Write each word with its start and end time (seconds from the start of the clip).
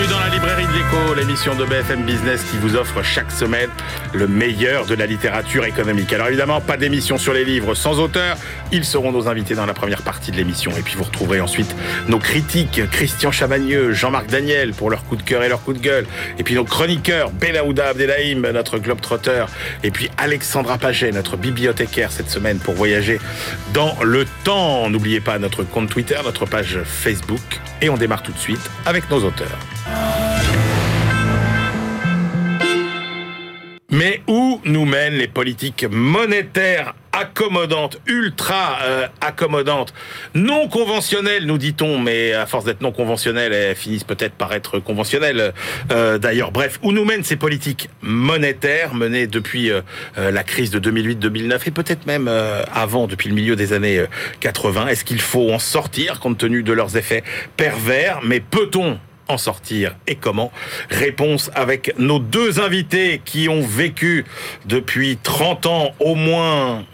Bienvenue 0.00 0.18
dans 0.18 0.24
la 0.24 0.34
librairie 0.34 0.66
de 0.66 0.72
l'écho, 0.72 1.14
l'émission 1.14 1.54
de 1.54 1.64
BFM 1.66 2.04
Business 2.04 2.42
qui 2.50 2.56
vous 2.56 2.74
offre 2.74 3.02
chaque 3.02 3.30
semaine 3.30 3.68
le 4.14 4.26
meilleur 4.26 4.86
de 4.86 4.94
la 4.94 5.04
littérature 5.04 5.66
économique. 5.66 6.10
Alors 6.14 6.28
évidemment, 6.28 6.62
pas 6.62 6.78
d'émission 6.78 7.18
sur 7.18 7.34
les 7.34 7.44
livres 7.44 7.74
sans 7.74 7.98
auteur. 8.00 8.38
Ils 8.72 8.86
seront 8.86 9.12
nos 9.12 9.28
invités 9.28 9.54
dans 9.54 9.66
la 9.66 9.74
première 9.74 10.00
partie 10.00 10.30
de 10.30 10.36
l'émission. 10.36 10.70
Et 10.78 10.80
puis 10.80 10.94
vous 10.96 11.04
retrouverez 11.04 11.42
ensuite 11.42 11.74
nos 12.08 12.18
critiques, 12.18 12.80
Christian 12.90 13.30
Chavagneux, 13.30 13.92
Jean-Marc 13.92 14.28
Daniel 14.28 14.72
pour 14.72 14.88
leur 14.88 15.04
coup 15.04 15.16
de 15.16 15.22
cœur 15.22 15.42
et 15.42 15.50
leur 15.50 15.62
coup 15.62 15.74
de 15.74 15.80
gueule. 15.80 16.06
Et 16.38 16.44
puis 16.44 16.54
nos 16.54 16.64
chroniqueurs, 16.64 17.30
Belaouda 17.30 17.88
Abdelhaim, 17.88 18.40
notre 18.52 18.78
globe-trotteur. 18.78 19.50
Et 19.82 19.90
puis 19.90 20.10
Alexandra 20.16 20.78
Paget, 20.78 21.12
notre 21.12 21.36
bibliothécaire 21.36 22.10
cette 22.10 22.30
semaine 22.30 22.58
pour 22.58 22.72
voyager 22.72 23.20
dans 23.74 23.94
le 24.02 24.24
temps. 24.44 24.88
N'oubliez 24.88 25.20
pas 25.20 25.38
notre 25.38 25.62
compte 25.62 25.90
Twitter, 25.90 26.16
notre 26.24 26.46
page 26.46 26.78
Facebook. 26.86 27.60
Et 27.82 27.90
on 27.90 27.98
démarre 27.98 28.22
tout 28.22 28.32
de 28.32 28.38
suite 28.38 28.70
avec 28.86 29.10
nos 29.10 29.24
auteurs. 29.24 29.58
Mais 33.90 34.22
où 34.28 34.60
nous 34.64 34.84
mènent 34.84 35.14
les 35.14 35.28
politiques 35.28 35.84
monétaires 35.90 36.94
accommodantes, 37.12 38.00
ultra 38.06 38.78
euh, 38.82 39.06
accommodantes, 39.20 39.92
non 40.34 40.68
conventionnelles, 40.68 41.44
nous 41.44 41.58
dit-on, 41.58 41.98
mais 41.98 42.32
à 42.32 42.46
force 42.46 42.64
d'être 42.64 42.82
non 42.82 42.92
conventionnelles, 42.92 43.52
elles 43.52 43.76
finissent 43.76 44.04
peut-être 44.04 44.34
par 44.34 44.52
être 44.52 44.78
conventionnelles. 44.78 45.52
Euh, 45.90 46.18
D'ailleurs, 46.18 46.52
bref, 46.52 46.78
où 46.82 46.92
nous 46.92 47.04
mènent 47.04 47.24
ces 47.24 47.36
politiques 47.36 47.88
monétaires 48.02 48.94
menées 48.94 49.26
depuis 49.26 49.70
euh, 49.70 49.82
la 50.16 50.44
crise 50.44 50.70
de 50.70 50.78
2008-2009 50.78 51.60
et 51.66 51.70
peut-être 51.70 52.06
même 52.06 52.30
avant, 52.72 53.06
depuis 53.06 53.28
le 53.28 53.34
milieu 53.34 53.56
des 53.56 53.72
années 53.72 54.04
80 54.40 54.88
Est-ce 54.88 55.04
qu'il 55.04 55.20
faut 55.20 55.50
en 55.52 55.58
sortir 55.58 56.20
compte 56.20 56.38
tenu 56.38 56.62
de 56.62 56.72
leurs 56.72 56.96
effets 56.96 57.24
pervers? 57.56 58.20
Mais 58.22 58.40
peut-on 58.40 58.98
en 59.30 59.38
sortir 59.38 59.96
et 60.06 60.16
comment 60.16 60.52
Réponse 60.90 61.50
avec 61.54 61.94
nos 61.98 62.18
deux 62.18 62.60
invités 62.60 63.22
qui 63.24 63.48
ont 63.48 63.62
vécu 63.62 64.24
depuis 64.66 65.18
30 65.22 65.66
ans 65.66 65.90
au 66.00 66.14
moins 66.14 66.84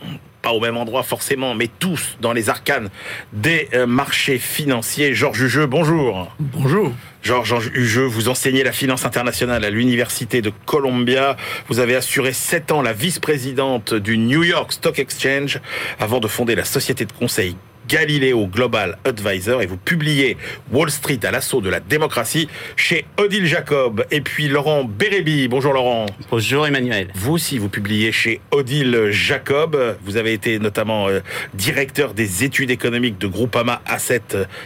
pas 0.47 0.53
au 0.53 0.61
même 0.61 0.77
endroit 0.77 1.03
forcément, 1.03 1.57
mais 1.57 1.69
tous 1.81 2.17
dans 2.20 2.33
les 2.33 2.48
arcanes 2.48 2.89
des 3.33 3.69
euh, 3.75 3.84
marchés 3.84 4.39
financiers. 4.39 5.12
Georges 5.12 5.41
Hugeux, 5.41 5.67
bonjour. 5.67 6.33
Bonjour. 6.39 6.92
Georges 7.25 7.73
Hugeux, 7.75 8.05
vous 8.05 8.29
enseignez 8.29 8.62
la 8.62 8.70
finance 8.70 9.05
internationale 9.05 9.64
à 9.64 9.70
l'Université 9.70 10.42
de 10.42 10.53
Columbia. 10.64 11.37
Vous 11.67 11.81
avez 11.81 11.97
assuré 11.97 12.33
sept 12.33 12.70
ans 12.70 12.81
la 12.81 12.92
vice-présidente 12.92 13.92
du 13.92 14.19
New 14.19 14.45
York 14.45 14.73
Stock 14.73 15.01
Exchange 15.01 15.61
avant 15.98 16.20
de 16.20 16.29
fonder 16.29 16.55
la 16.55 16.64
société 16.64 17.07
de 17.07 17.12
conseil 17.12 17.57
Galileo 17.89 18.47
Global 18.47 18.98
Advisor 19.05 19.62
et 19.62 19.67
vous 19.67 19.77
publiez 19.77 20.37
Wall 20.73 20.91
Street 20.91 21.20
à 21.23 21.31
l'assaut 21.31 21.61
de 21.61 21.70
la 21.70 21.81
démocratie 21.81 22.48
chez 22.77 23.05
Odile 23.19 23.47
Jacob. 23.47 24.05
Et 24.11 24.20
puis 24.20 24.48
Laurent 24.48 24.84
Bérébi. 24.84 25.48
Bonjour 25.48 25.73
Laurent. 25.73 26.07
Bonjour 26.31 26.67
Emmanuel. 26.67 27.09
Vous 27.14 27.33
aussi, 27.33 27.59
vous 27.59 27.69
publiez 27.69 28.12
chez 28.12 28.41
Odile 28.51 29.09
Jacob. 29.11 29.97
Vous 30.05 30.17
avez 30.17 30.33
été 30.33 30.59
notamment 30.59 31.09
euh, 31.09 31.20
directeur 31.55 32.14
des 32.14 32.45
études 32.45 32.70
économiques 32.70 33.19
de 33.19 33.27
Groupama 33.27 33.83
Asset 33.87 34.23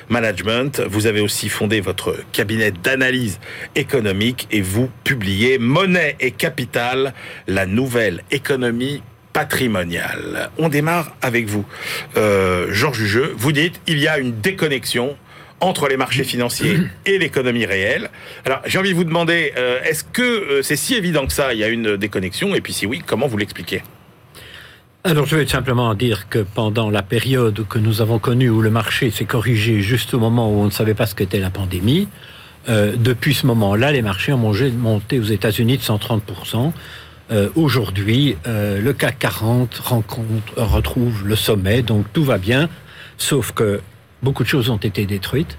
Management. 0.08 0.82
Vous 0.88 1.06
avez 1.06 1.20
aussi 1.20 1.48
fondé 1.48 1.80
votre 1.80 2.16
cabinet 2.32 2.70
d'analyse 2.70 3.40
économique 3.74 4.48
et 4.50 4.60
vous 4.60 4.90
publiez 5.04 5.58
Monnaie 5.58 6.16
et 6.20 6.30
Capital, 6.30 7.14
la 7.46 7.66
nouvelle 7.66 8.22
économie 8.30 9.02
patrimoniale. 9.32 10.50
On 10.58 10.68
démarre 10.68 11.12
avec 11.22 11.46
vous. 11.46 11.64
Euh, 12.16 12.66
Georges 12.72 13.00
Hugeux, 13.00 13.34
vous 13.36 13.52
dites 13.52 13.80
il 13.86 13.98
y 13.98 14.08
a 14.08 14.18
une 14.18 14.40
déconnexion 14.40 15.16
entre 15.60 15.88
les 15.88 15.96
marchés 15.96 16.24
financiers 16.24 16.78
et 17.06 17.18
l'économie 17.18 17.66
réelle. 17.66 18.10
Alors, 18.44 18.60
j'ai 18.64 18.78
envie 18.78 18.90
de 18.90 18.96
vous 18.96 19.04
demander, 19.04 19.52
euh, 19.56 19.82
est-ce 19.84 20.04
que 20.04 20.22
euh, 20.22 20.62
c'est 20.62 20.76
si 20.76 20.94
évident 20.94 21.26
que 21.26 21.32
ça, 21.32 21.52
il 21.52 21.58
y 21.58 21.64
a 21.64 21.68
une 21.68 21.96
déconnexion? 21.96 22.54
Et 22.54 22.60
puis 22.60 22.72
si 22.72 22.86
oui, 22.86 23.02
comment 23.04 23.26
vous 23.26 23.36
l'expliquez? 23.36 23.82
Alors 25.02 25.24
je 25.24 25.34
vais 25.34 25.46
simplement 25.46 25.94
dire 25.94 26.28
que 26.28 26.40
pendant 26.40 26.90
la 26.90 27.02
période 27.02 27.66
que 27.66 27.78
nous 27.78 28.02
avons 28.02 28.18
connue 28.18 28.50
où 28.50 28.60
le 28.60 28.68
marché 28.68 29.10
s'est 29.10 29.24
corrigé 29.24 29.80
juste 29.80 30.12
au 30.12 30.18
moment 30.18 30.52
où 30.52 30.60
on 30.60 30.66
ne 30.66 30.70
savait 30.70 30.92
pas 30.92 31.06
ce 31.06 31.14
qu'était 31.14 31.38
la 31.38 31.48
pandémie, 31.48 32.06
euh, 32.68 32.94
depuis 32.96 33.32
ce 33.32 33.46
moment-là, 33.46 33.92
les 33.92 34.02
marchés 34.02 34.34
ont 34.34 34.52
monté 34.76 35.18
aux 35.18 35.24
États-Unis 35.24 35.78
de 35.78 35.82
130%. 35.82 36.72
Euh, 37.30 37.48
Aujourd'hui, 37.54 38.36
euh, 38.46 38.80
le 38.80 38.92
CAC 38.92 39.18
40 39.20 39.76
rencontre, 39.76 40.52
retrouve 40.56 41.26
le 41.26 41.36
sommet, 41.36 41.82
donc 41.82 42.06
tout 42.12 42.24
va 42.24 42.38
bien, 42.38 42.68
sauf 43.18 43.52
que 43.52 43.80
beaucoup 44.22 44.42
de 44.42 44.48
choses 44.48 44.68
ont 44.68 44.78
été 44.78 45.06
détruites, 45.06 45.56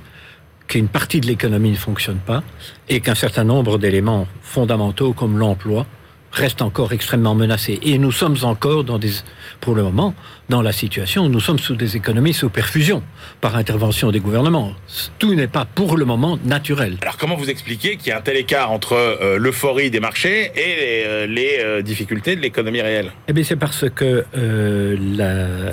qu'une 0.68 0.90
partie 0.90 1.22
de 1.22 1.28
l'économie 1.28 1.72
ne 1.72 1.78
fonctionne 1.78 2.18
pas, 2.18 2.44
et 2.90 3.00
qu'un 3.00 3.16
certain 3.16 3.46
nombre 3.46 3.78
d'éléments 3.78 4.28
fondamentaux 4.42 5.14
comme 5.14 5.38
l'emploi 5.38 5.86
restent 6.31 6.62
encore 6.62 6.94
extrêmement 6.94 7.36
menacés. 7.36 7.80
Et 7.84 7.97
nous 7.97 8.12
sommes 8.12 8.38
encore 8.44 8.84
dans 8.84 8.97
des, 8.97 9.12
pour 9.59 9.75
le 9.75 9.84
moment, 9.84 10.14
dans 10.50 10.62
la 10.62 10.72
situation 10.72 11.25
où 11.25 11.30
nous 11.30 11.40
sommes 11.40 11.59
sous 11.59 11.75
des 11.75 11.97
économies 11.97 12.34
sous 12.34 12.50
perfusion 12.50 13.03
par 13.42 13.56
intervention 13.56 14.12
des 14.12 14.19
gouvernements. 14.19 14.74
Tout 15.20 15.34
n'est 15.36 15.47
pas 15.47 15.66
pour 15.66 15.97
le 15.97 16.06
moment 16.06 16.38
naturel. 16.44 16.97
Alors 17.02 17.18
comment 17.18 17.36
vous 17.36 17.50
expliquez 17.50 17.97
qu'il 17.97 18.09
y 18.09 18.12
a 18.12 18.18
un 18.18 18.22
tel 18.22 18.38
écart 18.38 18.72
entre 18.72 18.94
euh, 18.94 19.38
l'euphorie 19.38 19.91
des 19.91 20.00
marchés 20.00 20.52
et 20.56 20.75
les, 20.75 21.03
euh, 21.06 21.28
les 21.28 21.58
euh, 21.59 21.81
difficultés 21.81 22.36
de 22.36 22.41
l'économie 22.41 22.81
réelle? 22.81 23.12
Eh 23.28 23.34
bien 23.34 23.44
c'est 23.44 23.56
parce 23.56 23.90
que 23.90 24.25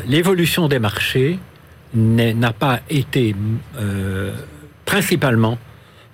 l'évolution 0.06 0.68
des 0.68 0.78
marchés 0.78 1.38
n'a 1.94 2.52
pas 2.52 2.80
été 2.90 3.34
principalement 4.84 5.58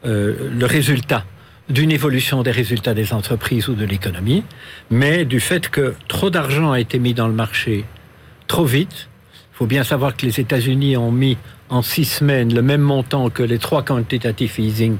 le 0.04 0.66
résultat 0.66 1.24
d'une 1.68 1.90
évolution 1.90 2.42
des 2.42 2.50
résultats 2.50 2.94
des 2.94 3.12
entreprises 3.12 3.68
ou 3.68 3.74
de 3.74 3.84
l'économie, 3.84 4.44
mais 4.90 5.24
du 5.24 5.40
fait 5.40 5.68
que 5.68 5.94
trop 6.08 6.30
d'argent 6.30 6.72
a 6.72 6.80
été 6.80 6.98
mis 6.98 7.14
dans 7.14 7.28
le 7.28 7.34
marché 7.34 7.84
trop 8.46 8.64
vite. 8.64 9.08
Il 9.52 9.56
faut 9.56 9.66
bien 9.66 9.84
savoir 9.84 10.16
que 10.16 10.26
les 10.26 10.40
États-Unis 10.40 10.96
ont 10.96 11.12
mis 11.12 11.38
en 11.70 11.80
six 11.80 12.04
semaines 12.04 12.52
le 12.52 12.62
même 12.62 12.82
montant 12.82 13.30
que 13.30 13.42
les 13.42 13.58
trois 13.58 13.82
quantitative 13.82 14.54
easing 14.58 14.98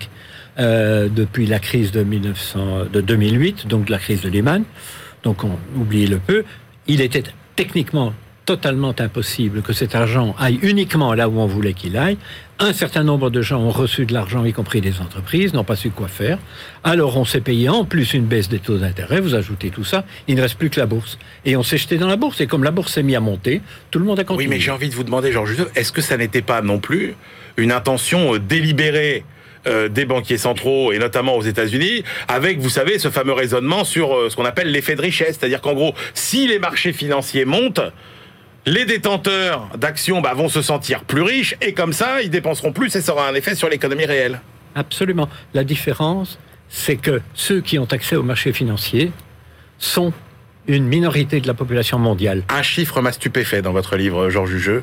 euh, 0.59 1.09
depuis 1.09 1.47
la 1.47 1.59
crise 1.59 1.91
de, 1.93 2.03
1900, 2.03 2.87
de 2.93 3.01
2008, 3.01 3.67
donc 3.67 3.89
la 3.89 3.99
crise 3.99 4.23
de 4.23 4.29
Lehman. 4.29 4.65
Donc 5.23 5.45
on 5.45 5.59
oublie 5.77 6.07
le 6.07 6.19
peu. 6.19 6.45
Il 6.87 7.01
était 7.01 7.25
techniquement 7.57 8.15
totalement 8.45 8.95
impossible 8.99 9.63
que 9.63 9.73
cet 9.73 9.95
argent 9.95 10.35
aille 10.39 10.59
uniquement 10.63 11.15
là 11.15 11.29
où 11.29 11.39
on 11.41 11.47
voulait 11.47 11.73
qu'il 11.73 11.97
aille. 11.97 12.19
Un 12.61 12.73
certain 12.73 13.03
nombre 13.03 13.31
de 13.31 13.43
gens 13.43 13.61
ont 13.61 13.71
reçu 13.71 14.07
de 14.07 14.13
l'argent, 14.15 14.45
y 14.45 14.53
compris 14.53 14.81
des 14.81 15.01
entreprises, 15.01 15.55
n'ont 15.55 15.65
pas 15.65 15.77
su 15.77 15.91
quoi 15.91 16.09
faire. 16.09 16.39
Alors 16.85 17.17
on 17.17 17.25
s'est 17.25 17.41
payé 17.41 17.69
en 17.69 17.85
plus 17.85 18.15
une 18.15 18.27
baisse 18.27 18.49
des 18.49 18.59
taux 18.61 18.77
d'intérêt, 18.79 19.21
vous 19.21 19.35
ajoutez 19.35 19.71
tout 19.71 19.85
ça, 19.85 20.05
il 20.29 20.37
ne 20.37 20.43
reste 20.43 20.57
plus 20.59 20.71
que 20.71 20.79
la 20.79 20.87
bourse. 20.87 21.19
Et 21.45 21.57
on 21.57 21.63
s'est 21.63 21.79
jeté 21.79 21.97
dans 21.97 22.07
la 22.07 22.17
bourse, 22.17 22.41
et 22.41 22.47
comme 22.47 22.63
la 22.65 22.71
bourse 22.71 22.93
s'est 22.93 23.03
mise 23.03 23.17
à 23.17 23.21
monter, 23.21 23.61
tout 23.91 23.99
le 23.99 24.05
monde 24.05 24.19
a 24.19 24.23
Oui, 24.23 24.27
continué. 24.27 24.49
mais 24.49 24.61
j'ai 24.61 24.71
envie 24.71 24.89
de 24.89 24.95
vous 24.95 25.05
demander, 25.05 25.33
Georges 25.33 25.57
est-ce 25.75 25.91
que 25.93 26.01
ça 26.03 26.17
n'était 26.17 26.43
pas 26.43 26.63
non 26.63 26.79
plus 26.79 27.15
une 27.57 27.73
intention 27.73 28.35
euh, 28.35 28.39
délibérée 28.39 29.25
euh, 29.67 29.89
des 29.89 30.05
banquiers 30.05 30.37
centraux 30.37 30.93
et 30.93 30.99
notamment 30.99 31.37
aux 31.37 31.43
États-Unis, 31.43 32.05
avec, 32.29 32.59
vous 32.59 32.69
savez, 32.69 32.99
ce 32.99 33.09
fameux 33.11 33.33
raisonnement 33.33 33.85
sur 33.85 34.15
euh, 34.15 34.29
ce 34.29 34.37
qu'on 34.37 34.45
appelle 34.45 34.71
l'effet 34.71 34.95
de 34.95 35.01
richesse, 35.01 35.39
c'est-à-dire 35.41 35.63
qu'en 35.63 35.73
gros, 35.73 35.95
si 36.13 36.47
les 36.47 36.59
marchés 36.59 36.93
financiers 36.93 37.47
montent, 37.47 37.81
les 38.67 38.85
détenteurs 38.87 39.69
d'actions 39.77 40.21
bah, 40.21 40.33
vont 40.35 40.49
se 40.49 40.63
sentir 40.63 41.05
plus 41.05 41.23
riches 41.23 41.55
et 41.61 41.73
comme 41.75 41.93
ça, 41.93 42.23
ils 42.23 42.31
dépenseront 42.31 42.73
plus 42.73 42.95
et 42.97 43.01
ça 43.01 43.13
aura 43.13 43.29
un 43.29 43.35
effet 43.35 43.55
sur 43.55 43.69
l'économie 43.69 44.07
réelle. 44.07 44.41
Absolument. 44.75 45.29
La 45.53 45.65
différence, 45.65 46.39
c'est 46.69 46.97
que 46.97 47.21
ceux 47.35 47.61
qui 47.61 47.79
ont 47.79 47.85
accès 47.91 48.17
au 48.17 48.23
marché 48.23 48.53
financier 48.53 49.13
sont 49.79 50.13
une 50.67 50.87
minorité 50.87 51.41
de 51.41 51.47
la 51.47 51.55
population 51.55 51.99
mondiale. 51.99 52.43
Un 52.49 52.63
chiffre 52.63 53.01
m'a 53.03 53.13
stupéfait 53.13 53.61
dans 53.61 53.73
votre 53.73 53.97
livre, 53.97 54.31
Georges 54.31 54.53
Hugeux. 54.55 54.83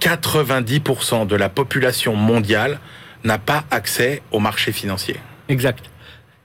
90% 0.00 1.26
de 1.26 1.36
la 1.36 1.48
population 1.48 2.14
mondiale 2.14 2.78
n'a 3.24 3.38
pas 3.38 3.64
accès 3.70 4.22
au 4.30 4.38
marché 4.38 4.72
financier. 4.72 5.16
Exact. 5.48 5.84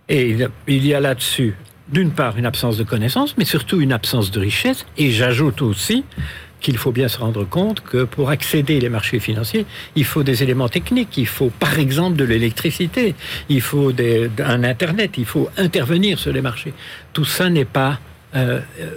Et 0.09 0.29
il- 0.31 0.49
il 0.67 0.85
y 0.85 0.93
a 0.93 0.99
là-dessus, 0.99 1.55
d'une 1.89 2.11
part, 2.11 2.37
une 2.37 2.45
absence 2.45 2.77
de 2.77 2.83
connaissances, 2.83 3.35
mais 3.37 3.45
surtout 3.45 3.81
une 3.81 3.93
absence 3.93 4.31
de 4.31 4.39
richesse. 4.39 4.85
Et 4.97 5.11
j'ajoute 5.11 5.61
aussi 5.61 6.03
qu'il 6.61 6.77
faut 6.77 6.91
bien 6.91 7.07
se 7.07 7.17
rendre 7.17 7.43
compte 7.43 7.81
que 7.81 8.03
pour 8.03 8.29
accéder 8.29 8.79
les 8.79 8.89
marchés 8.89 9.19
financiers, 9.19 9.65
il 9.95 10.05
faut 10.05 10.23
des 10.23 10.43
éléments 10.43 10.69
techniques. 10.69 11.17
Il 11.17 11.27
faut, 11.27 11.49
par 11.49 11.79
exemple, 11.79 12.15
de 12.15 12.23
l'électricité. 12.23 13.15
Il 13.49 13.61
faut 13.61 13.91
un 14.39 14.63
Internet. 14.63 15.11
Il 15.17 15.25
faut 15.25 15.49
intervenir 15.57 16.19
sur 16.19 16.31
les 16.31 16.41
marchés. 16.41 16.73
Tout 17.13 17.25
ça 17.25 17.49
n'est 17.49 17.65
pas 17.65 17.99
euh, 18.35 18.61
euh, 18.79 18.89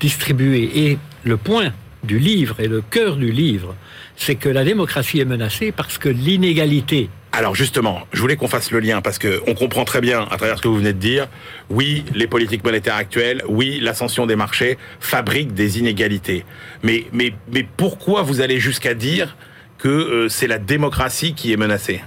distribué. 0.00 0.70
Et 0.74 0.98
le 1.24 1.36
point 1.36 1.72
du 2.02 2.18
livre 2.18 2.58
et 2.58 2.66
le 2.66 2.80
cœur 2.80 3.16
du 3.16 3.30
livre, 3.30 3.76
c'est 4.16 4.34
que 4.34 4.48
la 4.48 4.64
démocratie 4.64 5.20
est 5.20 5.24
menacée 5.24 5.70
parce 5.70 5.98
que 5.98 6.08
l'inégalité 6.08 7.08
Alors 7.34 7.54
justement, 7.54 8.02
je 8.12 8.20
voulais 8.20 8.36
qu'on 8.36 8.46
fasse 8.46 8.70
le 8.70 8.78
lien 8.78 9.00
parce 9.00 9.18
que 9.18 9.40
on 9.46 9.54
comprend 9.54 9.86
très 9.86 10.02
bien 10.02 10.28
à 10.30 10.36
travers 10.36 10.58
ce 10.58 10.62
que 10.62 10.68
vous 10.68 10.76
venez 10.76 10.92
de 10.92 10.98
dire. 10.98 11.28
Oui, 11.70 12.04
les 12.14 12.26
politiques 12.26 12.62
monétaires 12.62 12.96
actuelles, 12.96 13.42
oui, 13.48 13.80
l'ascension 13.80 14.26
des 14.26 14.36
marchés 14.36 14.76
fabriquent 15.00 15.54
des 15.54 15.78
inégalités. 15.78 16.44
Mais 16.82 17.06
mais 17.12 17.32
mais 17.50 17.66
pourquoi 17.76 18.20
vous 18.20 18.42
allez 18.42 18.60
jusqu'à 18.60 18.92
dire 18.92 19.34
que 19.78 19.88
euh, 19.88 20.28
c'est 20.28 20.46
la 20.46 20.58
démocratie 20.58 21.32
qui 21.32 21.52
est 21.54 21.56
menacée? 21.56 22.02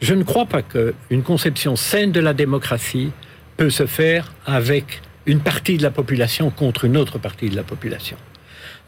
Je 0.00 0.14
ne 0.14 0.24
crois 0.24 0.46
pas 0.46 0.62
qu'une 0.62 1.22
conception 1.22 1.76
saine 1.76 2.10
de 2.10 2.20
la 2.20 2.34
démocratie 2.34 3.12
peut 3.56 3.70
se 3.70 3.86
faire 3.86 4.32
avec 4.44 5.02
une 5.26 5.40
partie 5.40 5.76
de 5.76 5.84
la 5.84 5.90
population 5.92 6.50
contre 6.50 6.84
une 6.84 6.96
autre 6.96 7.18
partie 7.18 7.48
de 7.48 7.54
la 7.54 7.62
population. 7.62 8.16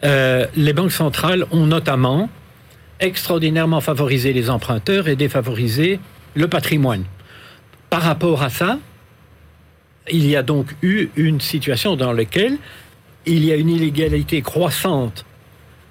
Euh, 0.03 0.47
les 0.57 0.73
banques 0.73 0.93
centrales 0.93 1.47
ont 1.53 1.67
notamment 1.67 2.29
extraordinairement 3.01 3.81
favorisé 3.81 4.33
les 4.33 4.51
emprunteurs 4.51 5.09
et 5.09 5.17
défavorisé 5.17 6.01
le 6.35 6.49
patrimoine. 6.49 7.05
Par 7.89 8.03
rapport 8.03 8.43
à 8.43 8.51
ça, 8.51 8.79
il 10.11 10.27
y 10.27 10.37
a 10.37 10.43
donc 10.43 10.67
eu 10.83 11.09
une 11.17 11.41
situation 11.41 11.97
dans 11.97 12.13
laquelle 12.13 12.59
il 13.27 13.45
y 13.45 13.53
a 13.53 13.57
une 13.57 13.69
inégalité 13.69 14.43
croissante 14.43 15.25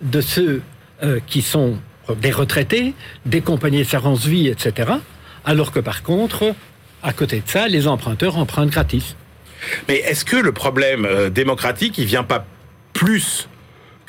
de 0.02 0.22
ceux 0.22 0.62
euh, 1.04 1.20
qui 1.28 1.42
sont 1.42 1.78
des 2.22 2.32
retraités, 2.32 2.94
des 3.26 3.42
compagnies 3.42 3.80
d'assurance 3.80 4.26
vie, 4.26 4.48
etc. 4.48 4.92
Alors 5.46 5.72
que 5.72 5.80
par 5.80 6.04
contre, 6.04 6.56
à 7.04 7.14
côté 7.14 7.38
de 7.38 7.50
ça, 7.50 7.68
les 7.68 7.88
emprunteurs 7.88 8.38
empruntent 8.38 8.72
gratis. 8.72 9.16
Mais 9.88 9.98
est-ce 9.98 10.26
que 10.26 10.38
le 10.38 10.52
problème 10.52 11.06
euh, 11.06 11.30
démocratique, 11.30 11.98
il 11.98 12.06
vient 12.06 12.24
pas 12.24 12.46
plus 12.94 13.48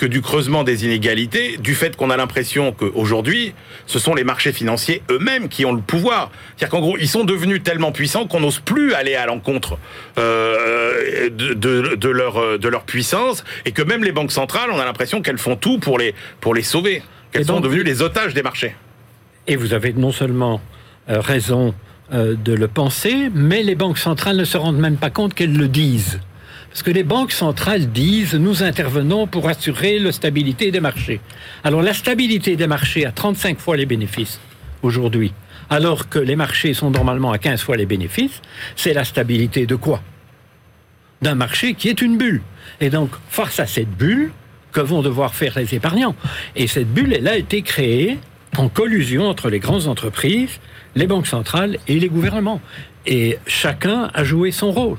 que 0.00 0.06
du 0.06 0.22
creusement 0.22 0.64
des 0.64 0.86
inégalités, 0.86 1.58
du 1.58 1.74
fait 1.74 1.94
qu'on 1.94 2.08
a 2.08 2.16
l'impression 2.16 2.72
qu'aujourd'hui, 2.72 3.52
ce 3.86 3.98
sont 3.98 4.14
les 4.14 4.24
marchés 4.24 4.50
financiers 4.50 5.02
eux-mêmes 5.10 5.50
qui 5.50 5.66
ont 5.66 5.74
le 5.74 5.82
pouvoir. 5.82 6.30
C'est-à-dire 6.56 6.70
qu'en 6.70 6.80
gros, 6.80 6.96
ils 6.96 7.06
sont 7.06 7.24
devenus 7.24 7.62
tellement 7.62 7.92
puissants 7.92 8.26
qu'on 8.26 8.40
n'ose 8.40 8.60
plus 8.60 8.94
aller 8.94 9.14
à 9.14 9.26
l'encontre 9.26 9.76
euh, 10.16 11.28
de, 11.28 11.52
de, 11.52 11.96
de, 11.96 12.08
leur, 12.08 12.58
de 12.58 12.68
leur 12.68 12.84
puissance, 12.84 13.44
et 13.66 13.72
que 13.72 13.82
même 13.82 14.02
les 14.02 14.12
banques 14.12 14.32
centrales, 14.32 14.70
on 14.72 14.78
a 14.80 14.86
l'impression 14.86 15.20
qu'elles 15.20 15.36
font 15.36 15.56
tout 15.56 15.78
pour 15.78 15.98
les, 15.98 16.14
pour 16.40 16.54
les 16.54 16.62
sauver, 16.62 17.02
qu'elles 17.30 17.44
sont 17.44 17.60
devenues 17.60 17.82
les 17.82 18.00
otages 18.00 18.32
des 18.32 18.42
marchés. 18.42 18.74
Et 19.48 19.56
vous 19.56 19.74
avez 19.74 19.92
non 19.92 20.12
seulement 20.12 20.62
euh, 21.10 21.20
raison 21.20 21.74
euh, 22.14 22.36
de 22.42 22.54
le 22.54 22.68
penser, 22.68 23.28
mais 23.34 23.62
les 23.62 23.74
banques 23.74 23.98
centrales 23.98 24.38
ne 24.38 24.44
se 24.44 24.56
rendent 24.56 24.78
même 24.78 24.96
pas 24.96 25.10
compte 25.10 25.34
qu'elles 25.34 25.54
le 25.54 25.68
disent. 25.68 26.20
Parce 26.70 26.82
que 26.84 26.90
les 26.92 27.02
banques 27.02 27.32
centrales 27.32 27.90
disent 27.90 28.34
nous 28.34 28.62
intervenons 28.62 29.26
pour 29.26 29.48
assurer 29.48 29.98
la 29.98 30.12
stabilité 30.12 30.70
des 30.70 30.80
marchés. 30.80 31.20
Alors 31.64 31.82
la 31.82 31.92
stabilité 31.92 32.56
des 32.56 32.68
marchés 32.68 33.04
a 33.04 33.12
35 33.12 33.58
fois 33.58 33.76
les 33.76 33.86
bénéfices 33.86 34.40
aujourd'hui, 34.82 35.32
alors 35.68 36.08
que 36.08 36.18
les 36.18 36.36
marchés 36.36 36.72
sont 36.72 36.90
normalement 36.90 37.32
à 37.32 37.38
15 37.38 37.60
fois 37.60 37.76
les 37.76 37.86
bénéfices, 37.86 38.40
c'est 38.76 38.94
la 38.94 39.04
stabilité 39.04 39.66
de 39.66 39.74
quoi? 39.74 40.00
D'un 41.22 41.34
marché 41.34 41.74
qui 41.74 41.88
est 41.88 42.00
une 42.00 42.16
bulle. 42.16 42.40
Et 42.80 42.88
donc, 42.88 43.10
face 43.28 43.60
à 43.60 43.66
cette 43.66 43.90
bulle, 43.90 44.30
que 44.72 44.80
vont 44.80 45.02
devoir 45.02 45.34
faire 45.34 45.58
les 45.58 45.74
épargnants? 45.74 46.14
Et 46.56 46.66
cette 46.66 46.88
bulle, 46.88 47.12
elle 47.12 47.28
a 47.28 47.36
été 47.36 47.62
créée 47.62 48.18
en 48.56 48.68
collusion 48.68 49.28
entre 49.28 49.50
les 49.50 49.58
grandes 49.58 49.86
entreprises, 49.86 50.60
les 50.94 51.06
banques 51.06 51.26
centrales 51.26 51.78
et 51.88 51.98
les 51.98 52.08
gouvernements. 52.08 52.60
Et 53.06 53.38
chacun 53.46 54.10
a 54.14 54.24
joué 54.24 54.50
son 54.52 54.72
rôle. 54.72 54.96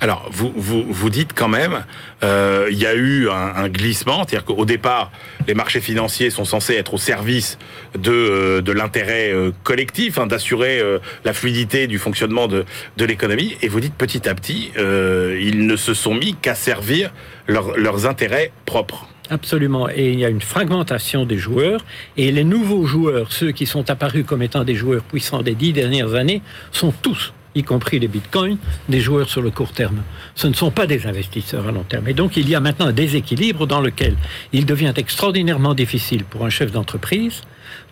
Alors, 0.00 0.28
vous, 0.30 0.52
vous, 0.54 0.84
vous 0.88 1.10
dites 1.10 1.32
quand 1.34 1.48
même, 1.48 1.84
euh, 2.22 2.68
il 2.70 2.78
y 2.78 2.86
a 2.86 2.94
eu 2.94 3.28
un, 3.28 3.68
glissement, 3.68 4.18
c'est-à-dire 4.18 4.44
qu'au 4.44 4.64
départ, 4.64 5.10
les 5.48 5.54
marchés 5.54 5.80
financiers 5.80 6.30
sont 6.30 6.44
censés 6.44 6.74
être 6.74 6.94
au 6.94 6.98
service 6.98 7.58
de, 7.98 8.12
euh, 8.12 8.60
de 8.60 8.70
l'intérêt 8.70 9.32
euh, 9.32 9.50
collectif, 9.64 10.18
hein, 10.18 10.28
d'assurer 10.28 10.78
euh, 10.78 10.98
la 11.24 11.32
fluidité 11.32 11.88
du 11.88 11.98
fonctionnement 11.98 12.46
de, 12.46 12.64
de 12.96 13.04
l'économie, 13.04 13.56
et 13.60 13.68
vous 13.68 13.80
dites 13.80 13.94
petit 13.94 14.28
à 14.28 14.34
petit, 14.34 14.70
ils 14.76 15.66
ne 15.66 15.76
se 15.76 15.94
sont 15.94 16.14
mis 16.14 16.34
qu'à 16.34 16.54
servir 16.54 17.12
leur, 17.46 17.76
leurs 17.76 18.06
intérêts 18.06 18.52
propres. 18.66 19.08
Absolument. 19.30 19.88
Et 19.88 20.12
il 20.12 20.18
y 20.18 20.24
a 20.24 20.28
une 20.28 20.40
fragmentation 20.40 21.26
des 21.26 21.36
joueurs. 21.36 21.84
Et 22.16 22.32
les 22.32 22.44
nouveaux 22.44 22.86
joueurs, 22.86 23.30
ceux 23.30 23.52
qui 23.52 23.66
sont 23.66 23.90
apparus 23.90 24.24
comme 24.26 24.42
étant 24.42 24.64
des 24.64 24.74
joueurs 24.74 25.02
puissants 25.02 25.42
des 25.42 25.54
dix 25.54 25.72
dernières 25.72 26.14
années, 26.14 26.40
sont 26.72 26.92
tous 27.02 27.32
y 27.58 27.64
compris 27.64 27.98
les 27.98 28.08
bitcoins, 28.08 28.58
des 28.88 29.00
joueurs 29.00 29.28
sur 29.28 29.42
le 29.42 29.50
court 29.50 29.72
terme. 29.72 30.02
Ce 30.34 30.46
ne 30.46 30.54
sont 30.54 30.70
pas 30.70 30.86
des 30.86 31.06
investisseurs 31.06 31.66
à 31.66 31.72
long 31.72 31.84
terme. 31.84 32.08
Et 32.08 32.14
donc 32.14 32.36
il 32.36 32.48
y 32.48 32.54
a 32.54 32.60
maintenant 32.60 32.86
un 32.86 32.92
déséquilibre 32.92 33.66
dans 33.66 33.80
lequel 33.80 34.14
il 34.52 34.66
devient 34.66 34.92
extraordinairement 34.96 35.74
difficile 35.74 36.24
pour 36.24 36.44
un 36.44 36.50
chef 36.50 36.72
d'entreprise 36.72 37.42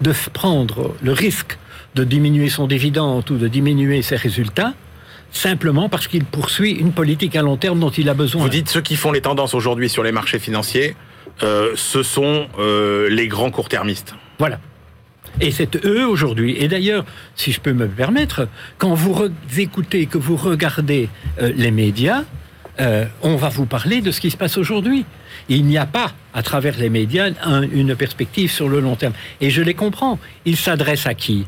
de 0.01 0.13
prendre 0.33 0.95
le 1.03 1.13
risque 1.13 1.59
de 1.95 2.05
diminuer 2.05 2.49
son 2.49 2.67
dividende 2.67 3.31
ou 3.31 3.37
de 3.37 3.49
diminuer 3.49 4.03
ses 4.03 4.17
résultats 4.17 4.75
simplement 5.31 5.89
parce 5.89 6.07
qu'il 6.07 6.25
poursuit 6.25 6.73
une 6.73 6.93
politique 6.93 7.37
à 7.37 7.43
long 7.43 7.57
terme 7.57 7.81
dont 7.81 7.91
il 7.91 8.09
a 8.09 8.15
besoin. 8.15 8.43
Vous 8.43 8.49
dites 8.49 8.69
ceux 8.69 8.81
qui 8.81 8.97
font 8.97 9.13
les 9.13 9.21
tendances 9.21 9.55
aujourd'hui 9.55 9.89
sur 9.89 10.03
les 10.03 10.13
marchés 10.13 10.39
financiers, 10.39 10.97
euh, 11.43 11.73
ce 11.75 12.03
sont 12.03 12.47
euh, 12.59 13.09
les 13.11 13.29
grands 13.29 13.51
court-termistes. 13.51 14.15
Voilà. 14.39 14.59
Et 15.41 15.51
c'est 15.51 15.85
eux 15.85 16.07
aujourd'hui. 16.07 16.57
Et 16.59 16.69
d'ailleurs, 16.69 17.05
si 17.35 17.53
je 17.53 17.61
peux 17.61 17.73
me 17.73 17.87
permettre, 17.87 18.49
quand 18.79 18.95
vous 18.95 19.31
écoutez, 19.57 20.07
que 20.07 20.19
vous 20.19 20.37
regardez 20.37 21.09
euh, 21.41 21.53
les 21.55 21.71
médias, 21.71 22.25
euh, 22.81 23.07
on 23.23 23.37
va 23.37 23.49
vous 23.49 23.67
parler 23.67 24.01
de 24.01 24.11
ce 24.11 24.21
qui 24.21 24.31
se 24.31 24.37
passe 24.37 24.59
aujourd'hui. 24.59 25.05
Il 25.49 25.65
n'y 25.65 25.79
a 25.79 25.87
pas, 25.87 26.13
à 26.35 26.43
travers 26.43 26.77
les 26.79 26.91
médias, 26.91 27.31
un, 27.43 27.63
une 27.63 27.95
perspective 27.97 28.51
sur 28.51 28.69
le 28.69 28.81
long 28.81 28.97
terme. 28.97 29.13
Et 29.41 29.51
je 29.51 29.63
les 29.63 29.75
comprends. 29.75 30.19
Ils 30.45 30.57
s'adressent 30.57 31.07
à 31.07 31.15
qui? 31.15 31.47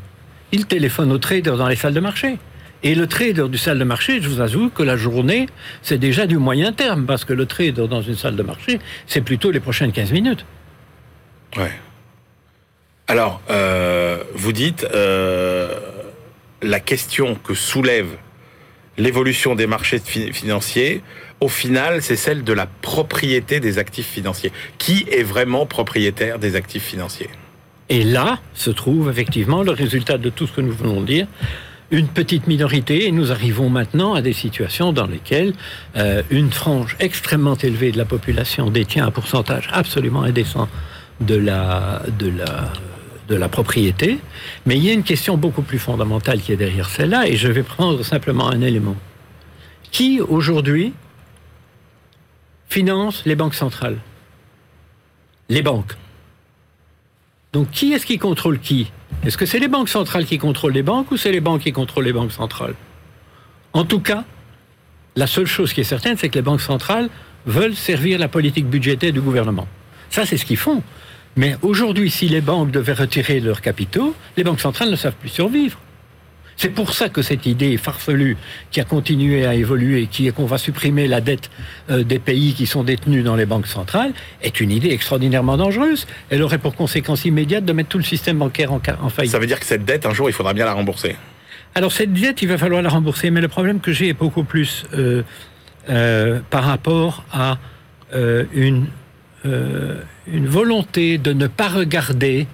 Ils 0.51 0.65
téléphonent 0.65 1.11
aux 1.11 1.17
traders 1.17 1.57
dans 1.57 1.67
les 1.67 1.75
salles 1.75 1.93
de 1.93 1.99
marché. 1.99 2.37
Et 2.81 2.95
le 2.95 3.07
trader 3.07 3.49
du 3.49 3.57
salle 3.57 3.77
de 3.77 3.83
marché, 3.83 4.21
je 4.21 4.29
vous 4.29 4.39
avoue 4.39 4.69
que 4.69 4.83
la 4.83 4.95
journée, 4.95 5.47
c'est 5.81 5.97
déjà 5.97 6.25
du 6.25 6.37
moyen 6.37 6.71
terme, 6.71 7.05
parce 7.05 7.25
que 7.25 7.33
le 7.33 7.45
trader 7.45 7.87
dans 7.89 8.01
une 8.01 8.15
salle 8.15 8.37
de 8.37 8.43
marché, 8.43 8.79
c'est 9.05 9.21
plutôt 9.21 9.51
les 9.51 9.59
prochaines 9.59 9.91
15 9.91 10.13
minutes. 10.13 10.45
Ouais. 11.57 11.71
Alors, 13.09 13.41
euh, 13.49 14.21
vous 14.35 14.53
dites 14.53 14.85
euh, 14.93 15.73
la 16.61 16.79
question 16.79 17.33
que 17.43 17.55
soulève 17.55 18.05
l'évolution 18.99 19.55
des 19.55 19.65
marchés 19.65 19.97
fi 19.97 20.31
financiers, 20.31 21.01
au 21.39 21.47
final, 21.47 22.03
c'est 22.03 22.15
celle 22.15 22.43
de 22.43 22.53
la 22.53 22.67
propriété 22.67 23.59
des 23.59 23.79
actifs 23.79 24.05
financiers. 24.05 24.51
Qui 24.77 25.07
est 25.11 25.23
vraiment 25.23 25.65
propriétaire 25.65 26.37
des 26.37 26.55
actifs 26.55 26.83
financiers? 26.83 27.31
Et 27.89 28.03
là 28.03 28.37
se 28.53 28.69
trouve 28.69 29.09
effectivement 29.09 29.63
le 29.63 29.71
résultat 29.71 30.19
de 30.19 30.29
tout 30.29 30.45
ce 30.45 30.51
que 30.57 30.61
nous 30.61 30.73
venons 30.73 31.01
de 31.01 31.07
dire. 31.07 31.27
Une 31.89 32.09
petite 32.09 32.45
minorité, 32.45 33.07
et 33.07 33.11
nous 33.11 33.31
arrivons 33.31 33.71
maintenant 33.71 34.13
à 34.13 34.21
des 34.21 34.33
situations 34.33 34.93
dans 34.93 35.07
lesquelles 35.07 35.55
euh, 35.95 36.21
une 36.29 36.51
frange 36.51 36.95
extrêmement 36.99 37.55
élevée 37.55 37.91
de 37.91 37.97
la 37.97 38.05
population 38.05 38.69
détient 38.69 39.07
un 39.07 39.11
pourcentage 39.11 39.67
absolument 39.73 40.21
indécent 40.21 40.69
de 41.21 41.35
la, 41.35 42.03
de 42.19 42.29
la, 42.29 42.71
de 43.29 43.35
la 43.35 43.47
propriété, 43.47 44.19
mais 44.65 44.75
il 44.75 44.83
y 44.83 44.89
a 44.89 44.93
une 44.93 45.03
question 45.03 45.37
beaucoup 45.37 45.61
plus 45.61 45.79
fondamentale 45.79 46.41
qui 46.41 46.51
est 46.51 46.57
derrière 46.57 46.89
celle-là, 46.89 47.27
et 47.27 47.37
je 47.37 47.47
vais 47.47 47.63
prendre 47.63 48.03
simplement 48.03 48.49
un 48.49 48.61
élément. 48.61 48.95
Qui 49.91 50.19
aujourd'hui 50.19 50.93
finance 52.67 53.23
les 53.25 53.35
banques 53.35 53.55
centrales? 53.55 53.97
Les 55.47 55.61
banques. 55.61 55.93
Donc 57.53 57.71
qui 57.71 57.93
est-ce 57.93 58.05
qui 58.05 58.17
contrôle 58.17 58.59
qui? 58.59 58.91
Est-ce 59.25 59.37
que 59.37 59.45
c'est 59.45 59.59
les 59.59 59.67
banques 59.67 59.89
centrales 59.89 60.25
qui 60.25 60.37
contrôlent 60.37 60.73
les 60.73 60.83
banques 60.83 61.11
ou 61.11 61.17
c'est 61.17 61.31
les 61.31 61.39
banques 61.39 61.61
qui 61.61 61.71
contrôlent 61.71 62.05
les 62.05 62.13
banques 62.13 62.31
centrales? 62.31 62.75
En 63.73 63.85
tout 63.85 63.99
cas, 63.99 64.23
la 65.15 65.27
seule 65.27 65.47
chose 65.47 65.73
qui 65.73 65.81
est 65.81 65.83
certaine, 65.85 66.17
c'est 66.17 66.29
que 66.29 66.35
les 66.35 66.41
banques 66.43 66.61
centrales 66.61 67.09
veulent 67.45 67.75
servir 67.75 68.19
la 68.19 68.27
politique 68.27 68.67
budgétaire 68.67 69.11
du 69.11 69.21
gouvernement. 69.21 69.67
Ça, 70.09 70.25
c'est 70.25 70.37
ce 70.37 70.45
qu'ils 70.45 70.57
font. 70.57 70.83
Mais 71.35 71.55
aujourd'hui, 71.61 72.09
si 72.09 72.27
les 72.27 72.41
banques 72.41 72.71
devaient 72.71 72.93
retirer 72.93 73.39
leurs 73.39 73.61
capitaux, 73.61 74.15
les 74.37 74.43
banques 74.43 74.59
centrales 74.59 74.89
ne 74.89 74.95
savent 74.95 75.15
plus 75.15 75.29
survivre. 75.29 75.79
C'est 76.57 76.69
pour 76.69 76.93
ça 76.93 77.07
que 77.07 77.21
cette 77.21 77.45
idée 77.45 77.77
farfelue 77.77 78.35
qui 78.69 78.81
a 78.81 78.83
continué 78.83 79.45
à 79.45 79.55
évoluer, 79.55 80.07
qui 80.07 80.27
est 80.27 80.31
qu'on 80.31 80.45
va 80.45 80.57
supprimer 80.57 81.07
la 81.07 81.21
dette 81.21 81.49
euh, 81.89 82.03
des 82.03 82.19
pays 82.19 82.53
qui 82.53 82.65
sont 82.65 82.83
détenus 82.83 83.23
dans 83.23 83.37
les 83.37 83.45
banques 83.45 83.67
centrales, 83.67 84.11
est 84.41 84.59
une 84.59 84.69
idée 84.69 84.89
extraordinairement 84.89 85.55
dangereuse. 85.55 86.05
Elle 86.29 86.43
aurait 86.43 86.57
pour 86.57 86.75
conséquence 86.75 87.23
immédiate 87.23 87.63
de 87.63 87.71
mettre 87.71 87.87
tout 87.87 87.97
le 87.97 88.03
système 88.03 88.39
bancaire 88.39 88.73
en, 88.73 88.81
en 89.01 89.09
faillite. 89.09 89.31
Ça 89.31 89.39
veut 89.39 89.47
dire 89.47 89.59
que 89.59 89.65
cette 89.65 89.85
dette, 89.85 90.05
un 90.05 90.13
jour, 90.13 90.29
il 90.29 90.33
faudra 90.33 90.53
bien 90.53 90.65
la 90.65 90.73
rembourser. 90.73 91.15
Alors 91.75 91.91
cette 91.91 92.13
dette, 92.13 92.41
il 92.41 92.47
va 92.47 92.57
falloir 92.57 92.81
la 92.81 92.89
rembourser, 92.89 93.31
mais 93.31 93.41
le 93.41 93.47
problème 93.47 93.79
que 93.79 93.93
j'ai 93.93 94.09
est 94.09 94.13
beaucoup 94.13 94.43
plus 94.43 94.85
euh, 94.93 95.23
euh, 95.89 96.39
par 96.49 96.63
rapport 96.63 97.23
à 97.31 97.57
euh, 98.13 98.45
une, 98.53 98.87
euh, 99.45 100.01
une 100.27 100.47
volonté 100.47 101.17
de 101.17 101.33
ne 101.33 101.47
pas 101.47 101.69
regarder 101.69 102.47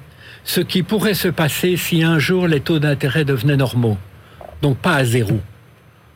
ce 0.44 0.62
qui 0.62 0.84
pourrait 0.84 1.16
se 1.16 1.28
passer 1.28 1.78
si 1.78 2.04
un 2.04 2.20
jour 2.20 2.48
les 2.48 2.60
taux 2.60 2.80
d'intérêt 2.80 3.26
devenaient 3.26 3.58
normaux. 3.58 3.98
Donc 4.62 4.78
pas 4.78 4.96
à 4.96 5.06
zéro. 5.06 5.40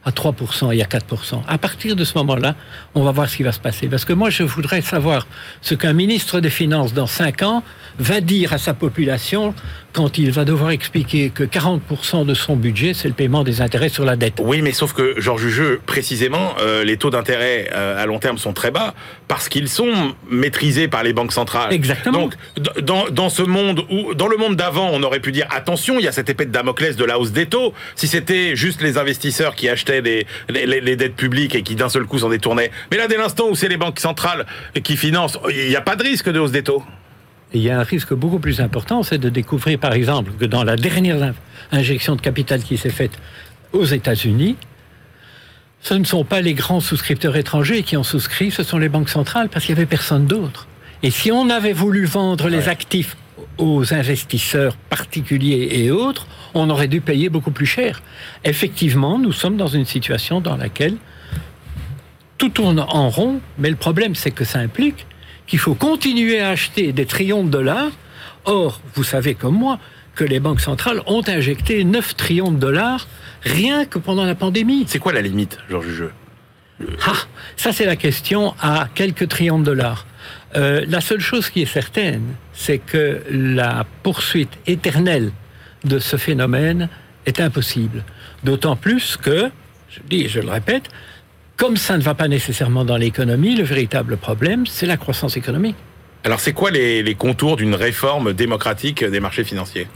À 0.05 0.11
3% 0.11 0.73
et 0.75 0.81
à 0.81 0.85
4%. 0.85 1.41
À 1.47 1.57
partir 1.57 1.95
de 1.95 2.03
ce 2.03 2.17
moment-là, 2.19 2.55
on 2.95 3.03
va 3.03 3.11
voir 3.11 3.29
ce 3.29 3.37
qui 3.37 3.43
va 3.43 3.51
se 3.51 3.59
passer. 3.59 3.87
Parce 3.87 4.05
que 4.05 4.13
moi, 4.13 4.29
je 4.29 4.43
voudrais 4.43 4.81
savoir 4.81 5.27
ce 5.61 5.75
qu'un 5.75 5.93
ministre 5.93 6.39
des 6.39 6.49
Finances, 6.49 6.93
dans 6.93 7.07
5 7.07 7.41
ans, 7.43 7.63
va 7.99 8.21
dire 8.21 8.53
à 8.53 8.57
sa 8.57 8.73
population 8.73 9.53
quand 9.93 10.17
il 10.17 10.31
va 10.31 10.45
devoir 10.45 10.69
expliquer 10.69 11.31
que 11.31 11.43
40% 11.43 12.25
de 12.25 12.33
son 12.33 12.55
budget, 12.55 12.93
c'est 12.93 13.07
le 13.07 13.13
paiement 13.13 13.43
des 13.43 13.59
intérêts 13.61 13.89
sur 13.89 14.05
la 14.05 14.15
dette. 14.15 14.35
Oui, 14.39 14.61
mais 14.61 14.71
sauf 14.71 14.93
que, 14.93 15.15
Georges 15.19 15.41
Jugeux, 15.41 15.81
précisément, 15.85 16.53
euh, 16.61 16.83
les 16.83 16.97
taux 16.97 17.09
d'intérêt 17.09 17.69
euh, 17.73 18.01
à 18.01 18.05
long 18.05 18.19
terme 18.19 18.37
sont 18.37 18.53
très 18.53 18.71
bas 18.71 18.93
parce 19.27 19.49
qu'ils 19.49 19.67
sont 19.67 20.13
maîtrisés 20.29 20.87
par 20.87 21.03
les 21.03 21.11
banques 21.11 21.33
centrales. 21.33 21.73
Exactement. 21.73 22.19
Donc, 22.19 22.35
dans, 22.81 23.09
dans 23.09 23.29
ce 23.29 23.41
monde 23.41 23.83
où, 23.89 24.13
dans 24.13 24.27
le 24.27 24.37
monde 24.37 24.55
d'avant, 24.55 24.89
on 24.93 25.01
aurait 25.01 25.19
pu 25.19 25.31
dire 25.31 25.47
attention, 25.49 25.97
il 25.99 26.05
y 26.05 26.07
a 26.07 26.11
cette 26.11 26.29
épée 26.29 26.45
de 26.45 26.51
Damoclès 26.51 26.95
de 26.95 27.05
la 27.05 27.19
hausse 27.19 27.31
des 27.31 27.47
taux. 27.47 27.73
Si 27.95 28.07
c'était 28.07 28.55
juste 28.55 28.81
les 28.81 28.97
investisseurs 28.97 29.55
qui 29.55 29.67
achetaient 29.67 29.88
des, 29.89 30.25
les, 30.49 30.81
les 30.81 30.95
dettes 30.95 31.15
publiques 31.15 31.55
et 31.55 31.63
qui 31.63 31.75
d'un 31.75 31.89
seul 31.89 32.05
coup 32.05 32.19
s'en 32.19 32.29
détournaient. 32.29 32.71
Mais 32.91 32.97
là, 32.97 33.07
dès 33.07 33.17
l'instant 33.17 33.49
où 33.49 33.55
c'est 33.55 33.69
les 33.69 33.77
banques 33.77 33.99
centrales 33.99 34.45
qui 34.83 34.97
financent, 34.97 35.37
il 35.49 35.69
n'y 35.69 35.75
a 35.75 35.81
pas 35.81 35.95
de 35.95 36.03
risque 36.03 36.29
de 36.29 36.39
hausse 36.39 36.51
des 36.51 36.63
taux 36.63 36.83
il 37.53 37.61
y 37.61 37.69
a 37.69 37.79
un 37.79 37.83
risque 37.83 38.13
beaucoup 38.13 38.39
plus 38.39 38.61
important, 38.61 39.03
c'est 39.03 39.17
de 39.17 39.29
découvrir, 39.29 39.79
par 39.79 39.93
exemple, 39.93 40.31
que 40.39 40.45
dans 40.45 40.63
la 40.63 40.75
dernière 40.75 41.33
injection 41.71 42.15
de 42.15 42.21
capital 42.21 42.61
qui 42.61 42.77
s'est 42.77 42.89
faite 42.89 43.13
aux 43.73 43.85
États-Unis, 43.85 44.55
ce 45.81 45.93
ne 45.93 46.03
sont 46.03 46.23
pas 46.23 46.41
les 46.41 46.53
grands 46.53 46.81
souscripteurs 46.81 47.35
étrangers 47.37 47.83
qui 47.83 47.97
ont 47.97 48.03
souscrit, 48.03 48.51
ce 48.51 48.63
sont 48.63 48.77
les 48.77 48.89
banques 48.89 49.09
centrales, 49.09 49.49
parce 49.49 49.65
qu'il 49.65 49.73
n'y 49.75 49.79
avait 49.79 49.87
personne 49.87 50.25
d'autre. 50.25 50.67
Et 51.01 51.11
si 51.11 51.31
on 51.31 51.49
avait 51.49 51.73
voulu 51.73 52.05
vendre 52.05 52.49
les 52.49 52.67
actifs 52.67 53.15
aux 53.59 53.93
investisseurs 53.93 54.75
particuliers 54.75 55.69
et 55.71 55.91
autres, 55.91 56.27
on 56.53 56.69
aurait 56.69 56.87
dû 56.87 57.01
payer 57.01 57.29
beaucoup 57.29 57.51
plus 57.51 57.65
cher. 57.65 58.01
Effectivement, 58.43 59.19
nous 59.19 59.31
sommes 59.31 59.57
dans 59.57 59.67
une 59.67 59.85
situation 59.85 60.41
dans 60.41 60.57
laquelle 60.57 60.95
tout 62.37 62.49
tourne 62.49 62.79
en 62.79 63.09
rond, 63.09 63.41
mais 63.57 63.69
le 63.69 63.75
problème, 63.75 64.15
c'est 64.15 64.31
que 64.31 64.45
ça 64.45 64.59
implique 64.59 65.05
qu'il 65.45 65.59
faut 65.59 65.75
continuer 65.75 66.39
à 66.39 66.49
acheter 66.49 66.93
des 66.93 67.05
trillions 67.05 67.43
de 67.43 67.49
dollars. 67.49 67.91
Or, 68.45 68.81
vous 68.95 69.03
savez 69.03 69.35
comme 69.35 69.55
moi 69.55 69.77
que 70.15 70.23
les 70.23 70.39
banques 70.39 70.61
centrales 70.61 71.01
ont 71.05 71.23
injecté 71.27 71.83
9 71.83 72.15
trillions 72.15 72.51
de 72.51 72.57
dollars 72.57 73.07
rien 73.43 73.85
que 73.85 73.99
pendant 73.99 74.25
la 74.25 74.35
pandémie. 74.35 74.85
C'est 74.87 74.99
quoi 74.99 75.13
la 75.13 75.21
limite, 75.21 75.57
Georges 75.69 75.89
Jeu 75.89 76.11
ah, 77.05 77.13
ça 77.57 77.73
c'est 77.73 77.85
la 77.85 77.97
question 77.97 78.53
à 78.61 78.87
quelques 78.95 79.27
trillions 79.27 79.59
de 79.59 79.65
dollars. 79.65 80.05
Euh, 80.55 80.83
la 80.87 81.01
seule 81.01 81.19
chose 81.19 81.49
qui 81.49 81.61
est 81.61 81.71
certaine, 81.71 82.35
c'est 82.53 82.79
que 82.79 83.21
la 83.29 83.85
poursuite 84.03 84.51
éternelle 84.65 85.31
de 85.83 85.99
ce 85.99 86.17
phénomène 86.17 86.89
est 87.25 87.39
impossible. 87.39 88.03
D'autant 88.43 88.75
plus 88.75 89.17
que, 89.17 89.49
je 89.89 89.99
dis, 90.09 90.27
je 90.27 90.39
le 90.39 90.49
répète, 90.49 90.89
comme 91.57 91.77
ça 91.77 91.97
ne 91.97 92.01
va 92.01 92.15
pas 92.15 92.27
nécessairement 92.27 92.85
dans 92.85 92.97
l'économie, 92.97 93.55
le 93.55 93.63
véritable 93.63 94.17
problème, 94.17 94.65
c'est 94.65 94.85
la 94.85 94.97
croissance 94.97 95.37
économique. 95.37 95.75
Alors, 96.23 96.39
c'est 96.39 96.53
quoi 96.53 96.71
les, 96.71 97.15
contours 97.15 97.55
d'une 97.55 97.75
réforme 97.75 98.33
démocratique 98.33 99.03
des 99.03 99.19
marchés 99.19 99.43
financiers? 99.43 99.87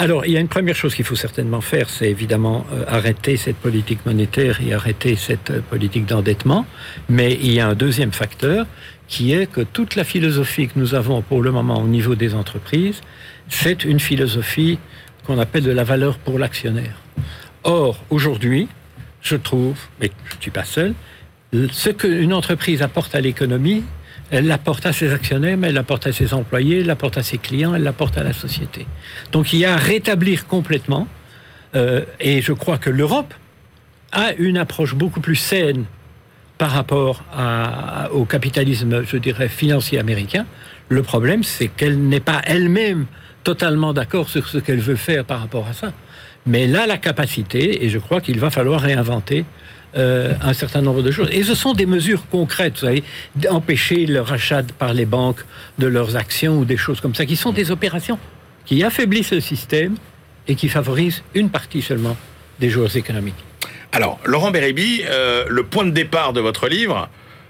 Alors, 0.00 0.24
il 0.24 0.30
y 0.30 0.36
a 0.36 0.40
une 0.40 0.46
première 0.46 0.76
chose 0.76 0.94
qu'il 0.94 1.04
faut 1.04 1.16
certainement 1.16 1.60
faire, 1.60 1.90
c'est 1.90 2.08
évidemment 2.08 2.64
euh, 2.72 2.84
arrêter 2.86 3.36
cette 3.36 3.56
politique 3.56 4.06
monétaire 4.06 4.60
et 4.64 4.72
arrêter 4.72 5.16
cette 5.16 5.50
euh, 5.50 5.60
politique 5.60 6.06
d'endettement. 6.06 6.66
Mais 7.08 7.36
il 7.42 7.52
y 7.52 7.58
a 7.58 7.66
un 7.66 7.74
deuxième 7.74 8.12
facteur 8.12 8.66
qui 9.08 9.32
est 9.32 9.50
que 9.50 9.60
toute 9.60 9.96
la 9.96 10.04
philosophie 10.04 10.68
que 10.68 10.78
nous 10.78 10.94
avons 10.94 11.20
pour 11.20 11.42
le 11.42 11.50
moment 11.50 11.82
au 11.82 11.88
niveau 11.88 12.14
des 12.14 12.36
entreprises, 12.36 13.00
c'est 13.48 13.84
une 13.84 13.98
philosophie 13.98 14.78
qu'on 15.26 15.40
appelle 15.40 15.64
de 15.64 15.72
la 15.72 15.82
valeur 15.82 16.18
pour 16.18 16.38
l'actionnaire. 16.38 16.94
Or, 17.64 18.04
aujourd'hui, 18.08 18.68
je 19.20 19.34
trouve, 19.34 19.78
mais 20.00 20.12
je 20.30 20.36
ne 20.36 20.40
suis 20.42 20.52
pas 20.52 20.64
seul, 20.64 20.94
ce 21.72 21.90
qu'une 21.90 22.32
entreprise 22.34 22.82
apporte 22.82 23.16
à 23.16 23.20
l'économie, 23.20 23.82
elle 24.30 24.46
l'apporte 24.46 24.86
à 24.86 24.92
ses 24.92 25.12
actionnaires, 25.12 25.56
mais 25.56 25.68
elle 25.68 25.74
l'apporte 25.74 26.06
à 26.06 26.12
ses 26.12 26.34
employés, 26.34 26.80
elle 26.80 26.86
l'apporte 26.86 27.18
à 27.18 27.22
ses 27.22 27.38
clients, 27.38 27.74
elle 27.74 27.82
l'apporte 27.82 28.18
à 28.18 28.22
la 28.22 28.32
société. 28.32 28.86
Donc 29.32 29.52
il 29.52 29.60
y 29.60 29.64
a 29.64 29.74
à 29.74 29.76
rétablir 29.76 30.46
complètement, 30.46 31.08
euh, 31.74 32.04
et 32.20 32.42
je 32.42 32.52
crois 32.52 32.78
que 32.78 32.90
l'Europe 32.90 33.34
a 34.12 34.32
une 34.34 34.56
approche 34.56 34.94
beaucoup 34.94 35.20
plus 35.20 35.36
saine 35.36 35.84
par 36.56 36.72
rapport 36.72 37.22
au 38.10 38.24
capitalisme, 38.24 39.04
je 39.04 39.16
dirais, 39.16 39.48
financier 39.48 40.00
américain. 40.00 40.44
Le 40.88 41.04
problème, 41.04 41.44
c'est 41.44 41.68
qu'elle 41.68 42.00
n'est 42.00 42.18
pas 42.18 42.42
elle-même 42.44 43.06
totalement 43.44 43.92
d'accord 43.92 44.28
sur 44.28 44.48
ce 44.48 44.58
qu'elle 44.58 44.80
veut 44.80 44.96
faire 44.96 45.24
par 45.24 45.40
rapport 45.40 45.68
à 45.68 45.72
ça 45.72 45.92
mais 46.48 46.66
là, 46.66 46.86
la 46.86 46.96
capacité, 46.96 47.84
et 47.84 47.90
je 47.90 47.98
crois 47.98 48.20
qu'il 48.22 48.40
va 48.40 48.50
falloir 48.50 48.80
réinventer 48.80 49.44
euh, 49.96 50.34
un 50.42 50.52
certain 50.52 50.82
nombre 50.82 51.02
de 51.02 51.10
choses. 51.10 51.28
Et 51.32 51.42
ce 51.42 51.54
sont 51.54 51.72
des 51.72 51.86
mesures 51.86 52.22
concrètes, 52.30 52.74
vous 52.74 52.86
savez, 52.86 53.02
d'empêcher 53.36 54.06
le 54.06 54.20
rachat 54.20 54.62
par 54.78 54.92
les 54.92 55.06
banques 55.06 55.44
de 55.78 55.86
leurs 55.86 56.16
actions 56.16 56.58
ou 56.58 56.64
des 56.64 56.76
choses 56.76 57.00
comme 57.00 57.14
ça, 57.14 57.24
qui 57.24 57.36
sont 57.36 57.52
des 57.52 57.70
opérations 57.70 58.18
qui 58.66 58.84
affaiblissent 58.84 59.32
le 59.32 59.40
système 59.40 59.96
et 60.46 60.54
qui 60.54 60.68
favorisent 60.68 61.22
une 61.34 61.48
partie 61.48 61.80
seulement 61.80 62.16
des 62.60 62.68
joueurs 62.68 62.94
économiques. 62.96 63.42
Alors, 63.92 64.18
Laurent 64.24 64.50
Bérébi, 64.50 65.02
euh, 65.06 65.44
le 65.48 65.62
point 65.62 65.86
de 65.86 65.90
départ 65.90 66.34
de 66.34 66.40
votre 66.40 66.68
livre, 66.68 67.08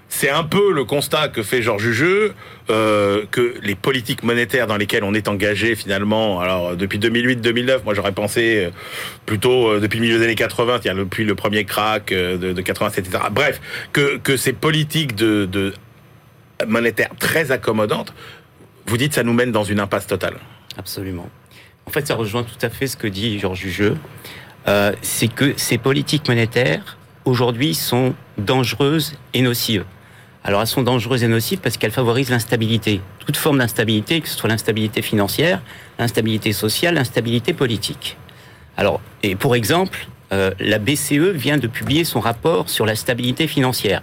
c'est 0.08 0.30
un 0.30 0.44
peu 0.44 0.72
le 0.72 0.84
constat 0.84 1.28
que 1.28 1.42
fait 1.42 1.60
Georges 1.60 1.82
Jugeux, 1.82 2.34
euh, 2.70 3.24
que 3.30 3.54
les 3.62 3.74
politiques 3.74 4.22
monétaires 4.22 4.66
dans 4.66 4.76
lesquelles 4.76 5.02
on 5.02 5.14
est 5.14 5.28
engagé 5.28 5.74
finalement, 5.74 6.40
alors 6.40 6.76
depuis 6.76 6.98
2008-2009, 6.98 7.84
moi 7.84 7.94
j'aurais 7.94 8.12
pensé 8.12 8.66
euh, 8.66 8.70
plutôt 9.24 9.68
euh, 9.68 9.80
depuis 9.80 9.98
le 9.98 10.02
milieu 10.02 10.18
des 10.18 10.24
années 10.24 10.34
80, 10.34 10.80
depuis 10.94 11.24
le 11.24 11.34
premier 11.34 11.64
crack 11.64 12.12
de, 12.12 12.36
de 12.36 12.60
87, 12.60 13.06
etc. 13.06 13.24
Bref, 13.30 13.60
que, 13.92 14.18
que 14.18 14.36
ces 14.36 14.52
politiques 14.52 15.14
de, 15.14 15.46
de 15.46 15.72
monétaires 16.66 17.10
très 17.18 17.52
accommodantes, 17.52 18.12
vous 18.86 18.98
dites 18.98 19.14
ça 19.14 19.22
nous 19.22 19.32
mène 19.32 19.50
dans 19.50 19.64
une 19.64 19.80
impasse 19.80 20.06
totale. 20.06 20.34
Absolument. 20.76 21.30
En 21.86 21.90
fait, 21.90 22.06
ça 22.06 22.16
rejoint 22.16 22.42
tout 22.42 22.58
à 22.60 22.68
fait 22.68 22.86
ce 22.86 22.98
que 22.98 23.06
dit 23.06 23.38
Georges 23.38 23.60
Jugeux. 23.60 23.96
c'est 25.00 25.28
que 25.28 25.54
ces 25.56 25.78
politiques 25.78 26.28
monétaires, 26.28 26.98
aujourd'hui, 27.24 27.74
sont 27.74 28.14
dangereuses 28.36 29.14
et 29.32 29.40
nocives. 29.40 29.84
Alors 30.44 30.60
elles 30.60 30.66
sont 30.66 30.82
dangereuses 30.82 31.24
et 31.24 31.28
nocives 31.28 31.58
parce 31.58 31.76
qu'elles 31.76 31.92
favorisent 31.92 32.30
l'instabilité. 32.30 33.00
Toute 33.18 33.36
forme 33.36 33.58
d'instabilité, 33.58 34.20
que 34.20 34.28
ce 34.28 34.36
soit 34.36 34.48
l'instabilité 34.48 35.02
financière, 35.02 35.60
l'instabilité 35.98 36.52
sociale, 36.52 36.94
l'instabilité 36.94 37.52
politique. 37.52 38.16
Alors, 38.76 39.00
et 39.22 39.34
pour 39.34 39.56
exemple, 39.56 40.06
euh, 40.32 40.52
la 40.60 40.78
BCE 40.78 41.32
vient 41.34 41.58
de 41.58 41.66
publier 41.66 42.04
son 42.04 42.20
rapport 42.20 42.70
sur 42.70 42.86
la 42.86 42.94
stabilité 42.94 43.46
financière. 43.46 44.02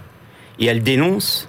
Et 0.58 0.66
elle 0.66 0.82
dénonce 0.82 1.48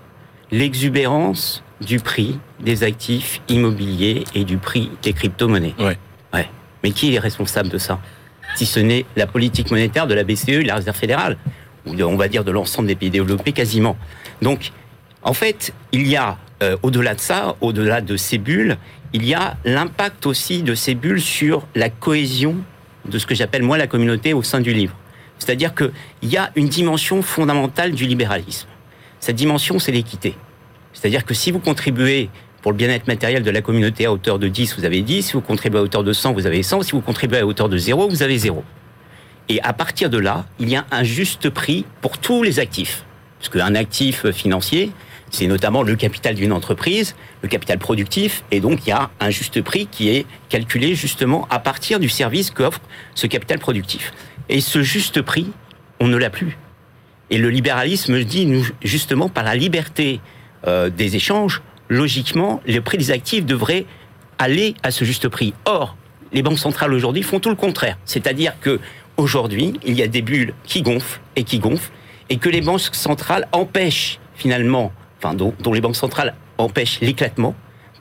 l'exubérance 0.51 1.63
du 1.81 1.99
prix 1.99 2.39
des 2.59 2.83
actifs 2.83 3.41
immobiliers 3.49 4.23
et 4.33 4.43
du 4.43 4.57
prix 4.57 4.89
des 5.03 5.13
crypto-monnaies. 5.13 5.75
Ouais. 5.79 5.97
ouais. 6.33 6.49
Mais 6.83 6.91
qui 6.91 7.13
est 7.13 7.19
responsable 7.19 7.69
de 7.69 7.77
ça? 7.77 7.99
Si 8.55 8.65
ce 8.65 8.79
n'est 8.79 9.05
la 9.15 9.27
politique 9.27 9.71
monétaire 9.71 10.07
de 10.07 10.13
la 10.13 10.23
BCE 10.23 10.49
et 10.49 10.63
la 10.63 10.75
Réserve 10.75 10.95
fédérale, 10.97 11.37
ou 11.85 12.01
on 12.01 12.15
va 12.15 12.27
dire 12.27 12.43
de 12.43 12.51
l'ensemble 12.51 12.87
des 12.87 12.95
pays 12.95 13.09
développés 13.09 13.51
quasiment. 13.51 13.97
Donc, 14.41 14.71
en 15.23 15.33
fait, 15.33 15.73
il 15.91 16.07
y 16.07 16.15
a, 16.15 16.37
euh, 16.63 16.77
au-delà 16.83 17.15
de 17.15 17.19
ça, 17.19 17.55
au-delà 17.61 18.01
de 18.01 18.17
ces 18.17 18.37
bulles, 18.37 18.77
il 19.13 19.25
y 19.25 19.33
a 19.33 19.57
l'impact 19.65 20.25
aussi 20.25 20.63
de 20.63 20.75
ces 20.75 20.95
bulles 20.95 21.21
sur 21.21 21.65
la 21.75 21.89
cohésion 21.89 22.57
de 23.07 23.17
ce 23.17 23.25
que 23.25 23.35
j'appelle 23.35 23.63
moi 23.63 23.77
la 23.77 23.87
communauté 23.87 24.33
au 24.33 24.43
sein 24.43 24.59
du 24.59 24.73
livre. 24.73 24.95
C'est-à-dire 25.39 25.73
qu'il 25.75 25.91
y 26.23 26.37
a 26.37 26.51
une 26.55 26.67
dimension 26.67 27.21
fondamentale 27.21 27.91
du 27.91 28.05
libéralisme. 28.05 28.67
Cette 29.19 29.35
dimension, 29.35 29.79
c'est 29.79 29.91
l'équité. 29.91 30.35
C'est-à-dire 30.93 31.25
que 31.25 31.33
si 31.33 31.51
vous 31.51 31.59
contribuez 31.59 32.29
pour 32.61 32.71
le 32.71 32.77
bien-être 32.77 33.07
matériel 33.07 33.43
de 33.43 33.51
la 33.51 33.61
communauté 33.61 34.05
à 34.05 34.11
hauteur 34.11 34.39
de 34.39 34.47
10, 34.47 34.77
vous 34.77 34.85
avez 34.85 35.01
10. 35.01 35.27
Si 35.27 35.33
vous 35.33 35.41
contribuez 35.41 35.79
à 35.79 35.83
hauteur 35.83 36.03
de 36.03 36.11
100, 36.11 36.33
vous 36.33 36.45
avez 36.45 36.63
100. 36.63 36.83
Si 36.83 36.91
vous 36.91 37.01
contribuez 37.01 37.39
à 37.39 37.45
hauteur 37.45 37.69
de 37.69 37.77
0, 37.77 38.09
vous 38.09 38.23
avez 38.23 38.37
0. 38.37 38.63
Et 39.49 39.61
à 39.61 39.73
partir 39.73 40.09
de 40.09 40.17
là, 40.17 40.45
il 40.59 40.69
y 40.69 40.75
a 40.75 40.85
un 40.91 41.03
juste 41.03 41.49
prix 41.49 41.85
pour 42.01 42.17
tous 42.17 42.43
les 42.43 42.59
actifs. 42.59 43.05
Parce 43.39 43.49
qu'un 43.49 43.75
actif 43.75 44.29
financier, 44.31 44.91
c'est 45.29 45.47
notamment 45.47 45.83
le 45.83 45.95
capital 45.95 46.35
d'une 46.35 46.51
entreprise, 46.51 47.15
le 47.41 47.49
capital 47.49 47.77
productif, 47.77 48.43
et 48.51 48.59
donc 48.59 48.85
il 48.85 48.89
y 48.89 48.93
a 48.93 49.09
un 49.19 49.29
juste 49.29 49.61
prix 49.61 49.87
qui 49.87 50.09
est 50.09 50.25
calculé 50.49 50.95
justement 50.95 51.47
à 51.49 51.59
partir 51.59 51.99
du 51.99 52.09
service 52.09 52.51
qu'offre 52.51 52.81
ce 53.13 53.27
capital 53.27 53.59
productif. 53.59 54.13
Et 54.49 54.61
ce 54.61 54.81
juste 54.81 55.21
prix, 55.21 55.51
on 55.99 56.07
ne 56.07 56.17
l'a 56.17 56.29
plus. 56.29 56.57
Et 57.29 57.37
le 57.37 57.49
libéralisme 57.49 58.23
dit, 58.23 58.47
justement, 58.81 59.27
par 59.27 59.43
la 59.43 59.55
liberté 59.55 60.21
euh, 60.65 60.89
des 60.89 61.15
échanges, 61.17 61.61
logiquement, 61.89 62.61
le 62.65 62.79
prix 62.79 62.97
des 62.97 63.11
actifs 63.11 63.45
devrait 63.45 63.85
aller 64.37 64.75
à 64.83 64.91
ce 64.91 65.03
juste 65.03 65.27
prix. 65.27 65.53
Or, 65.65 65.97
les 66.31 66.41
banques 66.41 66.59
centrales 66.59 66.93
aujourd'hui 66.93 67.23
font 67.23 67.39
tout 67.39 67.49
le 67.49 67.55
contraire. 67.55 67.97
C'est-à-dire 68.05 68.53
que 68.61 68.79
aujourd'hui, 69.17 69.73
il 69.85 69.95
y 69.95 70.03
a 70.03 70.07
des 70.07 70.21
bulles 70.21 70.53
qui 70.63 70.81
gonflent 70.81 71.19
et 71.35 71.43
qui 71.43 71.59
gonflent, 71.59 71.91
et 72.29 72.37
que 72.37 72.49
les 72.49 72.61
banques 72.61 72.93
centrales 72.93 73.47
empêchent 73.51 74.19
finalement 74.35 74.91
enfin, 75.17 75.33
dont, 75.33 75.73
les 75.73 75.81
banques 75.81 75.95
centrales 75.95 76.35
empêchent 76.57 76.99
l'éclatement, 77.01 77.55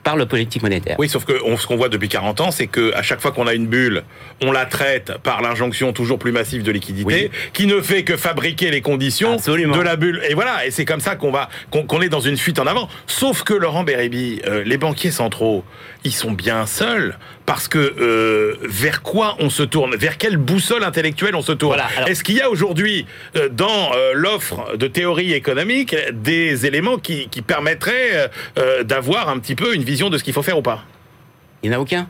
par 0.07 0.15
la 0.15 0.25
politique 0.25 0.63
monétaire. 0.63 0.95
Oui, 0.99 1.09
sauf 1.09 1.25
que 1.25 1.33
on- 1.43 1.57
ce 1.57 1.67
qu'on 1.67 1.75
voit 1.75 1.89
depuis 1.89 2.07
40 2.07 2.39
ans, 2.39 2.49
c'est 2.49 2.67
que 2.67 2.93
à 2.93 3.01
chaque 3.01 3.19
fois 3.19 3.33
qu'on 3.33 3.45
a 3.45 3.53
une 3.53 3.67
bulle, 3.67 4.03
on 4.41 4.53
la 4.53 4.65
traite 4.65 5.11
par 5.21 5.41
l'injonction 5.41 5.91
toujours 5.91 6.17
plus 6.17 6.31
massive 6.31 6.63
de 6.63 6.71
liquidité, 6.71 7.29
qui 7.51 7.67
ne 7.67 7.81
fait 7.81 8.05
que 8.05 8.15
fabriquer 8.15 8.71
les 8.71 8.79
conditions 8.79 9.33
Absolument. 9.33 9.75
de 9.75 9.81
la 9.81 9.97
bulle. 9.97 10.21
Et 10.29 10.33
voilà, 10.33 10.65
et 10.65 10.71
c'est 10.71 10.85
comme 10.85 11.01
ça 11.01 11.17
qu'on 11.17 11.31
va 11.31 11.49
qu'on 11.71 12.01
est 12.01 12.07
dans 12.07 12.21
une 12.21 12.37
fuite 12.37 12.57
en 12.59 12.67
avant. 12.67 12.87
Sauf 13.05 13.43
que 13.43 13.53
Laurent 13.53 13.83
Bérébi, 13.83 14.41
euh, 14.47 14.63
les 14.65 14.77
banquiers 14.77 15.11
centraux, 15.11 15.65
ils 16.05 16.13
sont 16.13 16.31
bien 16.31 16.65
seuls 16.67 17.17
parce 17.45 17.67
que 17.67 17.77
euh, 17.99 18.55
vers 18.63 19.01
quoi 19.01 19.35
on 19.39 19.49
se 19.49 19.63
tourne? 19.63 19.93
Vers 19.97 20.17
quelle 20.17 20.37
boussole 20.37 20.85
intellectuelle 20.85 21.35
on 21.35 21.41
se 21.41 21.51
tourne? 21.51 21.73
Voilà, 21.75 21.89
alors- 21.97 22.07
Est-ce 22.07 22.23
qu'il 22.23 22.35
y 22.35 22.41
a 22.41 22.49
aujourd'hui 22.49 23.05
euh, 23.35 23.49
dans 23.49 23.91
l'offre 24.13 24.77
de 24.77 24.87
théorie 24.87 25.33
économique 25.33 25.93
des 26.13 26.65
éléments 26.65 26.97
qui, 26.97 27.27
qui 27.27 27.41
permettraient 27.41 28.29
d'avoir 28.83 29.27
un 29.27 29.39
petit 29.39 29.55
peu 29.55 29.75
une 29.75 29.83
vision 29.83 29.96
de 30.09 30.17
ce 30.17 30.23
qu'il 30.23 30.33
faut 30.33 30.43
faire 30.43 30.57
ou 30.57 30.61
pas 30.61 30.83
Il 31.63 31.69
n'y 31.69 31.75
en 31.75 31.79
a 31.79 31.81
aucun. 31.81 32.07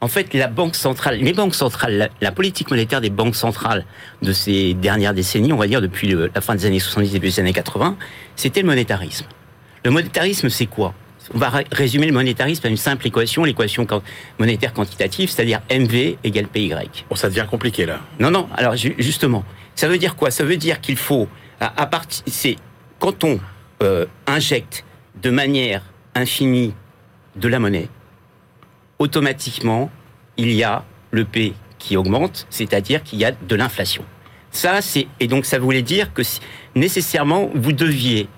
En 0.00 0.08
fait, 0.08 0.34
la 0.34 0.48
banque 0.48 0.74
centrale, 0.74 1.18
les 1.18 1.32
banques 1.32 1.54
centrales, 1.54 1.96
la, 1.96 2.08
la 2.20 2.32
politique 2.32 2.70
monétaire 2.70 3.00
des 3.00 3.10
banques 3.10 3.36
centrales 3.36 3.84
de 4.20 4.32
ces 4.32 4.74
dernières 4.74 5.14
décennies, 5.14 5.52
on 5.52 5.56
va 5.56 5.68
dire 5.68 5.80
depuis 5.80 6.08
le- 6.08 6.28
la 6.34 6.40
fin 6.40 6.56
des 6.56 6.66
années 6.66 6.80
70 6.80 7.12
début 7.12 7.28
des 7.28 7.38
années 7.40 7.52
80, 7.52 7.96
c'était 8.34 8.62
le 8.62 8.66
monétarisme. 8.66 9.26
Le 9.84 9.90
monétarisme, 9.92 10.48
c'est 10.48 10.66
quoi? 10.66 10.92
On 11.34 11.38
va 11.38 11.50
ré- 11.50 11.66
résumer 11.70 12.06
le 12.06 12.12
monétarisme 12.12 12.66
à 12.66 12.70
une 12.70 12.76
simple 12.76 13.06
équation, 13.06 13.44
l'équation 13.44 13.86
monétaire 14.40 14.72
quantitative, 14.72 15.30
c'est-à-dire 15.30 15.60
MV 15.70 16.18
égale 16.24 16.48
PY. 16.48 16.74
Bon, 17.08 17.14
ça 17.14 17.28
devient 17.28 17.46
compliqué 17.48 17.86
là. 17.86 18.00
Non, 18.18 18.32
non. 18.32 18.48
Alors 18.56 18.74
ju- 18.74 18.96
justement, 18.98 19.44
ça 19.76 19.86
veut 19.86 19.98
dire 19.98 20.16
quoi? 20.16 20.32
Ça 20.32 20.42
veut 20.42 20.56
dire 20.56 20.80
qu'il 20.80 20.96
faut, 20.96 21.28
à, 21.60 21.80
à 21.80 21.86
partir, 21.86 22.24
c'est 22.26 22.56
quand 22.98 23.22
on 23.22 23.38
euh, 23.84 24.06
injecte 24.26 24.84
de 25.22 25.30
manière 25.30 25.82
infinie 26.16 26.74
de 27.36 27.48
la 27.48 27.58
monnaie, 27.58 27.88
automatiquement, 28.98 29.90
il 30.36 30.52
y 30.52 30.62
a 30.62 30.84
le 31.10 31.24
P 31.24 31.54
qui 31.78 31.96
augmente, 31.96 32.46
c'est-à-dire 32.50 33.02
qu'il 33.02 33.18
y 33.18 33.24
a 33.24 33.32
de 33.32 33.54
l'inflation. 33.56 34.04
Ça, 34.50 34.80
c'est 34.82 35.06
et 35.18 35.26
donc 35.26 35.44
ça 35.46 35.58
voulait 35.58 35.82
dire 35.82 36.12
que 36.12 36.22
nécessairement 36.74 37.50
vous 37.54 37.72
deviez 37.72 38.28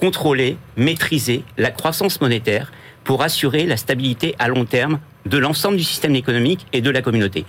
contrôler, 0.00 0.56
maîtriser 0.76 1.44
la 1.58 1.70
croissance 1.70 2.20
monétaire 2.20 2.72
pour 3.04 3.22
assurer 3.22 3.66
la 3.66 3.76
stabilité 3.76 4.34
à 4.38 4.48
long 4.48 4.64
terme 4.64 5.00
de 5.26 5.38
l'ensemble 5.38 5.76
du 5.76 5.84
système 5.84 6.16
économique 6.16 6.66
et 6.72 6.80
de 6.80 6.90
la 6.90 7.02
communauté. 7.02 7.44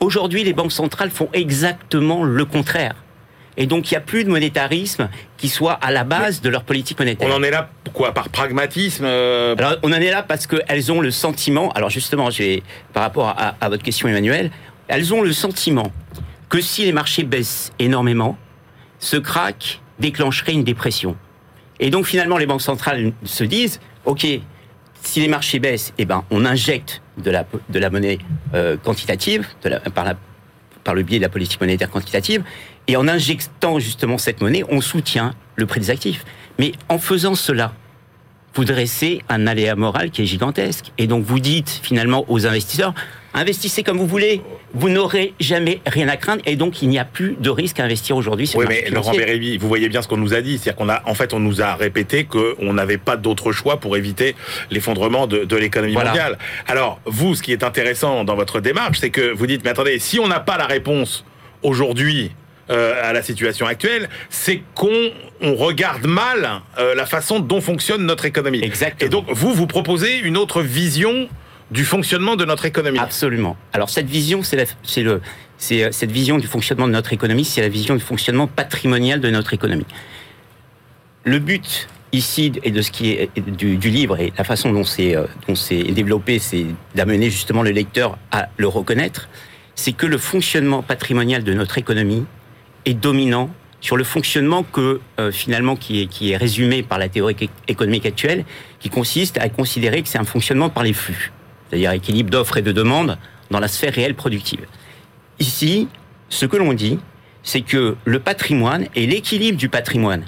Aujourd'hui, 0.00 0.42
les 0.42 0.52
banques 0.52 0.72
centrales 0.72 1.10
font 1.10 1.28
exactement 1.32 2.24
le 2.24 2.44
contraire. 2.44 2.96
Et 3.56 3.66
donc, 3.66 3.90
il 3.90 3.94
n'y 3.94 3.98
a 3.98 4.00
plus 4.00 4.24
de 4.24 4.30
monétarisme 4.30 5.10
qui 5.36 5.48
soit 5.48 5.74
à 5.74 5.90
la 5.90 6.04
base 6.04 6.40
de 6.40 6.48
leur 6.48 6.64
politique 6.64 6.98
monétaire. 6.98 7.28
On 7.30 7.34
en 7.36 7.42
est 7.42 7.50
là, 7.50 7.68
quoi, 7.92 8.14
par 8.14 8.28
pragmatisme 8.30 9.04
euh, 9.04 9.54
Alors, 9.58 9.74
on 9.82 9.90
en 9.92 9.96
est 9.96 10.10
là 10.10 10.22
parce 10.22 10.46
qu'elles 10.46 10.90
ont 10.90 11.00
le 11.00 11.10
sentiment, 11.10 11.70
alors 11.72 11.90
justement, 11.90 12.28
par 12.94 13.02
rapport 13.02 13.28
à, 13.28 13.54
à 13.60 13.68
votre 13.68 13.82
question, 13.82 14.08
Emmanuel, 14.08 14.50
elles 14.88 15.12
ont 15.12 15.22
le 15.22 15.32
sentiment 15.32 15.92
que 16.48 16.60
si 16.60 16.84
les 16.84 16.92
marchés 16.92 17.24
baissent 17.24 17.72
énormément, 17.78 18.38
ce 18.98 19.16
crack 19.16 19.80
déclencherait 19.98 20.52
une 20.52 20.64
dépression. 20.64 21.16
Et 21.78 21.90
donc, 21.90 22.06
finalement, 22.06 22.38
les 22.38 22.46
banques 22.46 22.62
centrales 22.62 23.12
se 23.24 23.44
disent, 23.44 23.80
OK, 24.04 24.26
si 25.02 25.20
les 25.20 25.28
marchés 25.28 25.58
baissent, 25.58 25.92
eh 25.98 26.04
ben, 26.04 26.24
on 26.30 26.44
injecte 26.46 27.02
de 27.18 27.30
la, 27.30 27.44
de 27.68 27.78
la 27.78 27.90
monnaie 27.90 28.18
euh, 28.54 28.76
quantitative, 28.76 29.46
de 29.62 29.68
la- 29.70 29.80
par, 29.80 30.04
la, 30.04 30.14
par 30.84 30.94
le 30.94 31.02
biais 31.02 31.18
de 31.18 31.22
la 31.22 31.28
politique 31.28 31.60
monétaire 31.60 31.90
quantitative, 31.90 32.42
et 32.88 32.96
en 32.96 33.08
injectant 33.08 33.78
justement 33.78 34.18
cette 34.18 34.40
monnaie, 34.40 34.64
on 34.68 34.80
soutient 34.80 35.34
le 35.56 35.66
prix 35.66 35.80
des 35.80 35.90
actifs. 35.90 36.24
Mais 36.58 36.72
en 36.88 36.98
faisant 36.98 37.34
cela, 37.34 37.72
vous 38.54 38.64
dressez 38.64 39.22
un 39.30 39.46
aléa 39.46 39.74
moral 39.76 40.10
qui 40.10 40.22
est 40.22 40.26
gigantesque. 40.26 40.92
Et 40.98 41.06
donc 41.06 41.24
vous 41.24 41.40
dites 41.40 41.80
finalement 41.82 42.26
aux 42.28 42.46
investisseurs, 42.46 42.92
investissez 43.32 43.82
comme 43.82 43.96
vous 43.96 44.06
voulez, 44.06 44.42
vous 44.74 44.90
n'aurez 44.90 45.32
jamais 45.40 45.80
rien 45.86 46.06
à 46.08 46.18
craindre, 46.18 46.42
et 46.44 46.56
donc 46.56 46.82
il 46.82 46.90
n'y 46.90 46.98
a 46.98 47.06
plus 47.06 47.36
de 47.40 47.48
risque 47.48 47.80
à 47.80 47.84
investir 47.84 48.14
aujourd'hui 48.14 48.46
sur 48.46 48.58
Oui, 48.58 48.66
le 48.66 48.68
marché 48.68 48.84
mais 48.84 48.90
Laurent 48.90 49.10
financier. 49.12 49.24
Bérébi, 49.26 49.56
vous 49.56 49.68
voyez 49.68 49.88
bien 49.88 50.02
ce 50.02 50.08
qu'on 50.08 50.18
nous 50.18 50.34
a 50.34 50.42
dit. 50.42 50.58
C'est-à-dire 50.58 50.76
qu'on 50.76 50.90
a, 50.90 51.00
en 51.06 51.14
fait, 51.14 51.32
on 51.32 51.40
nous 51.40 51.62
a 51.62 51.74
répété 51.76 52.24
qu'on 52.24 52.74
n'avait 52.74 52.98
pas 52.98 53.16
d'autre 53.16 53.52
choix 53.52 53.80
pour 53.80 53.96
éviter 53.96 54.36
l'effondrement 54.70 55.26
de, 55.26 55.44
de 55.44 55.56
l'économie 55.56 55.94
Voilà. 55.94 56.10
mondiale. 56.10 56.38
Alors, 56.68 57.00
vous, 57.06 57.34
ce 57.34 57.42
qui 57.42 57.52
est 57.52 57.62
intéressant 57.62 58.24
dans 58.24 58.34
votre 58.34 58.60
démarche, 58.60 58.98
c'est 59.00 59.10
que 59.10 59.32
vous 59.32 59.46
dites, 59.46 59.64
mais 59.64 59.70
attendez, 59.70 59.98
si 59.98 60.20
on 60.20 60.28
n'a 60.28 60.40
pas 60.40 60.58
la 60.58 60.66
réponse 60.66 61.24
aujourd'hui 61.62 62.32
euh, 62.72 62.94
à 63.02 63.12
la 63.12 63.22
situation 63.22 63.66
actuelle, 63.66 64.08
c'est 64.30 64.62
qu'on 64.74 65.10
on 65.42 65.54
regarde 65.54 66.06
mal 66.06 66.62
euh, 66.78 66.94
la 66.94 67.04
façon 67.04 67.38
dont 67.38 67.60
fonctionne 67.60 68.06
notre 68.06 68.24
économie. 68.24 68.62
Exactement. 68.62 69.06
Et 69.06 69.10
donc, 69.10 69.26
vous, 69.30 69.52
vous 69.52 69.66
proposez 69.66 70.18
une 70.18 70.38
autre 70.38 70.62
vision 70.62 71.28
du 71.70 71.84
fonctionnement 71.84 72.34
de 72.34 72.44
notre 72.44 72.64
économie. 72.64 72.98
Absolument. 72.98 73.56
Alors 73.72 73.90
cette 73.90 74.08
vision, 74.08 74.42
c'est 74.42 74.56
le, 75.02 75.20
c'est 75.58 75.82
euh, 75.82 75.92
cette 75.92 76.12
vision 76.12 76.38
du 76.38 76.46
fonctionnement 76.46 76.86
de 76.86 76.92
notre 76.92 77.12
économie, 77.12 77.44
c'est 77.44 77.60
la 77.60 77.68
vision 77.68 77.94
du 77.94 78.02
fonctionnement 78.02 78.46
patrimonial 78.46 79.20
de 79.20 79.30
notre 79.30 79.52
économie. 79.54 79.86
Le 81.24 81.38
but 81.38 81.88
ici 82.12 82.52
et 82.62 82.70
de 82.70 82.82
ce 82.82 82.90
qui 82.90 83.10
est 83.12 83.30
du, 83.38 83.76
du 83.76 83.90
livre 83.90 84.18
et 84.18 84.32
la 84.36 84.44
façon 84.44 84.72
dont 84.72 84.84
c'est 84.84 85.16
dont 85.48 85.54
c'est 85.54 85.82
développé, 85.82 86.38
c'est 86.38 86.66
d'amener 86.94 87.30
justement 87.30 87.62
le 87.62 87.70
lecteur 87.70 88.18
à 88.30 88.48
le 88.58 88.68
reconnaître, 88.68 89.28
c'est 89.74 89.92
que 89.92 90.06
le 90.06 90.18
fonctionnement 90.18 90.82
patrimonial 90.82 91.42
de 91.42 91.54
notre 91.54 91.78
économie 91.78 92.26
est 92.84 92.94
dominant 92.94 93.50
sur 93.80 93.96
le 93.96 94.04
fonctionnement 94.04 94.62
que 94.62 95.00
euh, 95.18 95.32
finalement 95.32 95.74
qui 95.76 96.02
est, 96.02 96.06
qui 96.06 96.30
est 96.30 96.36
résumé 96.36 96.82
par 96.82 96.98
la 96.98 97.08
théorie 97.08 97.34
éc- 97.34 97.50
économique 97.66 98.06
actuelle, 98.06 98.44
qui 98.78 98.90
consiste 98.90 99.38
à 99.38 99.48
considérer 99.48 100.02
que 100.02 100.08
c'est 100.08 100.18
un 100.18 100.24
fonctionnement 100.24 100.70
par 100.70 100.84
les 100.84 100.92
flux, 100.92 101.32
c'est-à-dire 101.68 101.92
équilibre 101.92 102.30
d'offres 102.30 102.58
et 102.58 102.62
de 102.62 102.72
demandes 102.72 103.18
dans 103.50 103.60
la 103.60 103.68
sphère 103.68 103.92
réelle 103.92 104.14
productive. 104.14 104.66
Ici, 105.40 105.88
ce 106.28 106.46
que 106.46 106.56
l'on 106.56 106.72
dit, 106.72 106.98
c'est 107.42 107.62
que 107.62 107.96
le 108.04 108.18
patrimoine 108.20 108.86
et 108.94 109.06
l'équilibre 109.06 109.58
du 109.58 109.68
patrimoine 109.68 110.24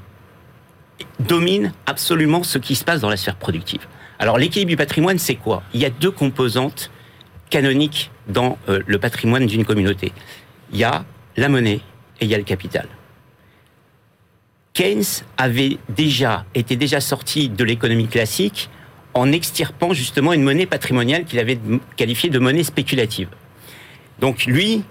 dominent 1.21 1.73
absolument 1.87 2.43
ce 2.43 2.59
qui 2.59 2.75
se 2.75 2.85
passe 2.85 3.01
dans 3.01 3.11
la 3.11 3.17
sphère 3.17 3.37
productive. 3.37 3.87
Alors 4.19 4.37
l'équilibre 4.39 4.71
du 4.71 4.77
patrimoine, 4.77 5.19
c'est 5.19 5.37
quoi? 5.37 5.63
Il 5.73 5.81
y 5.81 5.85
a 5.85 5.91
deux 5.91 6.11
composantes 6.11 6.91
canoniques 7.51 8.11
dans 8.29 8.59
euh, 8.69 8.81
le 8.85 8.99
patrimoine 8.99 9.47
d'une 9.47 9.65
communauté. 9.65 10.13
Il 10.73 10.79
y 10.79 10.85
a 10.85 11.05
la 11.37 11.49
monnaie 11.49 11.81
et 12.21 12.25
il 12.25 12.31
y 12.31 12.35
a 12.35 12.39
le 12.39 12.45
capital. 12.45 12.89
Keynes 14.73 15.05
avait 15.37 15.79
déjà 15.89 16.45
été 16.55 16.77
déjà 16.77 17.01
sorti 17.01 17.49
de 17.49 17.65
l'économie 17.65 18.09
classique 18.09 18.69
en 19.15 19.31
extirpant 19.31 19.93
justement 19.93 20.33
une 20.33 20.43
monnaie 20.43 20.67
patrimoniale 20.67 21.25
qu'il 21.25 21.39
avait 21.39 21.59
qualifiée 21.97 22.31
de 22.31 22.39
monnaie 22.41 22.65
spéculative. 22.65 23.29
Donc 24.19 24.47
lui, 24.47 24.83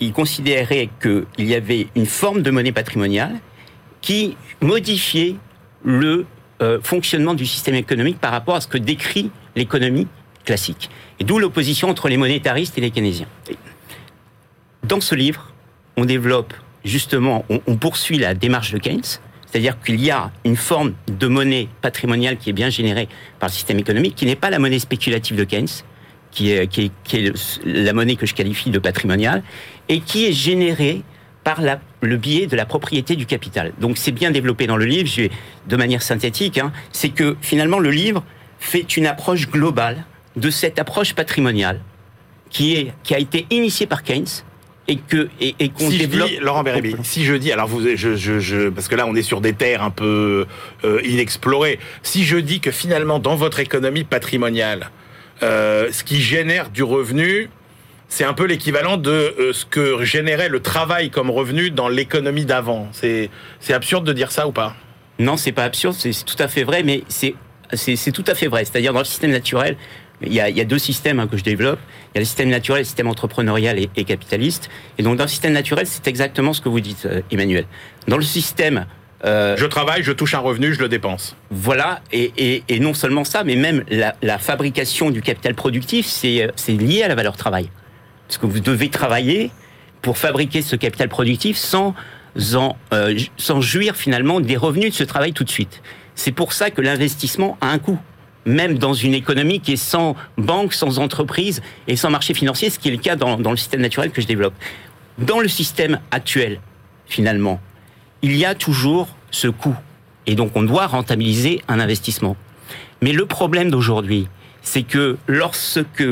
il 0.00 0.12
considérait 0.12 0.88
qu'il 1.02 1.46
y 1.46 1.54
avait 1.54 1.88
une 1.96 2.06
forme 2.06 2.42
de 2.42 2.50
monnaie 2.50 2.72
patrimoniale 2.72 3.40
qui 4.00 4.36
modifiait 4.60 5.36
le 5.84 6.26
euh, 6.62 6.80
fonctionnement 6.82 7.34
du 7.34 7.46
système 7.46 7.74
économique 7.74 8.20
par 8.20 8.30
rapport 8.30 8.56
à 8.56 8.60
ce 8.60 8.68
que 8.68 8.78
décrit 8.78 9.30
l'économie 9.56 10.06
classique. 10.44 10.90
Et 11.18 11.24
d'où 11.24 11.38
l'opposition 11.38 11.88
entre 11.88 12.08
les 12.08 12.16
monétaristes 12.16 12.76
et 12.78 12.80
les 12.80 12.90
keynésiens. 12.90 13.28
Dans 14.82 15.00
ce 15.00 15.14
livre, 15.14 15.53
on 15.96 16.04
développe 16.04 16.54
justement, 16.84 17.44
on, 17.48 17.60
on 17.66 17.76
poursuit 17.76 18.18
la 18.18 18.34
démarche 18.34 18.72
de 18.72 18.78
Keynes, 18.78 19.18
c'est-à-dire 19.54 19.78
qu'il 19.80 20.00
y 20.00 20.10
a 20.10 20.32
une 20.44 20.56
forme 20.56 20.94
de 21.06 21.28
monnaie 21.28 21.68
patrimoniale 21.80 22.38
qui 22.38 22.50
est 22.50 22.52
bien 22.52 22.70
générée 22.70 23.08
par 23.38 23.48
le 23.48 23.52
système 23.52 23.78
économique, 23.78 24.16
qui 24.16 24.26
n'est 24.26 24.34
pas 24.34 24.50
la 24.50 24.58
monnaie 24.58 24.80
spéculative 24.80 25.36
de 25.36 25.44
Keynes, 25.44 25.68
qui 26.32 26.50
est, 26.50 26.90
la 27.64 27.92
monnaie 27.92 28.16
que 28.16 28.26
je 28.26 28.34
qualifie 28.34 28.70
de 28.70 28.80
patrimoniale, 28.80 29.44
et 29.88 30.00
qui 30.00 30.26
est 30.26 30.32
générée 30.32 31.02
par 31.44 31.60
le 32.00 32.16
biais 32.16 32.48
de 32.48 32.56
la 32.56 32.66
propriété 32.66 33.14
du 33.14 33.26
capital. 33.26 33.72
Donc 33.78 33.96
c'est 33.96 34.10
bien 34.10 34.32
développé 34.32 34.66
dans 34.66 34.76
le 34.76 34.86
livre, 34.86 35.08
de 35.68 35.76
manière 35.76 36.02
synthétique, 36.02 36.58
hein, 36.58 36.72
c'est 36.90 37.10
que 37.10 37.36
finalement 37.40 37.78
le 37.78 37.90
livre 37.90 38.24
fait 38.58 38.96
une 38.96 39.06
approche 39.06 39.48
globale 39.48 40.04
de 40.34 40.50
cette 40.50 40.80
approche 40.80 41.14
patrimoniale 41.14 41.80
qui 42.50 42.90
a 43.10 43.18
été 43.18 43.46
initiée 43.50 43.86
par 43.86 44.02
Keynes 44.02 44.26
et 44.86 44.96
que 44.96 45.28
et, 45.40 45.54
et 45.58 45.68
qu'on 45.70 45.90
si 45.90 45.98
développe. 45.98 46.28
je 46.28 46.34
dis, 46.34 46.40
Laurent 46.40 46.62
Bérébi, 46.62 46.94
si 47.02 47.24
je 47.24 47.34
dis, 47.34 47.52
alors 47.52 47.66
vous, 47.66 47.82
je, 47.96 48.16
je, 48.16 48.38
je, 48.38 48.68
parce 48.68 48.88
que 48.88 48.94
là 48.94 49.06
on 49.06 49.14
est 49.14 49.22
sur 49.22 49.40
des 49.40 49.52
terres 49.52 49.82
un 49.82 49.90
peu 49.90 50.46
euh, 50.84 51.00
inexplorées. 51.04 51.78
Si 52.02 52.24
je 52.24 52.36
dis 52.36 52.60
que 52.60 52.70
finalement 52.70 53.18
dans 53.18 53.36
votre 53.36 53.60
économie 53.60 54.04
patrimoniale, 54.04 54.90
euh, 55.42 55.88
ce 55.90 56.04
qui 56.04 56.20
génère 56.20 56.70
du 56.70 56.82
revenu, 56.82 57.48
c'est 58.08 58.24
un 58.24 58.34
peu 58.34 58.44
l'équivalent 58.44 58.96
de 58.96 59.10
euh, 59.10 59.52
ce 59.52 59.64
que 59.64 60.04
générait 60.04 60.48
le 60.48 60.60
travail 60.60 61.10
comme 61.10 61.30
revenu 61.30 61.70
dans 61.70 61.88
l'économie 61.88 62.44
d'avant. 62.44 62.88
C'est 62.92 63.30
c'est 63.60 63.72
absurde 63.72 64.06
de 64.06 64.12
dire 64.12 64.30
ça 64.32 64.46
ou 64.46 64.52
pas? 64.52 64.76
Non, 65.18 65.36
c'est 65.36 65.52
pas 65.52 65.64
absurde, 65.64 65.94
c'est 65.98 66.24
tout 66.24 66.36
à 66.38 66.48
fait 66.48 66.64
vrai, 66.64 66.82
mais 66.82 67.04
c'est 67.08 67.34
c'est 67.72 68.12
tout 68.12 68.24
à 68.26 68.34
fait 68.34 68.46
vrai. 68.46 68.64
C'est-à-dire 68.64 68.92
dans 68.92 69.00
le 69.00 69.04
système 69.04 69.30
naturel, 69.30 69.76
il 70.26 70.34
y 70.34 70.40
a, 70.40 70.48
il 70.48 70.56
y 70.56 70.60
a 70.60 70.64
deux 70.64 70.78
systèmes 70.78 71.20
hein, 71.20 71.26
que 71.26 71.36
je 71.36 71.44
développe. 71.44 71.78
Il 72.12 72.16
y 72.16 72.18
a 72.18 72.20
le 72.20 72.26
système 72.26 72.48
naturel, 72.48 72.80
le 72.80 72.84
système 72.84 73.08
entrepreneurial 73.08 73.78
et, 73.78 73.88
et 73.96 74.04
capitaliste. 74.04 74.68
Et 74.98 75.02
donc 75.02 75.16
dans 75.16 75.24
le 75.24 75.28
système 75.28 75.52
naturel, 75.52 75.86
c'est 75.86 76.06
exactement 76.06 76.52
ce 76.52 76.60
que 76.60 76.68
vous 76.68 76.80
dites, 76.80 77.06
euh, 77.06 77.20
Emmanuel. 77.30 77.66
Dans 78.08 78.16
le 78.16 78.24
système 78.24 78.86
Euh, 79.24 79.56
je 79.56 79.64
travaille, 79.64 80.02
je 80.02 80.12
touche 80.12 80.34
un 80.34 80.40
revenu, 80.40 80.74
je 80.74 80.80
le 80.80 80.88
dépense. 80.88 81.34
Voilà, 81.50 82.00
et, 82.12 82.62
non 82.80 82.94
seulement 82.94 83.24
ça, 83.24 83.42
mais 83.42 83.56
même 83.56 83.84
la, 83.88 84.38
fabrication 84.38 85.10
du 85.10 85.22
capital 85.22 85.54
productif, 85.54 86.06
c'est 86.06 86.52
lié 86.68 87.02
à 87.02 87.08
la 87.08 87.14
valeur 87.14 87.36
travail. 87.36 87.70
Parce 88.28 88.38
que 88.38 88.46
vous 88.46 88.60
devez 88.60 88.90
travailler 88.90 89.50
pour 90.02 90.18
fabriquer 90.18 90.60
ce 90.60 90.76
capital 90.76 91.08
productif 91.08 91.56
sans, 91.56 91.94
sans 92.36 93.60
jouir 93.60 93.96
finalement 93.96 94.40
des 94.40 94.56
revenus 94.56 94.90
de 94.90 94.94
ce 94.94 95.04
travail 95.04 95.32
tout 95.32 95.44
de 95.44 95.50
suite. 95.50 95.80
C'est 96.14 96.32
pour 96.32 96.52
ça 96.52 96.70
que 96.70 96.82
l'investissement 96.82 97.56
a 97.60 97.68
un 97.68 97.78
coût 97.78 97.98
même 98.46 98.78
dans 98.78 98.94
une 98.94 99.14
économie 99.14 99.60
qui 99.60 99.72
est 99.72 99.76
sans 99.76 100.16
banque, 100.36 100.74
sans 100.74 100.98
entreprise 100.98 101.62
et 101.88 101.96
sans 101.96 102.10
marché 102.10 102.34
financier, 102.34 102.70
ce 102.70 102.78
qui 102.78 102.88
est 102.88 102.92
le 102.92 102.98
cas 102.98 103.16
dans, 103.16 103.36
le 103.36 103.56
système 103.56 103.80
naturel 103.80 104.10
que 104.10 104.20
je 104.20 104.26
développe. 104.26 104.54
Dans 105.18 105.40
le 105.40 105.48
système 105.48 106.00
actuel, 106.10 106.60
finalement, 107.06 107.60
il 108.22 108.36
y 108.36 108.44
a 108.44 108.54
toujours 108.54 109.08
ce 109.30 109.48
coût. 109.48 109.76
Et 110.26 110.34
donc 110.34 110.52
on 110.54 110.62
doit 110.62 110.86
rentabiliser 110.86 111.62
un 111.68 111.78
investissement. 111.80 112.36
Mais 113.02 113.12
le 113.12 113.26
problème 113.26 113.70
d'aujourd'hui, 113.70 114.28
c'est 114.62 114.82
que 114.82 115.18
lorsque 115.26 116.04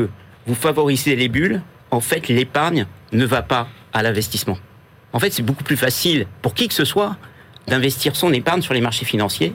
vous 0.47 0.55
favorisez 0.55 1.17
les 1.17 1.29
bulles, 1.29 1.63
en 1.91 2.01
fait, 2.01 2.29
l'épargne 2.29 2.87
ne 3.13 3.25
va 3.25 3.43
pas 3.43 3.69
à 3.93 4.03
l'investissement. 4.03 4.59
En 5.13 5.19
fait, 5.19 5.33
c'est 5.33 5.43
beaucoup 5.43 5.65
plus 5.65 5.77
facile 5.77 6.27
pour 6.41 6.55
qui 6.55 6.69
que 6.69 6.75
ce 6.75 6.85
soit 6.85 7.17
d'investir 7.67 8.17
son 8.17 8.33
épargne 8.33 8.63
sur 8.63 8.75
les 8.75 8.81
marchés 8.81 9.05
financiers 9.05 9.55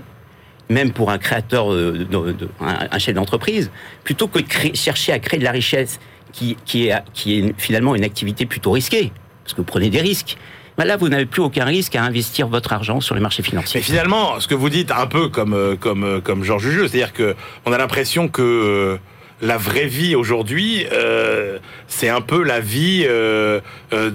même 0.70 0.92
pour 0.92 1.12
un 1.12 1.18
créateur, 1.18 1.72
euh, 1.72 2.06
de, 2.10 2.50
un, 2.60 3.00
chef 3.00 3.16
d'entreprise, 3.16 3.72
plutôt 4.04 4.28
que 4.28 4.40
de 4.40 4.76
chercher 4.76 5.14
à 5.14 5.20
créer 5.20 5.40
de 5.40 5.44
la 5.44 5.52
richesse 5.52 6.00
qui, 6.34 6.58
qui, 6.66 6.88
est, 6.88 6.96
qui 7.14 7.40
est 7.40 7.54
finalement 7.58 7.96
une 7.96 8.04
activité 8.04 8.46
plutôt 8.46 8.72
risquée, 8.72 9.12
parce 9.44 9.54
que 9.54 9.58
vous 9.58 9.66
prenez 9.66 9.90
des 9.90 10.02
risques. 10.02 10.38
Ben 10.78 10.86
là, 10.86 10.96
vous 10.96 11.10
n'avez 11.10 11.26
plus 11.26 11.42
aucun 11.42 11.66
risque 11.66 11.96
à 11.96 12.04
investir 12.04 12.48
votre 12.48 12.72
argent 12.72 13.02
sur 13.02 13.16
les 13.16 13.22
marchés 13.22 13.42
financiers. 13.42 13.80
Mais 13.80 13.84
finalement, 13.84 14.40
ce 14.40 14.48
que 14.48 14.54
vous 14.54 14.70
dites, 14.70 14.92
un 14.92 15.08
peu 15.08 15.28
comme 15.28 15.54
euh, 15.54 15.76
comme 15.76 16.04
euh, 16.04 16.22
comme 16.22 16.44
Georges 16.44 16.64
Jujeux, 16.64 16.88
c'est-à-dire 16.88 17.14
que 17.14 17.36
on 17.66 17.74
a 17.74 17.80
l'impression 17.80 18.28
que 18.28 19.00
la 19.42 19.58
vraie 19.58 19.86
vie 19.86 20.16
aujourd'hui, 20.16 20.86
euh, 20.92 21.60
c'est 21.88 22.10
un 22.10 22.22
peu 22.22 22.44
la 22.44 22.60
vie 22.60 23.06
euh, 23.08 23.60
euh 23.94 24.12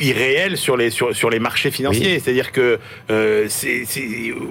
irréelle 0.00 0.56
sur 0.56 0.76
les 0.76 0.90
sur, 0.90 1.14
sur 1.14 1.30
les 1.30 1.38
marchés 1.38 1.70
financiers. 1.70 2.18
C'est-à-dire 2.18 2.52
que 2.52 2.78
euh, 3.10 3.48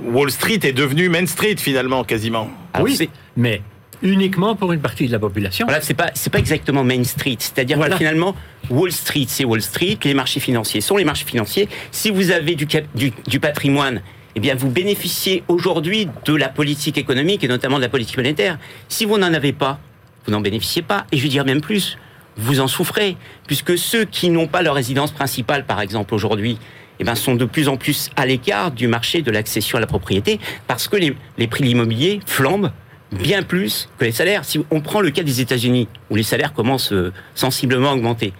Wall 0.06 0.32
Street 0.32 0.60
est 0.64 0.74
devenu 0.74 1.10
Main 1.10 1.28
Street 1.28 1.56
finalement 1.58 2.04
quasiment. 2.04 2.50
oui, 2.80 3.10
mais 3.38 3.62
uniquement 4.02 4.56
pour 4.56 4.74
une 4.74 4.82
partie 4.82 5.06
de 5.06 5.12
la 5.12 5.20
population. 5.20 5.68
Voilà, 5.68 5.82
c'est 5.82 5.94
pas 5.94 6.10
c'est 6.16 6.32
pas 6.32 6.40
exactement 6.40 6.84
Main 6.84 7.04
Street. 7.04 7.38
C'est-à-dire 7.38 7.80
que 7.80 7.96
finalement 7.96 8.36
Wall 8.70 8.92
Street, 8.92 9.26
c'est 9.28 9.46
Wall 9.46 9.62
Street, 9.62 10.00
les 10.04 10.16
marchés 10.16 10.40
financiers 10.40 10.82
sont 10.82 10.98
les 10.98 11.06
marchés 11.06 11.26
financiers. 11.26 11.70
Si 11.92 12.10
vous 12.10 12.32
avez 12.32 12.56
du, 12.56 12.66
du, 12.96 13.12
du 13.28 13.40
patrimoine 13.40 14.02
eh 14.36 14.40
bien, 14.40 14.56
vous 14.56 14.70
bénéficiez 14.70 15.44
aujourd'hui 15.50 16.08
de 16.26 16.34
la 16.34 16.48
politique 16.48 16.98
économique 16.98 17.44
et 17.44 17.48
notamment 17.48 17.78
de 17.78 17.82
la 17.82 17.90
politique 17.90 18.16
monétaire. 18.16 18.58
Si 18.88 19.04
vous 19.04 19.18
n'en 19.18 19.34
avez 19.34 19.52
pas, 19.52 19.80
vous 20.26 20.32
n'en 20.32 20.42
bénéficiez 20.42 20.82
pas. 20.82 21.06
Et 21.12 21.18
je 21.18 21.24
veux 21.24 21.30
dire 21.30 21.46
même 21.46 21.62
plus, 21.62 21.98
vous 22.38 22.60
en 22.60 22.68
souffrez, 22.68 23.18
puisque 23.48 23.78
ceux 23.78 24.06
qui 24.06 24.30
n'ont 24.30 24.48
pas 24.48 24.62
leur 24.62 24.76
résidence 24.76 25.12
principale, 25.12 25.66
par 25.66 25.82
exemple, 25.82 26.14
aujourd'hui, 26.14 26.58
eh 27.00 27.04
ben, 27.04 27.16
sont 27.16 27.36
de 27.36 27.46
plus 27.46 27.68
en 27.68 27.78
plus 27.78 28.10
à 28.16 28.26
l'écart 28.26 28.72
du 28.72 28.88
marché 28.88 29.22
de 29.22 29.32
l'accession 29.32 29.78
à 29.78 29.82
la 29.82 29.88
propriété, 29.88 30.40
parce 30.68 30.88
que 30.88 30.98
les, 30.98 31.16
les 31.38 31.48
prix 31.48 31.64
de 31.64 31.68
l'immobilier 31.68 32.20
flambent 32.26 32.72
bien 33.12 33.44
plus 33.44 33.90
que 33.98 34.06
les 34.06 34.12
salaires. 34.12 34.46
Si 34.46 34.64
on 34.72 34.82
prend 34.82 35.02
le 35.02 35.12
cas 35.12 35.24
des 35.24 35.42
États-Unis, 35.42 35.88
où 36.10 36.16
les 36.16 36.24
salaires 36.24 36.54
commencent 36.54 36.94
euh, 36.94 37.12
sensiblement 37.36 37.92
à 37.92 37.94
augmenter, 37.94 38.34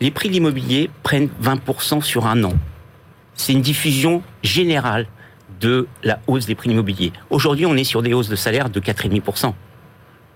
les 0.00 0.10
prix 0.10 0.28
de 0.28 0.34
l'immobilier 0.34 0.90
prennent 1.02 1.28
20% 1.42 2.02
sur 2.02 2.26
un 2.26 2.42
an. 2.44 2.54
C'est 3.34 3.52
une 3.52 3.62
diffusion 3.62 4.22
générale 4.42 5.06
de 5.60 5.86
la 6.02 6.20
hausse 6.26 6.46
des 6.46 6.54
prix 6.54 6.68
de 6.68 6.72
l'immobilier. 6.72 7.12
Aujourd'hui, 7.30 7.66
on 7.66 7.76
est 7.76 7.84
sur 7.84 8.02
des 8.02 8.12
hausses 8.12 8.28
de 8.28 8.36
salaire 8.36 8.70
de 8.70 8.80
4,5%. 8.80 9.52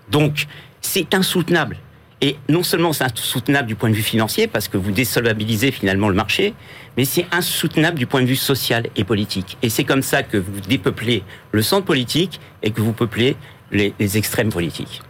Donc, 0.09 0.45
c'est 0.85 1.13
insoutenable. 1.13 1.77
Et 2.21 2.37
non 2.47 2.63
seulement 2.63 2.93
c'est 2.93 3.03
insoutenable 3.03 3.67
du 3.67 3.75
point 3.75 3.89
de 3.89 3.95
vue 3.95 4.03
financier, 4.03 4.47
parce 4.47 4.67
que 4.67 4.77
vous 4.77 4.91
désolvabilisez 4.91 5.71
finalement 5.71 6.07
le 6.07 6.15
marché, 6.15 6.53
mais 6.95 7.03
c'est 7.03 7.25
insoutenable 7.31 7.97
du 7.97 8.05
point 8.05 8.21
de 8.21 8.27
vue 8.27 8.37
social 8.37 8.87
et 8.95 9.03
politique. 9.03 9.57
Et 9.61 9.69
c'est 9.69 9.83
comme 9.83 10.01
ça 10.01 10.23
que 10.23 10.37
vous 10.37 10.61
dépeuplez 10.61 11.23
le 11.51 11.61
centre 11.61 11.85
politique 11.85 12.39
et 12.63 12.71
que 12.71 12.81
vous 12.81 12.93
peuplez 12.93 13.35
les, 13.71 13.93
extrêmes 14.17 14.49
politiques. 14.49 15.01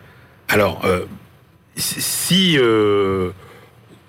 Alors, 0.48 0.84
euh, 0.86 1.06
si 1.76 2.58
euh, 2.58 3.32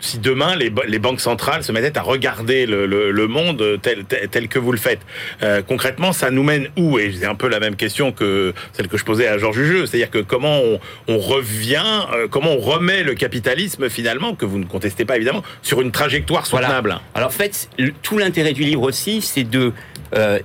si 0.01 0.19
demain 0.19 0.57
les, 0.57 0.99
banques 0.99 1.21
centrales 1.21 1.63
se 1.63 1.73
mettaient 1.73 1.99
à 1.99 2.03
regarder 2.03 2.67
le, 2.67 3.27
monde 3.27 3.79
tel, 3.83 4.05
tel, 4.05 4.49
que 4.49 4.59
vous 4.59 4.73
le 4.73 4.79
faites, 4.79 5.01
euh, 5.43 5.63
concrètement, 5.63 6.13
ça 6.13 6.31
nous 6.31 6.43
mène 6.43 6.69
où? 6.77 6.99
Et 6.99 7.13
c'est 7.13 7.27
un 7.27 7.35
peu 7.35 7.49
la 7.49 7.61
même 7.61 7.77
question 7.77 8.13
que 8.13 8.53
celle 8.73 8.89
que 8.89 8.97
je 8.97 9.05
posais 9.05 9.27
à 9.27 9.39
Georges 9.39 9.63
Jeu, 9.63 9.87
c'est-à-dire 9.87 10.11
que 10.11 10.19
comment 10.19 10.61
on, 11.09 11.19
revient, 11.19 12.05
euh, 12.15 12.29
comment 12.29 12.53
on 12.53 12.61
remet 12.61 13.03
le 13.03 13.15
capitalisme 13.15 13.89
finalement, 13.89 14.35
que 14.35 14.45
vous 14.45 14.59
ne 14.59 14.65
contestez 14.65 15.05
pas 15.05 15.17
évidemment, 15.17 15.43
sur 15.63 15.81
une 15.81 15.93
trajectoire 15.93 16.47
soutenable? 16.47 16.99
Alors 17.15 17.29
en 17.29 17.33
fait, 17.33 17.69
tout 18.03 18.19
l'intérêt 18.19 18.53
du 18.53 18.63
livre 18.63 18.83
aussi, 18.83 19.23
c'est 19.23 19.45
de 19.45 19.73
euh, 20.15 20.39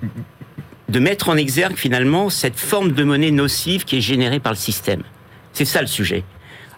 de 0.89 0.99
mettre 0.99 1.29
en 1.29 1.37
exergue 1.37 1.77
finalement 1.77 2.29
cette 2.29 2.59
forme 2.59 2.91
de 2.91 3.03
monnaie 3.05 3.31
nocive 3.31 3.85
qui 3.85 3.97
est 3.97 4.01
générée 4.01 4.41
par 4.41 4.51
le 4.51 4.57
système. 4.57 5.03
C'est 5.53 5.65
ça 5.65 5.79
le 5.79 5.87
sujet. 5.87 6.23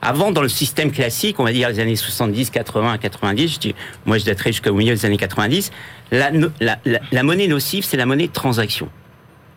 Avant, 0.06 0.32
dans 0.32 0.42
le 0.42 0.50
système 0.50 0.92
classique, 0.92 1.40
on 1.40 1.46
va 1.46 1.54
dire 1.54 1.70
les 1.70 1.80
années 1.80 1.96
70, 1.96 2.50
80, 2.50 2.98
90, 2.98 3.54
je 3.54 3.60
dis, 3.60 3.76
moi 4.06 4.18
je 4.18 4.26
daterai 4.26 4.52
jusqu'au 4.52 4.74
milieu 4.74 4.94
des 4.94 5.06
années 5.06 5.16
90, 5.16 5.72
la, 6.12 6.30
la, 6.60 7.24
monnaie 7.24 7.48
nocive, 7.48 7.86
c'est 7.86 7.96
la 7.96 8.06
monnaie 8.06 8.28
de 8.28 8.34
transaction. 8.34 8.90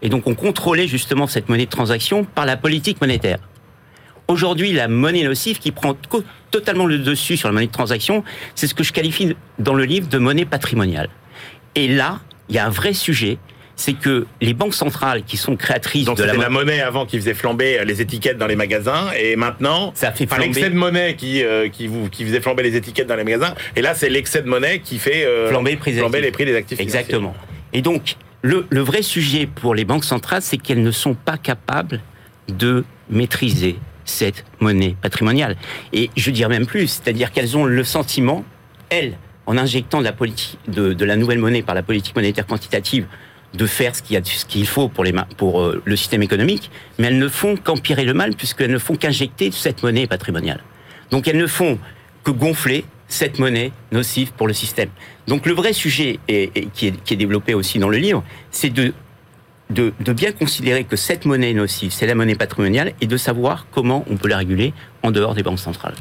Et 0.03 0.09
donc 0.09 0.29
on 0.29 0.37
contrôlait 0.37 0.87
justement 0.87 1.27
cette 1.27 1.49
monnaie 1.49 1.65
de 1.65 1.71
transaction 1.71 2.23
par 2.23 2.47
la 2.47 2.57
politique 2.57 3.01
monétaire. 3.01 3.39
Aujourd'hui, 4.29 4.73
la 4.73 4.87
monnaie 4.87 5.25
nocive 5.25 5.59
qui 5.59 5.73
prend 5.73 5.97
totalement 6.53 6.87
le 6.87 6.99
dessus 6.99 7.37
sur 7.37 7.49
la 7.49 7.53
monnaie 7.53 7.67
de 7.67 7.73
transaction, 7.73 8.23
c'est 8.55 8.69
ce 8.69 8.75
que 8.75 8.85
je 8.85 8.93
qualifie 8.93 9.35
dans 9.59 9.75
le 9.75 9.85
livre 9.85 10.07
de 10.07 10.19
monnaie 10.19 10.45
patrimoniale. 10.45 11.09
Et 11.75 11.89
là, 11.89 12.21
il 12.49 12.55
y 12.55 12.59
a 12.61 12.67
un 12.67 12.71
vrai 12.71 12.93
sujet, 12.93 13.39
c'est 13.77 13.93
que 13.93 14.27
les 14.41 14.55
banques 14.55 14.75
centrales 14.75 15.23
qui 15.23 15.37
sont 15.37 15.55
créatrices 15.55 16.07
de 16.07 16.25
la, 16.25 16.33
la, 16.33 16.49
monnaie 16.49 16.81
avant 16.81 17.05
qui 17.05 17.19
faisait 17.19 17.35
flamber 17.35 17.85
les 17.85 18.01
étiquettes 18.01 18.39
dans 18.39 18.47
les 18.47 18.57
magasins 18.57 19.11
et 19.19 19.37
maintenant 19.37 19.93
ça 19.95 20.13
fait 20.13 20.27
flamber. 20.27 20.47
l'excès 20.47 20.71
de 20.71 20.75
monnaie 20.75 21.15
qui 21.15 21.45
euh, 21.45 21.69
qui 21.69 21.87
vous 21.87 22.09
qui 22.09 22.25
faisait 22.25 22.41
flamber 22.41 22.63
les 22.63 22.75
étiquettes 22.75 23.07
dans 23.07 23.17
les 23.17 23.25
magasins 23.25 23.55
et 23.77 23.83
là 23.83 23.95
c'est 23.95 24.09
l'excès 24.09 24.41
de 24.41 24.49
monnaie 24.49 24.81
qui 24.81 24.99
fait 24.99 25.27
euh, 25.27 25.51
flamber, 25.51 25.73
les 25.73 26.31
prix 26.31 26.47
des 26.47 26.57
actifs 26.57 26.81
exactement. 26.81 27.35
Et 27.75 27.83
donc 27.83 28.17
le, 28.41 28.67
le 28.71 28.81
vrai 28.81 29.03
sujet 29.03 29.47
pour 29.47 29.75
les 29.75 29.85
banques 29.85 30.05
centrales 30.05 30.43
c'est 30.43 30.57
qu'elles 30.57 30.83
ne 30.83 30.91
sont 30.91 31.15
pas 31.15 31.37
capables 31.37 32.01
de 32.49 32.85
maîtriser 33.11 33.77
cette 34.07 34.45
monnaie 34.61 34.95
patrimoniale. 35.03 35.57
Et 35.93 36.11
je 36.17 36.31
dire 36.31 36.49
même 36.49 36.65
plus 36.65 36.89
c'est-à-dire 36.89 37.31
qu'elles 37.31 37.59
ont 37.59 37.67
le 37.67 37.85
sentiment 37.85 38.43
elles 38.89 39.19
en 39.45 39.59
injectant 39.59 39.99
de 39.99 40.05
la 40.05 40.13
politique 40.13 40.59
de, 40.67 40.95
de 40.95 41.05
la 41.05 41.17
nouvelle 41.17 41.39
monnaie 41.39 41.63
par 41.63 41.75
la 41.75 41.83
politique 41.83 42.17
monétaire 42.17 42.47
quantitative 42.47 43.07
de 43.57 43.67
faire 43.67 43.95
ce 43.95 44.03
qu'il 44.03 44.67
faut 44.67 44.89
pour, 44.89 45.61
euh, 45.61 45.83
le 45.85 45.97
système 45.97 46.23
économique, 46.23 46.71
mais 46.99 47.09
elles 47.09 47.19
ne 47.19 47.29
font 47.29 47.57
qu'empirer 47.57 48.05
le 48.05 48.15
mal 48.15 48.35
puisqu'elles 48.35 48.71
ne 48.71 48.79
font 48.79 48.97
qu'injecter 48.97 49.51
cette 49.51 49.83
monnaie 49.83 50.07
patrimoniale. 50.07 50.61
Donc 51.11 51.29
elles 51.29 51.39
ne 51.39 51.47
font 51.47 51.79
que 52.25 52.31
gonfler 52.31 52.85
cette 53.09 53.39
monnaie 53.39 53.73
nocive 53.93 54.33
pour 54.33 54.47
le 54.47 54.53
système. 54.53 54.89
Donc 55.27 55.47
le 55.47 55.53
vrai 55.53 55.73
sujet 55.73 56.19
qui, 56.27 56.87
est, 56.87 57.17
développé 57.17 57.55
aussi 57.55 57.79
dans 57.79 57.89
le 57.89 57.99
livre, 57.99 58.25
c'est 58.51 58.71
de, 58.71 58.93
bien 59.71 60.33
considérer 60.33 60.85
que 60.85 60.97
cette 60.97 61.25
monnaie 61.25 61.55
nocive, 61.55 61.93
c'est 61.93 62.07
la 62.07 62.15
monnaie 62.15 62.35
patrimoniale, 62.35 62.93
et 63.01 63.07
de 63.07 63.17
savoir 63.17 63.67
comment 63.71 64.05
on 64.11 64.17
peut 64.17 64.29
la 64.29 64.39
réguler 64.39 64.75
en 65.03 65.13
dehors 65.13 65.35
des 65.35 65.43
banques 65.43 65.61
centrales. 65.61 65.95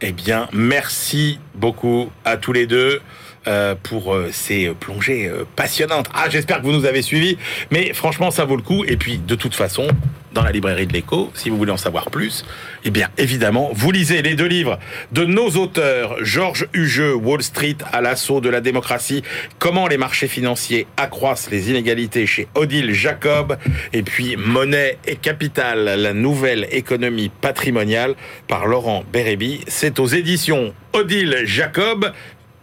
Eh 0.00 0.12
bien, 0.12 0.48
merci 0.52 1.38
beaucoup 1.54 2.10
à 2.24 2.36
tous 2.36 2.52
les 2.52 2.66
deux. 2.66 3.00
Euh, 3.48 3.74
pour 3.82 4.14
euh, 4.14 4.28
ces 4.30 4.68
plongées 4.68 5.26
euh, 5.26 5.44
passionnantes. 5.56 6.06
Ah, 6.14 6.28
j'espère 6.30 6.60
que 6.60 6.62
vous 6.62 6.70
nous 6.70 6.84
avez 6.84 7.02
suivis, 7.02 7.38
mais 7.72 7.92
franchement, 7.92 8.30
ça 8.30 8.44
vaut 8.44 8.54
le 8.54 8.62
coup. 8.62 8.84
Et 8.84 8.96
puis, 8.96 9.18
de 9.18 9.34
toute 9.34 9.56
façon, 9.56 9.88
dans 10.32 10.44
la 10.44 10.52
librairie 10.52 10.86
de 10.86 10.92
l'écho, 10.92 11.28
si 11.34 11.50
vous 11.50 11.56
voulez 11.56 11.72
en 11.72 11.76
savoir 11.76 12.08
plus, 12.08 12.44
eh 12.84 12.90
bien, 12.90 13.08
évidemment, 13.18 13.70
vous 13.74 13.90
lisez 13.90 14.22
les 14.22 14.36
deux 14.36 14.46
livres 14.46 14.78
de 15.10 15.24
nos 15.24 15.50
auteurs, 15.56 16.24
Georges 16.24 16.68
Hugeux, 16.72 17.14
Wall 17.14 17.42
Street 17.42 17.78
à 17.92 18.00
l'assaut 18.00 18.40
de 18.40 18.48
la 18.48 18.60
démocratie, 18.60 19.24
comment 19.58 19.88
les 19.88 19.96
marchés 19.96 20.28
financiers 20.28 20.86
accroissent 20.96 21.50
les 21.50 21.68
inégalités 21.68 22.26
chez 22.26 22.46
Odile 22.54 22.92
Jacob, 22.92 23.58
et 23.92 24.04
puis 24.04 24.36
Monnaie 24.36 24.98
et 25.04 25.16
Capital, 25.16 26.00
la 26.00 26.12
nouvelle 26.12 26.68
économie 26.70 27.28
patrimoniale 27.40 28.14
par 28.46 28.66
Laurent 28.66 29.02
Bérébi. 29.12 29.62
C'est 29.66 29.98
aux 29.98 30.06
éditions 30.06 30.74
Odile 30.92 31.40
Jacob 31.44 32.12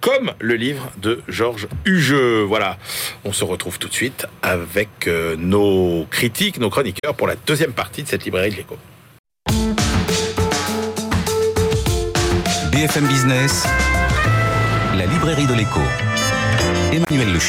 comme 0.02 0.34
le 0.40 0.56
livre 0.56 0.92
de 1.02 1.22
Georges 1.28 1.68
Hugeux. 1.86 2.44
Voilà, 2.44 2.78
on 3.26 3.34
se 3.34 3.44
retrouve 3.44 3.80
tout 3.80 3.88
de 3.88 3.94
suite 3.94 4.26
avec 4.42 5.08
euh, 5.08 5.36
nos 5.38 6.06
critiques, 6.10 6.60
nos 6.60 6.70
chroniqueurs 6.70 7.16
pour 7.16 7.28
la 7.28 7.36
deuxième 7.36 7.74
partie 7.74 8.04
de 8.04 8.08
cette 8.08 8.26
librairie 8.26 8.52
de 8.52 8.56
l'écho. 8.56 8.78
BFM 12.72 13.08
Business, 13.08 13.66
la 14.98 15.06
librairie 15.06 15.48
de 15.48 15.54
l'écho. 15.54 15.82
Emmanuel 16.92 17.34
Le 17.34 17.40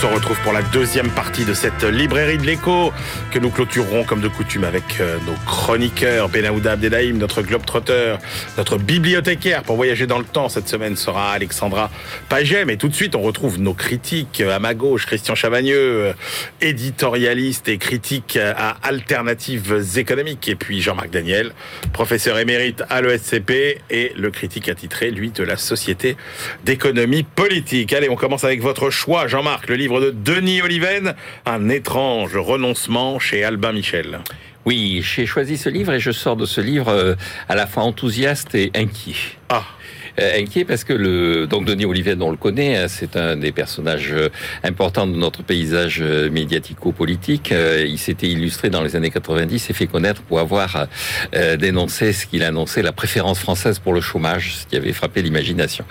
se 0.00 0.04
retrouve 0.04 0.38
pour 0.42 0.52
la 0.52 0.60
deuxième 0.60 1.08
partie 1.08 1.46
de 1.46 1.54
cette 1.54 1.82
librairie 1.82 2.36
de 2.36 2.42
l'écho 2.42 2.92
que 3.30 3.38
nous 3.38 3.48
clôturerons 3.48 4.04
comme 4.04 4.20
de 4.20 4.28
coutume 4.28 4.64
avec 4.64 5.00
euh, 5.00 5.16
nos 5.26 5.32
chroniqueurs 5.46 6.28
Benaouda 6.28 6.72
Abdelhaim, 6.72 7.14
notre 7.14 7.40
globe-trotteur, 7.40 8.18
notre 8.58 8.76
bibliothécaire 8.76 9.62
pour 9.62 9.76
voyager 9.76 10.06
dans 10.06 10.18
le 10.18 10.26
temps. 10.26 10.50
Cette 10.50 10.68
semaine 10.68 10.96
sera 10.96 11.32
Alexandra 11.32 11.90
Paget. 12.28 12.66
Mais 12.66 12.76
tout 12.76 12.88
de 12.88 12.94
suite, 12.94 13.14
on 13.14 13.22
retrouve 13.22 13.58
nos 13.58 13.72
critiques 13.72 14.42
à 14.42 14.58
ma 14.58 14.74
gauche, 14.74 15.06
Christian 15.06 15.34
Chavagneux, 15.34 15.76
euh, 15.78 16.12
éditorialiste 16.60 17.68
et 17.68 17.78
critique 17.78 18.36
à 18.36 18.76
alternatives 18.82 19.82
économiques. 19.96 20.46
Et 20.48 20.56
puis 20.56 20.82
Jean-Marc 20.82 21.08
Daniel, 21.08 21.52
professeur 21.94 22.38
émérite 22.38 22.82
à 22.90 23.00
l'ESCP 23.00 23.80
et 23.88 24.12
le 24.14 24.30
critique 24.30 24.68
attitré, 24.68 25.10
lui, 25.10 25.30
de 25.30 25.42
la 25.42 25.56
Société 25.56 26.18
d'économie 26.66 27.22
politique. 27.22 27.94
Allez, 27.94 28.10
on 28.10 28.16
commence 28.16 28.44
avec 28.44 28.60
votre 28.60 28.90
choix, 28.90 29.26
Jean-Marc, 29.26 29.68
le 29.68 29.76
livre 29.76 29.85
de 29.88 30.10
Denis 30.10 30.62
Oliven, 30.62 31.14
Un 31.44 31.68
étrange 31.68 32.36
renoncement 32.36 33.18
chez 33.18 33.44
Albin 33.44 33.72
Michel. 33.72 34.18
Oui, 34.64 35.00
j'ai 35.00 35.26
choisi 35.26 35.56
ce 35.56 35.68
livre 35.68 35.92
et 35.92 36.00
je 36.00 36.10
sors 36.10 36.36
de 36.36 36.44
ce 36.44 36.60
livre 36.60 36.88
euh, 36.88 37.14
à 37.48 37.54
la 37.54 37.68
fois 37.68 37.84
enthousiaste 37.84 38.54
et 38.56 38.72
inquiet. 38.74 39.14
Ah 39.48 39.64
inquiet 40.18 40.64
parce 40.64 40.84
que 40.84 40.92
le 40.92 41.46
donc 41.46 41.64
Denis 41.64 41.84
Olivier, 41.84 42.14
on 42.20 42.30
le 42.30 42.36
connaît, 42.36 42.76
hein, 42.76 42.86
c'est 42.88 43.16
un 43.16 43.36
des 43.36 43.52
personnages 43.52 44.12
euh, 44.12 44.28
importants 44.64 45.06
de 45.06 45.16
notre 45.16 45.42
paysage 45.42 45.98
euh, 46.00 46.30
médiatico-politique. 46.30 47.52
Il 47.52 47.98
s'était 47.98 48.28
illustré 48.28 48.70
dans 48.70 48.82
les 48.82 48.96
années 48.96 49.10
90 49.10 49.70
et 49.70 49.72
fait 49.72 49.86
connaître 49.86 50.22
pour 50.22 50.40
avoir 50.40 50.86
dénoncé 51.58 52.12
ce 52.12 52.26
qu'il 52.26 52.42
annonçait 52.42 52.82
la 52.82 52.92
préférence 52.92 53.38
française 53.38 53.78
pour 53.78 53.92
le 53.92 54.00
chômage, 54.00 54.54
ce 54.54 54.66
qui 54.66 54.76
avait 54.76 54.92
frappé 54.92 55.22
l'imagination. 55.22 55.84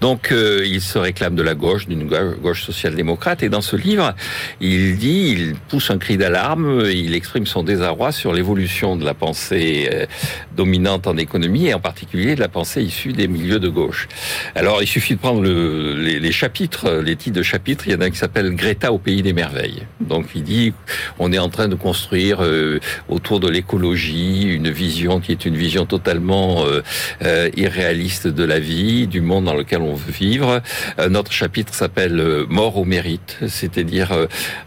Donc 0.00 0.32
il 0.32 0.80
se 0.80 0.98
réclame 0.98 1.34
de 1.34 1.42
la 1.42 1.54
gauche, 1.54 1.86
d'une 1.86 2.06
gauche 2.06 2.62
social-démocrate, 2.62 3.42
et 3.42 3.48
dans 3.48 3.60
ce 3.60 3.76
livre, 3.76 4.14
il 4.60 4.96
dit, 4.96 5.34
il 5.36 5.54
pousse 5.54 5.90
un 5.90 5.98
cri 5.98 6.16
d'alarme, 6.16 6.84
il 6.86 7.14
exprime 7.14 7.46
son 7.46 7.62
désarroi 7.62 8.12
sur 8.12 8.32
l'évolution 8.32 8.96
de 8.96 9.04
la 9.04 9.14
pensée 9.14 9.90
dominante 10.56 11.06
en 11.06 11.16
économie 11.16 11.66
et 11.66 11.74
en 11.74 11.80
particulier 11.80 12.34
de 12.34 12.40
la 12.40 12.48
pensée 12.48 12.82
issue 12.82 13.12
des 13.12 13.28
milieux 13.28 13.58
de 13.58 13.69
gauche. 13.70 14.08
Alors, 14.54 14.82
il 14.82 14.86
suffit 14.86 15.14
de 15.14 15.20
prendre 15.20 15.42
le, 15.42 15.94
les, 15.94 16.32
chapitres, 16.32 17.00
les 17.04 17.16
titres 17.16 17.36
de 17.36 17.42
chapitres. 17.42 17.84
Il 17.86 17.92
y 17.92 17.96
en 17.96 18.00
a 18.00 18.06
un 18.06 18.10
qui 18.10 18.18
s'appelle 18.18 18.54
Greta 18.54 18.92
au 18.92 18.98
pays 18.98 19.22
des 19.22 19.32
merveilles. 19.32 19.82
Donc, 20.00 20.26
il 20.34 20.42
dit 20.42 20.72
on 21.18 21.32
est 21.32 21.38
en 21.38 21.48
train 21.48 21.68
de 21.68 21.74
construire 21.74 22.38
euh, 22.40 22.80
autour 23.08 23.40
de 23.40 23.48
l'écologie 23.48 24.42
une 24.42 24.70
vision 24.70 25.20
qui 25.20 25.32
est 25.32 25.44
une 25.44 25.56
vision 25.56 25.86
totalement 25.86 26.64
euh, 26.64 26.82
euh, 27.22 27.50
irréaliste 27.56 28.26
de 28.26 28.44
la 28.44 28.58
vie, 28.58 29.06
du 29.06 29.20
monde 29.20 29.44
dans 29.44 29.54
lequel 29.54 29.80
on 29.80 29.94
veut 29.94 30.12
vivre. 30.12 30.60
Notre 31.08 31.32
chapitre 31.32 31.74
s'appelle 31.74 32.44
Mort 32.48 32.76
au 32.76 32.84
mérite, 32.84 33.38
c'est-à-dire 33.46 34.12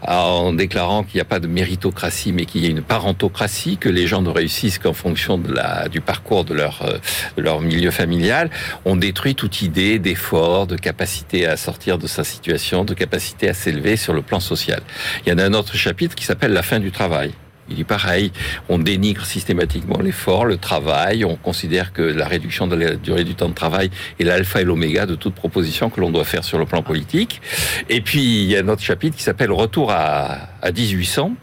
en 0.06 0.52
déclarant 0.52 1.02
qu'il 1.04 1.16
n'y 1.16 1.20
a 1.20 1.26
pas 1.26 1.40
de 1.40 1.46
méritocratie, 1.46 2.32
mais 2.32 2.44
qu'il 2.44 2.62
y 2.62 2.66
a 2.66 2.70
une 2.70 2.82
parentocratie, 2.82 3.76
que 3.76 3.88
les 3.88 4.06
gens 4.06 4.22
ne 4.22 4.30
réussissent 4.30 4.78
qu'en 4.78 4.92
fonction 4.92 5.40
du 5.90 6.00
parcours 6.00 6.44
de 6.44 6.54
leur, 6.54 6.84
de 7.36 7.42
leur 7.42 7.60
milieu 7.60 7.90
familial. 7.90 8.50
On 8.84 8.93
on 8.94 8.96
détruit 8.96 9.34
toute 9.34 9.60
idée 9.60 9.98
d'effort, 9.98 10.68
de 10.68 10.76
capacité 10.76 11.46
à 11.46 11.56
sortir 11.56 11.98
de 11.98 12.06
sa 12.06 12.22
situation, 12.22 12.84
de 12.84 12.94
capacité 12.94 13.48
à 13.48 13.54
s'élever 13.54 13.96
sur 13.96 14.12
le 14.12 14.22
plan 14.22 14.38
social. 14.38 14.82
Il 15.26 15.30
y 15.30 15.32
en 15.32 15.38
a 15.38 15.44
un 15.44 15.52
autre 15.52 15.74
chapitre 15.74 16.14
qui 16.14 16.24
s'appelle 16.24 16.52
la 16.52 16.62
fin 16.62 16.78
du 16.78 16.92
travail. 16.92 17.32
Il 17.68 17.74
dit 17.74 17.82
pareil, 17.82 18.30
on 18.68 18.78
dénigre 18.78 19.26
systématiquement 19.26 19.98
l'effort, 20.00 20.44
le 20.44 20.58
travail, 20.58 21.24
on 21.24 21.34
considère 21.34 21.92
que 21.92 22.02
la 22.02 22.28
réduction 22.28 22.68
de 22.68 22.76
la 22.76 22.94
durée 22.94 23.24
du 23.24 23.34
temps 23.34 23.48
de 23.48 23.54
travail 23.54 23.90
est 24.20 24.24
l'alpha 24.24 24.60
et 24.60 24.64
l'oméga 24.64 25.06
de 25.06 25.16
toute 25.16 25.34
proposition 25.34 25.90
que 25.90 26.00
l'on 26.00 26.12
doit 26.12 26.24
faire 26.24 26.44
sur 26.44 26.58
le 26.58 26.66
plan 26.66 26.84
politique. 26.84 27.42
Et 27.88 28.00
puis, 28.00 28.44
il 28.44 28.48
y 28.48 28.56
a 28.56 28.60
un 28.60 28.68
autre 28.68 28.82
chapitre 28.82 29.16
qui 29.16 29.24
s'appelle 29.24 29.50
Retour 29.50 29.90
à, 29.90 30.50
à 30.62 30.70
1800, 30.70 31.34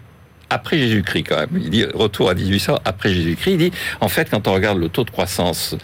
après 0.51 0.77
Jésus-Christ 0.77 1.23
quand 1.23 1.37
même. 1.37 1.49
Il 1.55 1.69
dit 1.69 1.85
retour 1.85 2.29
à 2.29 2.33
1800 2.33 2.79
après 2.85 3.13
Jésus-Christ. 3.13 3.51
Il 3.51 3.57
dit 3.57 3.71
en 4.01 4.09
fait 4.09 4.29
quand 4.29 4.47
on 4.47 4.53
regarde 4.53 4.77
le 4.77 4.89
taux 4.89 5.05
de 5.05 5.09
croissance 5.09 5.75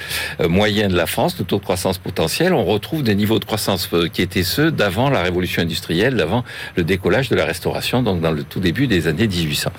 euh, 0.42 0.50
moyen 0.50 0.90
de 0.90 0.96
la 0.96 1.08
France, 1.08 1.38
le 1.40 1.46
taux 1.46 1.58
de 1.58 1.64
croissance 1.64 1.98
potentiel, 1.98 2.54
on 2.54 2.66
retrouve 2.66 3.02
des 3.02 3.16
niveaux 3.16 3.40
de 3.40 3.46
croissance 3.46 3.90
euh, 3.94 4.10
qui 4.10 4.22
étaient 4.22 4.44
ceux 4.44 4.72
d'avant 4.72 5.10
la 5.10 5.22
révolution 5.22 5.62
industrielle, 5.62 6.16
d'avant 6.16 6.44
le 6.76 6.84
décollage 6.84 7.30
de 7.30 7.36
la 7.36 7.46
restauration, 7.46 8.04
donc 8.04 8.20
dans 8.20 8.32
le 8.32 8.44
tout 8.44 8.60
début 8.60 8.88
des 8.88 9.08
années 9.08 9.28
1800. 9.28 9.72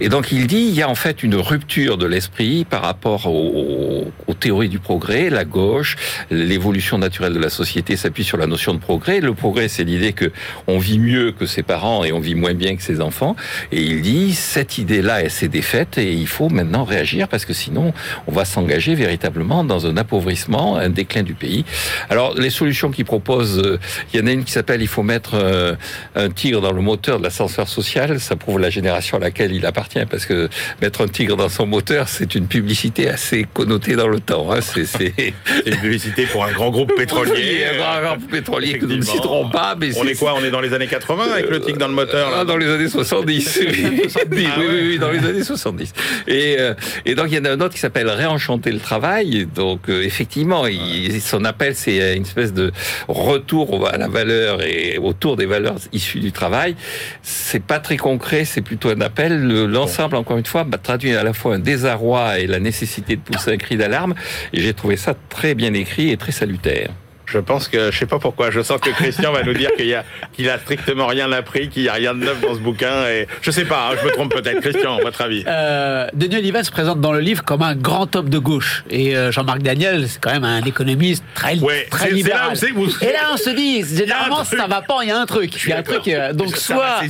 Et 0.00 0.10
donc 0.10 0.30
il 0.30 0.46
dit 0.46 0.66
il 0.68 0.74
y 0.74 0.82
a 0.82 0.88
en 0.88 0.94
fait 0.94 1.22
une 1.22 1.36
rupture 1.36 1.96
de 1.96 2.06
l'esprit 2.06 2.66
par 2.66 2.82
rapport 2.82 3.26
aux, 3.26 4.12
théories 4.40 4.68
du 4.68 4.78
progrès, 4.78 5.30
la 5.30 5.44
gauche, 5.44 5.96
l'évolution 6.30 6.98
naturelle 6.98 7.32
de 7.32 7.38
la 7.38 7.48
société 7.48 7.96
s'appuie 7.96 8.24
sur 8.24 8.36
la 8.36 8.46
notion 8.46 8.74
de 8.74 8.78
progrès. 8.78 9.20
Le 9.20 9.32
progrès, 9.32 9.68
c'est 9.68 9.84
l'idée 9.84 10.12
que 10.12 10.32
on 10.66 10.78
vit 10.78 10.98
mieux 10.98 11.32
que 11.32 11.46
ses 11.46 11.62
parents 11.62 12.04
et 12.04 12.12
on 12.12 12.20
vit 12.20 12.34
moins 12.34 12.52
bien 12.52 12.76
que 12.76 12.82
ses 12.82 13.00
enfants. 13.00 13.36
Et 13.72 13.80
il 13.80 14.02
dit 14.02 14.33
cette 14.34 14.78
idée-là, 14.78 15.22
elle 15.22 15.30
s'est 15.30 15.48
défaite 15.48 15.98
et 15.98 16.12
il 16.12 16.26
faut 16.26 16.48
maintenant 16.48 16.84
réagir 16.84 17.28
parce 17.28 17.44
que 17.44 17.52
sinon, 17.52 17.92
on 18.26 18.32
va 18.32 18.44
s'engager 18.44 18.94
véritablement 18.94 19.64
dans 19.64 19.86
un 19.86 19.96
appauvrissement, 19.96 20.76
un 20.76 20.90
déclin 20.90 21.22
du 21.22 21.34
pays. 21.34 21.64
Alors, 22.10 22.34
les 22.34 22.50
solutions 22.50 22.90
qu'il 22.90 23.04
propose, 23.04 23.58
euh, 23.58 23.78
il 24.12 24.20
y 24.20 24.22
en 24.22 24.26
a 24.26 24.32
une 24.32 24.44
qui 24.44 24.52
s'appelle 24.52 24.82
il 24.82 24.88
faut 24.88 25.02
mettre 25.02 25.34
euh, 25.34 25.74
un 26.14 26.30
tigre 26.30 26.60
dans 26.60 26.72
le 26.72 26.80
moteur 26.80 27.18
de 27.18 27.24
l'ascenseur 27.24 27.68
social. 27.68 28.20
Ça 28.20 28.36
prouve 28.36 28.58
la 28.58 28.70
génération 28.70 29.16
à 29.16 29.20
laquelle 29.20 29.52
il 29.52 29.64
appartient 29.66 30.04
parce 30.08 30.26
que 30.26 30.48
mettre 30.80 31.02
un 31.02 31.08
tigre 31.08 31.36
dans 31.36 31.48
son 31.48 31.66
moteur, 31.66 32.08
c'est 32.08 32.34
une 32.34 32.46
publicité 32.46 33.08
assez 33.08 33.46
connotée 33.52 33.96
dans 33.96 34.08
le 34.08 34.20
temps. 34.20 34.52
Hein. 34.52 34.60
C'est 34.60 35.14
une 35.66 35.76
publicité 35.76 36.26
pour 36.26 36.44
un 36.44 36.52
grand 36.52 36.70
groupe 36.70 36.92
pétrolier. 36.96 37.64
un 37.64 38.02
grand 38.02 38.16
groupe 38.16 38.30
pétrolier 38.30 38.78
que 38.78 38.86
nous 38.86 38.96
ne 38.96 39.02
citerons 39.02 39.48
pas. 39.48 39.76
Mais 39.78 39.96
on 39.96 40.06
est, 40.06 40.14
quoi? 40.14 40.34
On 40.36 40.44
est 40.44 40.50
dans 40.50 40.60
les 40.60 40.72
années 40.72 40.86
80 40.86 41.24
avec 41.32 41.50
le 41.50 41.60
tigre 41.60 41.78
dans 41.78 41.88
le 41.88 41.94
moteur 41.94 42.30
là 42.30 42.44
Dans 42.44 42.56
les 42.56 42.68
années 42.68 42.88
70. 42.88 43.60
oui, 44.32 44.48
oui, 44.58 44.66
oui, 44.68 44.98
dans 44.98 45.10
les 45.10 45.18
années 45.18 45.44
70. 45.44 45.92
Et, 46.26 46.56
euh, 46.58 46.74
et 47.04 47.14
donc, 47.14 47.26
il 47.30 47.34
y 47.34 47.38
en 47.38 47.44
a 47.44 47.50
un 47.50 47.60
autre 47.60 47.74
qui 47.74 47.80
s'appelle 47.80 48.08
Réenchanter 48.08 48.72
le 48.72 48.80
travail. 48.80 49.46
Donc, 49.54 49.88
euh, 49.88 50.02
effectivement, 50.02 50.66
il, 50.66 51.20
son 51.20 51.44
appel, 51.44 51.74
c'est 51.74 52.16
une 52.16 52.22
espèce 52.22 52.52
de 52.52 52.72
retour 53.08 53.88
à 53.88 53.96
la 53.96 54.08
valeur 54.08 54.62
et 54.62 54.98
autour 54.98 55.36
des 55.36 55.46
valeurs 55.46 55.76
issues 55.92 56.20
du 56.20 56.32
travail. 56.32 56.76
C'est 57.22 57.62
pas 57.62 57.78
très 57.78 57.96
concret, 57.96 58.44
c'est 58.44 58.62
plutôt 58.62 58.90
un 58.90 59.00
appel. 59.00 59.46
L'ensemble, 59.66 60.16
encore 60.16 60.38
une 60.38 60.46
fois, 60.46 60.64
bah, 60.64 60.78
traduit 60.78 61.14
à 61.14 61.22
la 61.22 61.32
fois 61.32 61.54
un 61.54 61.58
désarroi 61.58 62.38
et 62.38 62.46
la 62.46 62.60
nécessité 62.60 63.16
de 63.16 63.20
pousser 63.20 63.52
un 63.52 63.56
cri 63.56 63.76
d'alarme. 63.76 64.14
Et 64.52 64.60
j'ai 64.60 64.74
trouvé 64.74 64.96
ça 64.96 65.14
très 65.28 65.54
bien 65.54 65.74
écrit 65.74 66.10
et 66.10 66.16
très 66.16 66.32
salutaire. 66.32 66.90
Je 67.26 67.38
pense 67.38 67.68
que, 67.68 67.90
je 67.90 67.98
sais 67.98 68.06
pas 68.06 68.18
pourquoi, 68.18 68.50
je 68.50 68.60
sens 68.60 68.80
que 68.80 68.90
Christian 68.90 69.32
va 69.32 69.42
nous 69.42 69.54
dire 69.54 69.70
qu'il 69.76 69.92
a, 69.94 70.04
qu'il 70.32 70.48
a 70.48 70.58
strictement 70.58 71.06
rien 71.06 71.30
appris, 71.32 71.68
qu'il 71.68 71.82
n'y 71.82 71.88
a 71.88 71.94
rien 71.94 72.14
de 72.14 72.24
neuf 72.24 72.40
dans 72.40 72.54
ce 72.54 72.60
bouquin. 72.60 73.06
Et 73.08 73.26
je 73.40 73.50
sais 73.50 73.64
pas, 73.64 73.90
hein, 73.90 73.96
je 74.00 74.06
me 74.06 74.12
trompe 74.12 74.34
peut-être. 74.34 74.60
Christian, 74.60 74.98
votre 75.00 75.20
avis? 75.20 75.44
Euh, 75.46 76.06
Denis 76.14 76.36
Oliven 76.36 76.62
se 76.62 76.70
présente 76.70 77.00
dans 77.00 77.12
le 77.12 77.20
livre 77.20 77.44
comme 77.44 77.62
un 77.62 77.74
grand 77.74 78.14
homme 78.16 78.28
de 78.28 78.38
gauche. 78.38 78.84
Et 78.90 79.16
euh, 79.16 79.32
Jean-Marc 79.32 79.62
Daniel, 79.62 80.08
c'est 80.08 80.20
quand 80.20 80.32
même 80.32 80.44
un 80.44 80.62
économiste 80.62 81.24
très, 81.34 81.56
très 81.90 82.10
libéral. 82.10 82.54
Là 82.54 82.68
vous... 82.74 82.88
Et 83.02 83.12
là, 83.12 83.30
on 83.32 83.36
se 83.36 83.50
dit, 83.50 83.84
généralement, 83.84 84.44
ça 84.44 84.66
va 84.66 84.82
pas, 84.82 84.98
il 85.02 85.08
y 85.08 85.12
a 85.12 85.18
un 85.18 85.26
truc. 85.26 85.52
Il 85.64 85.70
y 85.70 85.72
a 85.72 85.78
un 85.78 85.82
truc. 85.82 86.06
Euh, 86.08 86.32
donc, 86.32 86.56
soit, 86.56 87.00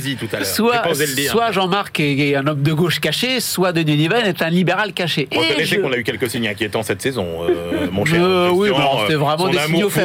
soit, 0.43 0.83
soit 1.29 1.51
Jean-Marc 1.51 1.99
est 1.99 2.35
un 2.35 2.47
homme 2.47 2.63
de 2.63 2.73
gauche 2.73 2.99
caché, 2.99 3.39
soit 3.39 3.71
Denis 3.71 3.93
Oliven 3.93 4.25
est 4.25 4.41
un 4.41 4.49
libéral 4.49 4.93
caché. 4.93 5.27
Reconnaissez 5.31 5.79
qu'on 5.79 5.91
a 5.91 5.97
eu 5.97 6.03
quelques 6.03 6.29
signes 6.29 6.47
inquiétants 6.47 6.83
cette 6.83 7.01
saison, 7.01 7.27
euh, 7.47 7.87
mon 7.91 8.05
cher. 8.05 8.21
oui, 8.53 8.69
c'était 9.01 9.15
vraiment 9.15 9.49
des 9.49 9.59
signaux 9.59 9.89
faibles 9.89 10.04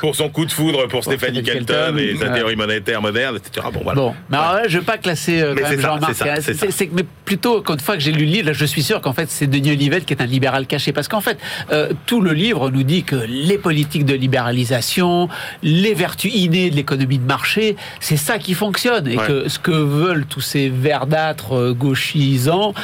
pour 0.00 0.14
son 0.16 0.28
coup 0.28 0.44
de 0.44 0.52
foudre 0.52 0.86
pour, 0.88 1.02
Stéphanie 1.04 1.42
Kelton 1.42 1.96
et 1.98 2.16
sa 2.16 2.30
théorie 2.30 2.56
monétaire 2.56 3.02
moderne, 3.02 3.36
etc. 3.36 3.66
Bon, 3.72 3.80
voilà. 3.82 4.00
Bon, 4.00 4.14
mais 4.30 4.36
alors 4.36 4.54
là, 4.54 4.62
je 4.68 4.74
ne 4.74 4.80
veux 4.80 4.86
pas 4.86 4.98
classer 4.98 5.40
euh, 5.40 5.54
Jean-Marc. 5.78 6.14
C'est 6.40 6.92
mais 6.92 7.04
plutôt, 7.24 7.62
une 7.68 7.80
fois 7.80 7.94
que 7.96 8.00
j'ai 8.00 8.12
lu 8.12 8.24
le 8.24 8.30
livre, 8.30 8.52
je 8.52 8.64
suis 8.64 8.82
sûr 8.82 9.00
qu'en 9.00 9.12
fait, 9.12 9.30
c'est 9.30 9.46
Denis 9.46 9.72
Olivet 9.72 10.02
qui 10.02 10.12
est 10.12 10.22
un 10.22 10.26
libéral 10.26 10.66
caché. 10.66 10.92
Parce 10.92 11.08
qu'en 11.08 11.20
fait, 11.20 11.38
euh, 11.70 11.92
tout 12.06 12.20
le 12.20 12.32
livre 12.32 12.70
nous 12.70 12.82
dit 12.82 13.04
que 13.04 13.16
les 13.16 13.58
politiques 13.58 14.04
de 14.04 14.14
libéralisation, 14.14 15.28
les 15.62 15.94
vertus 15.94 16.32
innées 16.34 16.70
de 16.70 16.76
l'économie 16.76 17.18
de 17.18 17.26
marché, 17.26 17.76
c'est 18.00 18.16
ça 18.16 18.38
qui 18.38 18.54
fonctionne. 18.54 19.08
Et 19.08 19.16
que 19.16 19.48
ce 19.48 19.58
que 19.58 19.70
veulent 19.70 20.26
tous 20.26 20.40
ces 20.40 20.68
verdâtres 20.68 21.56
euh, 21.56 21.72
gauchisants, 21.72 22.74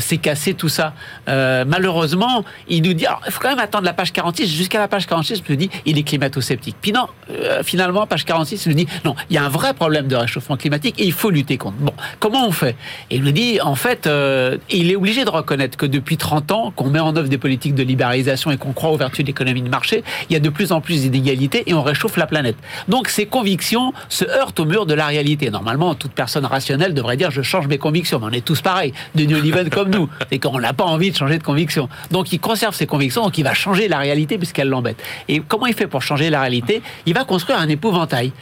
c'est 0.00 0.18
casser 0.18 0.54
tout 0.54 0.68
ça. 0.68 0.94
malheureusement, 1.26 2.44
il 2.68 2.82
nous 2.82 2.94
dit, 2.94 3.06
il 3.26 3.32
faut 3.32 3.40
quand 3.40 3.50
même 3.50 3.58
attendre 3.58 3.84
la 3.84 3.92
page 3.92 4.12
46. 4.12 4.46
Jusqu'à 4.46 4.78
la 4.78 4.88
page 4.88 5.06
46, 5.06 5.42
je 5.46 5.52
me 5.52 5.56
dis, 5.56 5.70
il 5.86 5.98
est 5.98 6.02
climato-sceptique. 6.04 6.76
Puis 6.80 6.92
non, 6.92 7.06
euh, 7.30 7.62
finalement, 7.62 8.06
page 8.06 8.24
46, 8.24 8.66
il 8.66 8.68
nous 8.70 8.74
dit 8.74 8.86
non, 9.04 9.14
il 9.30 9.34
y 9.34 9.38
a 9.38 9.44
un 9.44 9.48
vrai 9.48 9.74
problème 9.74 10.06
de 10.06 10.16
réchauffement 10.16 10.56
climatique 10.56 10.94
et 10.98 11.04
il 11.04 11.12
faut 11.12 11.30
lutter 11.30 11.56
contre. 11.56 11.76
Bon, 11.78 11.92
comment 12.20 12.46
on 12.46 12.52
fait? 12.52 12.76
Et 13.10 13.16
il 13.16 13.22
nous 13.22 13.32
dit, 13.32 13.60
en 13.60 13.74
fait, 13.74 14.06
euh, 14.06 14.58
il 14.70 14.90
est 14.90 14.96
obligé 14.96 15.24
de 15.24 15.30
reconnaître 15.30 15.76
que 15.76 15.86
depuis 15.86 16.16
30 16.16 16.52
ans, 16.52 16.72
qu'on 16.74 16.90
met 16.90 17.00
en 17.00 17.16
œuvre 17.16 17.28
des 17.28 17.38
politiques 17.38 17.74
de 17.74 17.82
libéralisation 17.82 18.50
et 18.50 18.56
qu'on 18.56 18.72
croit 18.72 18.90
aux 18.90 18.96
vertus 18.96 19.24
de 19.24 19.28
l'économie 19.28 19.62
de 19.62 19.68
marché, 19.68 20.04
il 20.28 20.32
y 20.32 20.36
a 20.36 20.40
de 20.40 20.48
plus 20.48 20.72
en 20.72 20.80
plus 20.80 21.02
d'inégalités 21.02 21.64
et 21.66 21.74
on 21.74 21.82
réchauffe 21.82 22.16
la 22.16 22.26
planète. 22.26 22.56
Donc 22.88 23.08
ses 23.08 23.26
convictions 23.26 23.92
se 24.08 24.24
heurtent 24.24 24.60
au 24.60 24.64
mur 24.64 24.86
de 24.86 24.94
la 24.94 25.06
réalité. 25.06 25.50
Normalement, 25.50 25.94
toute 25.94 26.12
personne 26.12 26.44
rationnelle 26.44 26.94
devrait 26.94 27.16
dire 27.16 27.30
je 27.30 27.42
change 27.42 27.66
mes 27.66 27.78
convictions, 27.78 28.18
mais 28.20 28.26
on 28.26 28.32
est 28.32 28.44
tous 28.44 28.60
pareils, 28.60 28.92
Denis 29.14 29.34
Oliven 29.34 29.70
comme 29.70 29.90
nous, 29.90 30.08
et 30.30 30.38
qu'on 30.38 30.58
n'a 30.60 30.72
pas 30.72 30.84
envie 30.84 31.10
de 31.10 31.16
changer 31.16 31.38
de 31.38 31.42
conviction. 31.42 31.88
Donc 32.10 32.32
il 32.32 32.40
conserve 32.40 32.74
ses 32.74 32.86
convictions, 32.86 33.22
donc 33.22 33.38
il 33.38 33.44
va 33.44 33.54
changer 33.54 33.88
la 33.88 33.98
réalité 33.98 34.38
puisqu'elle 34.38 34.68
l'embête. 34.68 35.02
Et 35.28 35.40
comment 35.40 35.66
il 35.66 35.74
fait 35.74 35.86
pour 35.94 36.02
changer 36.02 36.28
la 36.28 36.40
réalité, 36.40 36.82
il 37.06 37.14
va 37.14 37.22
construire 37.22 37.60
un 37.60 37.68
épouvantail 37.68 38.32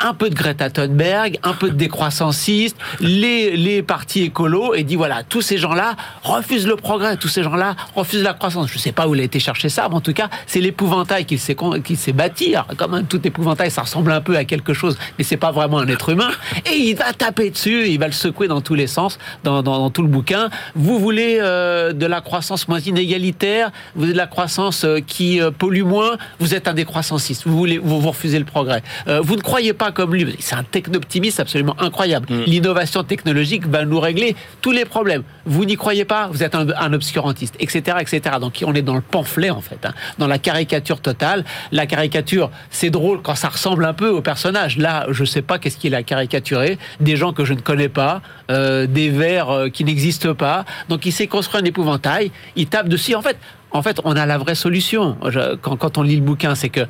un 0.00 0.14
peu 0.14 0.30
de 0.30 0.34
Greta 0.34 0.70
Thunberg, 0.70 1.38
un 1.42 1.52
peu 1.52 1.70
de 1.70 1.74
décroissancistes, 1.74 2.76
les, 3.00 3.56
les 3.56 3.82
partis 3.82 4.22
écolos, 4.22 4.74
et 4.74 4.84
dit 4.84 4.96
voilà, 4.96 5.22
tous 5.22 5.42
ces 5.42 5.58
gens-là 5.58 5.96
refusent 6.22 6.66
le 6.66 6.76
progrès, 6.76 7.16
tous 7.16 7.28
ces 7.28 7.42
gens-là 7.42 7.76
refusent 7.94 8.22
la 8.22 8.34
croissance. 8.34 8.68
Je 8.68 8.74
ne 8.74 8.78
sais 8.78 8.92
pas 8.92 9.08
où 9.08 9.14
il 9.14 9.20
a 9.20 9.24
été 9.24 9.40
chercher 9.40 9.68
ça, 9.68 9.88
mais 9.88 9.96
en 9.96 10.00
tout 10.00 10.12
cas, 10.12 10.28
c'est 10.46 10.60
l'épouvantail 10.60 11.24
qu'il 11.24 11.38
s'est, 11.38 11.56
s'est 11.96 12.12
bâti. 12.12 12.54
Alors, 12.54 12.68
quand 12.76 12.88
même, 12.88 13.06
tout 13.06 13.26
épouvantail, 13.26 13.70
ça 13.70 13.82
ressemble 13.82 14.12
un 14.12 14.20
peu 14.20 14.36
à 14.36 14.44
quelque 14.44 14.72
chose, 14.72 14.96
mais 15.18 15.24
c'est 15.24 15.36
pas 15.36 15.52
vraiment 15.52 15.78
un 15.78 15.88
être 15.88 16.10
humain. 16.10 16.30
Et 16.66 16.76
il 16.76 16.94
va 16.94 17.12
taper 17.12 17.50
dessus, 17.50 17.88
il 17.88 17.98
va 17.98 18.06
le 18.06 18.12
secouer 18.12 18.48
dans 18.48 18.60
tous 18.60 18.74
les 18.74 18.86
sens, 18.86 19.18
dans, 19.44 19.62
dans, 19.62 19.90
tout 19.90 20.02
le 20.02 20.08
bouquin. 20.08 20.50
Vous 20.74 20.98
voulez 20.98 21.38
euh, 21.40 21.92
de 21.92 22.06
la 22.06 22.20
croissance 22.20 22.68
moins 22.68 22.80
inégalitaire, 22.80 23.70
vous 23.94 24.02
voulez 24.02 24.12
de 24.12 24.18
la 24.18 24.26
croissance 24.26 24.84
euh, 24.84 25.00
qui 25.00 25.40
euh, 25.40 25.50
pollue 25.50 25.82
moins, 25.82 26.16
vous 26.38 26.54
êtes 26.54 26.68
un 26.68 26.74
décroissanciste, 26.74 27.42
vous, 27.46 27.56
voulez, 27.56 27.78
vous, 27.78 28.00
vous 28.00 28.08
refusez 28.08 28.38
le 28.38 28.44
progrès. 28.44 28.82
vous 29.06 29.36
ne 29.36 29.40
croyez 29.40 29.72
pas 29.72 29.87
comme 29.92 30.14
lui, 30.14 30.36
c'est 30.38 30.54
un 30.54 30.62
techno-optimiste 30.62 31.40
absolument 31.40 31.76
incroyable. 31.78 32.26
Mm. 32.30 32.42
L'innovation 32.44 33.02
technologique 33.02 33.66
va 33.66 33.84
nous 33.84 34.00
régler 34.00 34.36
tous 34.60 34.70
les 34.70 34.84
problèmes. 34.84 35.22
Vous 35.46 35.64
n'y 35.64 35.76
croyez 35.76 36.04
pas, 36.04 36.28
vous 36.28 36.42
êtes 36.42 36.54
un, 36.54 36.92
obscurantiste, 36.92 37.54
etc., 37.60 37.98
etc. 38.00 38.36
Donc 38.40 38.62
on 38.66 38.74
est 38.74 38.82
dans 38.82 38.94
le 38.94 39.00
pamphlet 39.00 39.50
en 39.50 39.60
fait, 39.60 39.84
hein, 39.84 39.92
dans 40.18 40.26
la 40.26 40.38
caricature 40.38 41.00
totale. 41.00 41.44
La 41.72 41.86
caricature, 41.86 42.50
c'est 42.70 42.90
drôle 42.90 43.22
quand 43.22 43.34
ça 43.34 43.48
ressemble 43.48 43.84
un 43.84 43.94
peu 43.94 44.08
au 44.08 44.20
personnage. 44.20 44.78
Là, 44.78 45.06
je 45.10 45.22
ne 45.22 45.26
sais 45.26 45.42
pas 45.42 45.58
qu'est-ce 45.58 45.76
qu'il 45.76 45.94
a 45.94 46.02
caricaturé. 46.02 46.78
Des 47.00 47.16
gens 47.16 47.32
que 47.32 47.44
je 47.44 47.54
ne 47.54 47.60
connais 47.60 47.88
pas, 47.88 48.22
euh, 48.50 48.86
des 48.86 49.10
vers 49.10 49.50
euh, 49.50 49.68
qui 49.68 49.84
n'existent 49.84 50.34
pas. 50.34 50.64
Donc 50.88 51.06
il 51.06 51.12
s'est 51.12 51.26
construit 51.26 51.60
un 51.60 51.64
épouvantail. 51.64 52.30
Il 52.56 52.66
tape 52.66 52.88
dessus. 52.88 53.14
En 53.14 53.22
fait, 53.22 53.36
en 53.70 53.82
fait, 53.82 54.00
on 54.04 54.16
a 54.16 54.26
la 54.26 54.38
vraie 54.38 54.54
solution. 54.54 55.16
quand, 55.60 55.76
quand 55.76 55.98
on 55.98 56.02
lit 56.02 56.16
le 56.16 56.22
bouquin, 56.22 56.54
c'est 56.54 56.70
que 56.70 56.86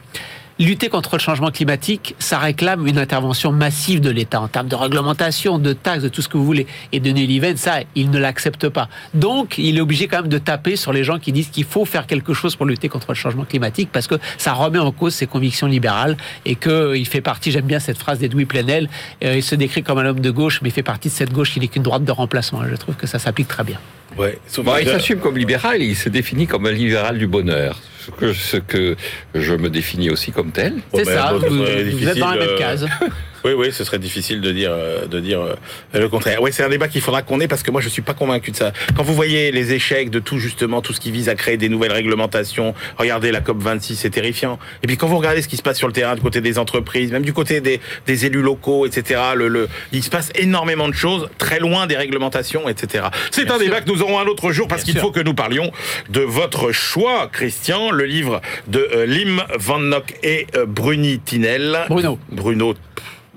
lutter 0.59 0.89
contre 0.89 1.17
le 1.17 1.21
changement 1.21 1.51
climatique, 1.51 2.15
ça 2.19 2.39
réclame 2.39 2.87
une 2.87 2.99
intervention 2.99 3.53
massive 3.53 4.01
de 4.01 4.11
l'État 4.11 4.41
en 4.41 4.49
termes 4.49 4.69
de 4.69 4.75
réglementation, 4.75 5.59
de 5.59 5.73
taxes, 5.73 6.03
de 6.03 6.09
tout 6.09 6.23
ce 6.23 6.29
que 6.29 6.37
vous 6.37 6.45
voulez. 6.45 6.67
Et 6.93 7.01
Denis 7.01 7.27
Liven, 7.27 7.57
ça, 7.57 7.81
il 7.95 8.11
ne 8.11 8.19
l'accepte 8.19 8.69
pas. 8.69 8.89
Donc, 9.15 9.57
il 9.59 9.79
est 9.79 9.81
obligé 9.81 10.09
quand 10.09 10.23
même 10.23 10.29
de 10.29 10.39
taper 10.39 10.77
sur 10.77 10.93
les 10.93 11.05
gens 11.05 11.19
qui 11.19 11.33
disent 11.33 11.49
qu'il 11.49 11.65
faut 11.65 11.85
faire 11.85 12.07
quelque 12.07 12.35
chose 12.35 12.57
pour 12.57 12.67
lutter 12.67 12.89
contre 12.89 13.07
le 13.11 13.15
changement 13.15 13.45
climatique 13.45 13.91
parce 13.93 14.07
que 14.07 14.17
ça 14.37 14.53
remet 14.53 14.79
en 14.79 14.93
cause 14.93 15.15
ses 15.15 15.27
convictions 15.27 15.67
libérales 15.67 16.17
et 16.45 16.57
qu'il 16.57 17.07
fait 17.07 17.21
partie, 17.21 17.51
j'aime 17.51 17.67
bien 17.67 17.79
cette 17.79 17.99
phrase 17.99 18.19
d'Edoui 18.19 18.45
Plenel, 18.45 18.89
euh, 19.25 19.37
il 19.37 19.43
se 19.43 19.55
décrit 19.55 19.83
comme 19.83 19.99
un 19.99 20.07
homme 20.07 20.21
de 20.21 20.31
gauche, 20.31 20.61
mais 20.63 20.71
il 20.71 20.73
fait 20.73 20.83
partie 20.83 21.09
de 21.09 21.15
cette 21.15 21.33
gauche 21.33 21.53
qui 21.53 21.61
n'est 21.61 21.69
qu'une 21.69 21.83
droite 21.83 22.05
de 22.05 22.13
remplacement. 22.13 22.63
Je 22.69 22.77
trouve 22.77 22.97
que 22.97 23.07
ça 23.07 23.19
s'applique 23.19 23.49
très 23.49 23.65
bien. 23.65 23.79
Ouais, 24.17 24.39
il 24.81 24.89
s'assume 24.89 25.21
comme 25.21 25.37
libéral, 25.37 25.83
il 25.83 25.95
se 25.95 26.09
définit 26.09 26.47
comme 26.47 26.67
un 26.67 26.73
libéral 26.73 27.19
du 27.19 27.27
bonheur 27.27 27.79
que, 28.13 28.33
ce 28.33 28.57
que 28.57 28.97
je 29.35 29.55
me 29.55 29.71
définis 29.71 30.11
aussi 30.11 30.33
comme 30.33 30.51
tel. 30.51 30.75
C'est 30.95 31.05
ça, 31.05 31.33
vous, 31.33 31.49
vous, 31.49 32.09
êtes 32.09 32.19
dans 32.19 32.31
la 32.31 32.47
même 32.47 32.59
case. 32.59 32.87
Oui, 33.45 33.53
oui, 33.53 33.73
ce 33.73 33.85
serait 33.85 33.99
difficile 33.99 34.41
de 34.41 34.51
dire, 34.53 34.71
euh, 34.73 35.07
de 35.07 35.21
dire 35.21 35.41
euh, 35.41 35.55
le 35.95 36.09
contraire. 36.09 36.43
Oui, 36.43 36.51
c'est 36.53 36.65
un 36.65 36.69
débat 36.69 36.89
qu'il 36.89 37.01
faudra 37.01 37.23
qu'on 37.23 37.41
ait 37.41 37.49
parce 37.49 37.63
que 37.63 37.71
moi, 37.71 37.81
je 37.81 37.89
suis 37.89 38.03
pas 38.03 38.15
convaincu 38.15 38.51
de 38.51 38.57
ça. 38.57 38.73
Quand 38.97 39.03
vous 39.03 39.15
voyez 39.15 39.53
les 39.53 39.73
échecs 39.73 40.11
de 40.11 40.19
tout 40.19 40.39
justement, 40.39 40.83
tout 40.83 40.93
ce 40.93 41.01
qui 41.01 41.11
vise 41.11 41.29
à 41.29 41.35
créer 41.35 41.57
des 41.57 41.69
nouvelles 41.69 41.93
réglementations, 41.93 42.75
regardez 42.97 43.31
la 43.31 43.41
COP 43.41 43.63
26, 43.63 43.97
c'est 43.97 44.11
terrifiant. 44.11 44.59
Et 44.83 44.87
puis 44.87 44.97
quand 44.97 45.07
vous 45.07 45.19
regardez 45.19 45.43
ce 45.43 45.49
qui 45.49 45.57
se 45.57 45.63
passe 45.63 45.79
sur 45.79 45.87
le 45.87 45.93
terrain 45.93 46.15
du 46.15 46.21
côté 46.21 46.41
des 46.41 46.59
entreprises, 46.59 47.13
même 47.13 47.25
du 47.25 47.33
côté 47.33 47.61
des, 47.61 47.81
des 48.07 48.27
élus 48.27 48.43
locaux, 48.43 48.87
etc., 48.87 49.21
le, 49.37 49.49
le, 49.49 49.69
il 49.93 50.03
se 50.03 50.11
passe 50.11 50.31
énormément 50.35 50.89
de 50.89 50.95
choses 50.95 51.29
très 51.39 51.61
loin 51.61 51.87
des 51.87 51.97
réglementations, 51.97 52.69
etc. 52.69 53.07
C'est 53.31 53.51
un 53.51 53.59
débat 53.59 53.81
que 53.81 53.91
nous 53.91 54.03
aurons 54.03 54.19
un 54.19 54.27
autre 54.27 54.53
jour 54.53 54.69
parce 54.69 54.83
qu'il 54.85 54.99
faut 54.99 55.13
que 55.13 55.21
nous 55.21 55.35
parlions 55.35 55.71
de 56.11 56.21
votre 56.21 56.73
choix, 56.73 57.29
Christian, 57.33 57.91
le 57.91 58.05
livre 58.05 58.41
de 58.67 58.89
euh, 58.95 59.07
Lim 59.07 59.43
Van 59.59 59.79
Nock 59.79 60.15
et 60.23 60.47
Bruni 60.67 61.21
Tinel. 61.21 61.79
Bruno. 61.89 62.19
Bruno 62.31 62.75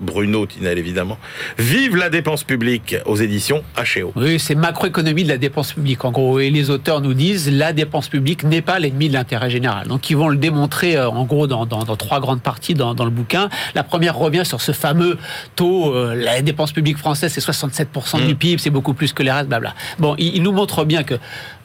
Bruno 0.02 0.46
Tinel 0.46 0.78
évidemment. 0.78 1.18
Vive 1.58 1.96
la 1.96 2.10
dépense 2.10 2.44
publique 2.44 2.96
aux 3.06 3.16
éditions 3.16 3.62
HEO. 3.78 4.12
Oui, 4.16 4.38
c'est 4.38 4.54
macroéconomie 4.54 5.24
de 5.24 5.28
la 5.28 5.38
dépense 5.38 5.72
publique 5.72 6.04
en 6.04 6.10
gros. 6.10 6.40
Et 6.40 6.50
les 6.50 6.70
auteurs 6.70 7.00
nous 7.00 7.14
disent 7.14 7.50
la 7.50 7.72
dépense 7.72 8.08
publique 8.08 8.42
n'est 8.44 8.62
pas 8.62 8.78
l'ennemi 8.78 9.08
de 9.08 9.14
l'intérêt 9.14 9.50
général. 9.50 9.86
Donc 9.86 10.10
ils 10.10 10.16
vont 10.16 10.28
le 10.28 10.36
démontrer 10.36 10.96
euh, 10.96 11.08
en 11.08 11.24
gros 11.24 11.46
dans, 11.46 11.66
trois 11.96 12.20
grandes 12.20 12.42
parties 12.42 12.74
dans, 12.74 12.92
le 12.92 13.10
bouquin. 13.10 13.48
La 13.74 13.84
première 13.84 14.16
revient 14.16 14.44
sur 14.44 14.60
ce 14.60 14.72
fameux 14.72 15.18
taux, 15.56 15.94
euh, 15.94 16.14
la 16.14 16.42
dépense 16.42 16.72
publique 16.72 16.98
française 16.98 17.32
c'est 17.32 17.40
67% 17.40 18.26
du 18.26 18.34
mm. 18.34 18.36
PIB, 18.36 18.62
c'est 18.62 18.70
beaucoup 18.70 18.94
plus 18.94 19.12
que 19.12 19.22
les 19.22 19.30
restes, 19.30 19.48
blabla. 19.48 19.74
Bon, 19.98 20.14
il, 20.18 20.42
nous 20.42 20.52
montre 20.52 20.84
bien 20.84 21.02
que 21.02 21.14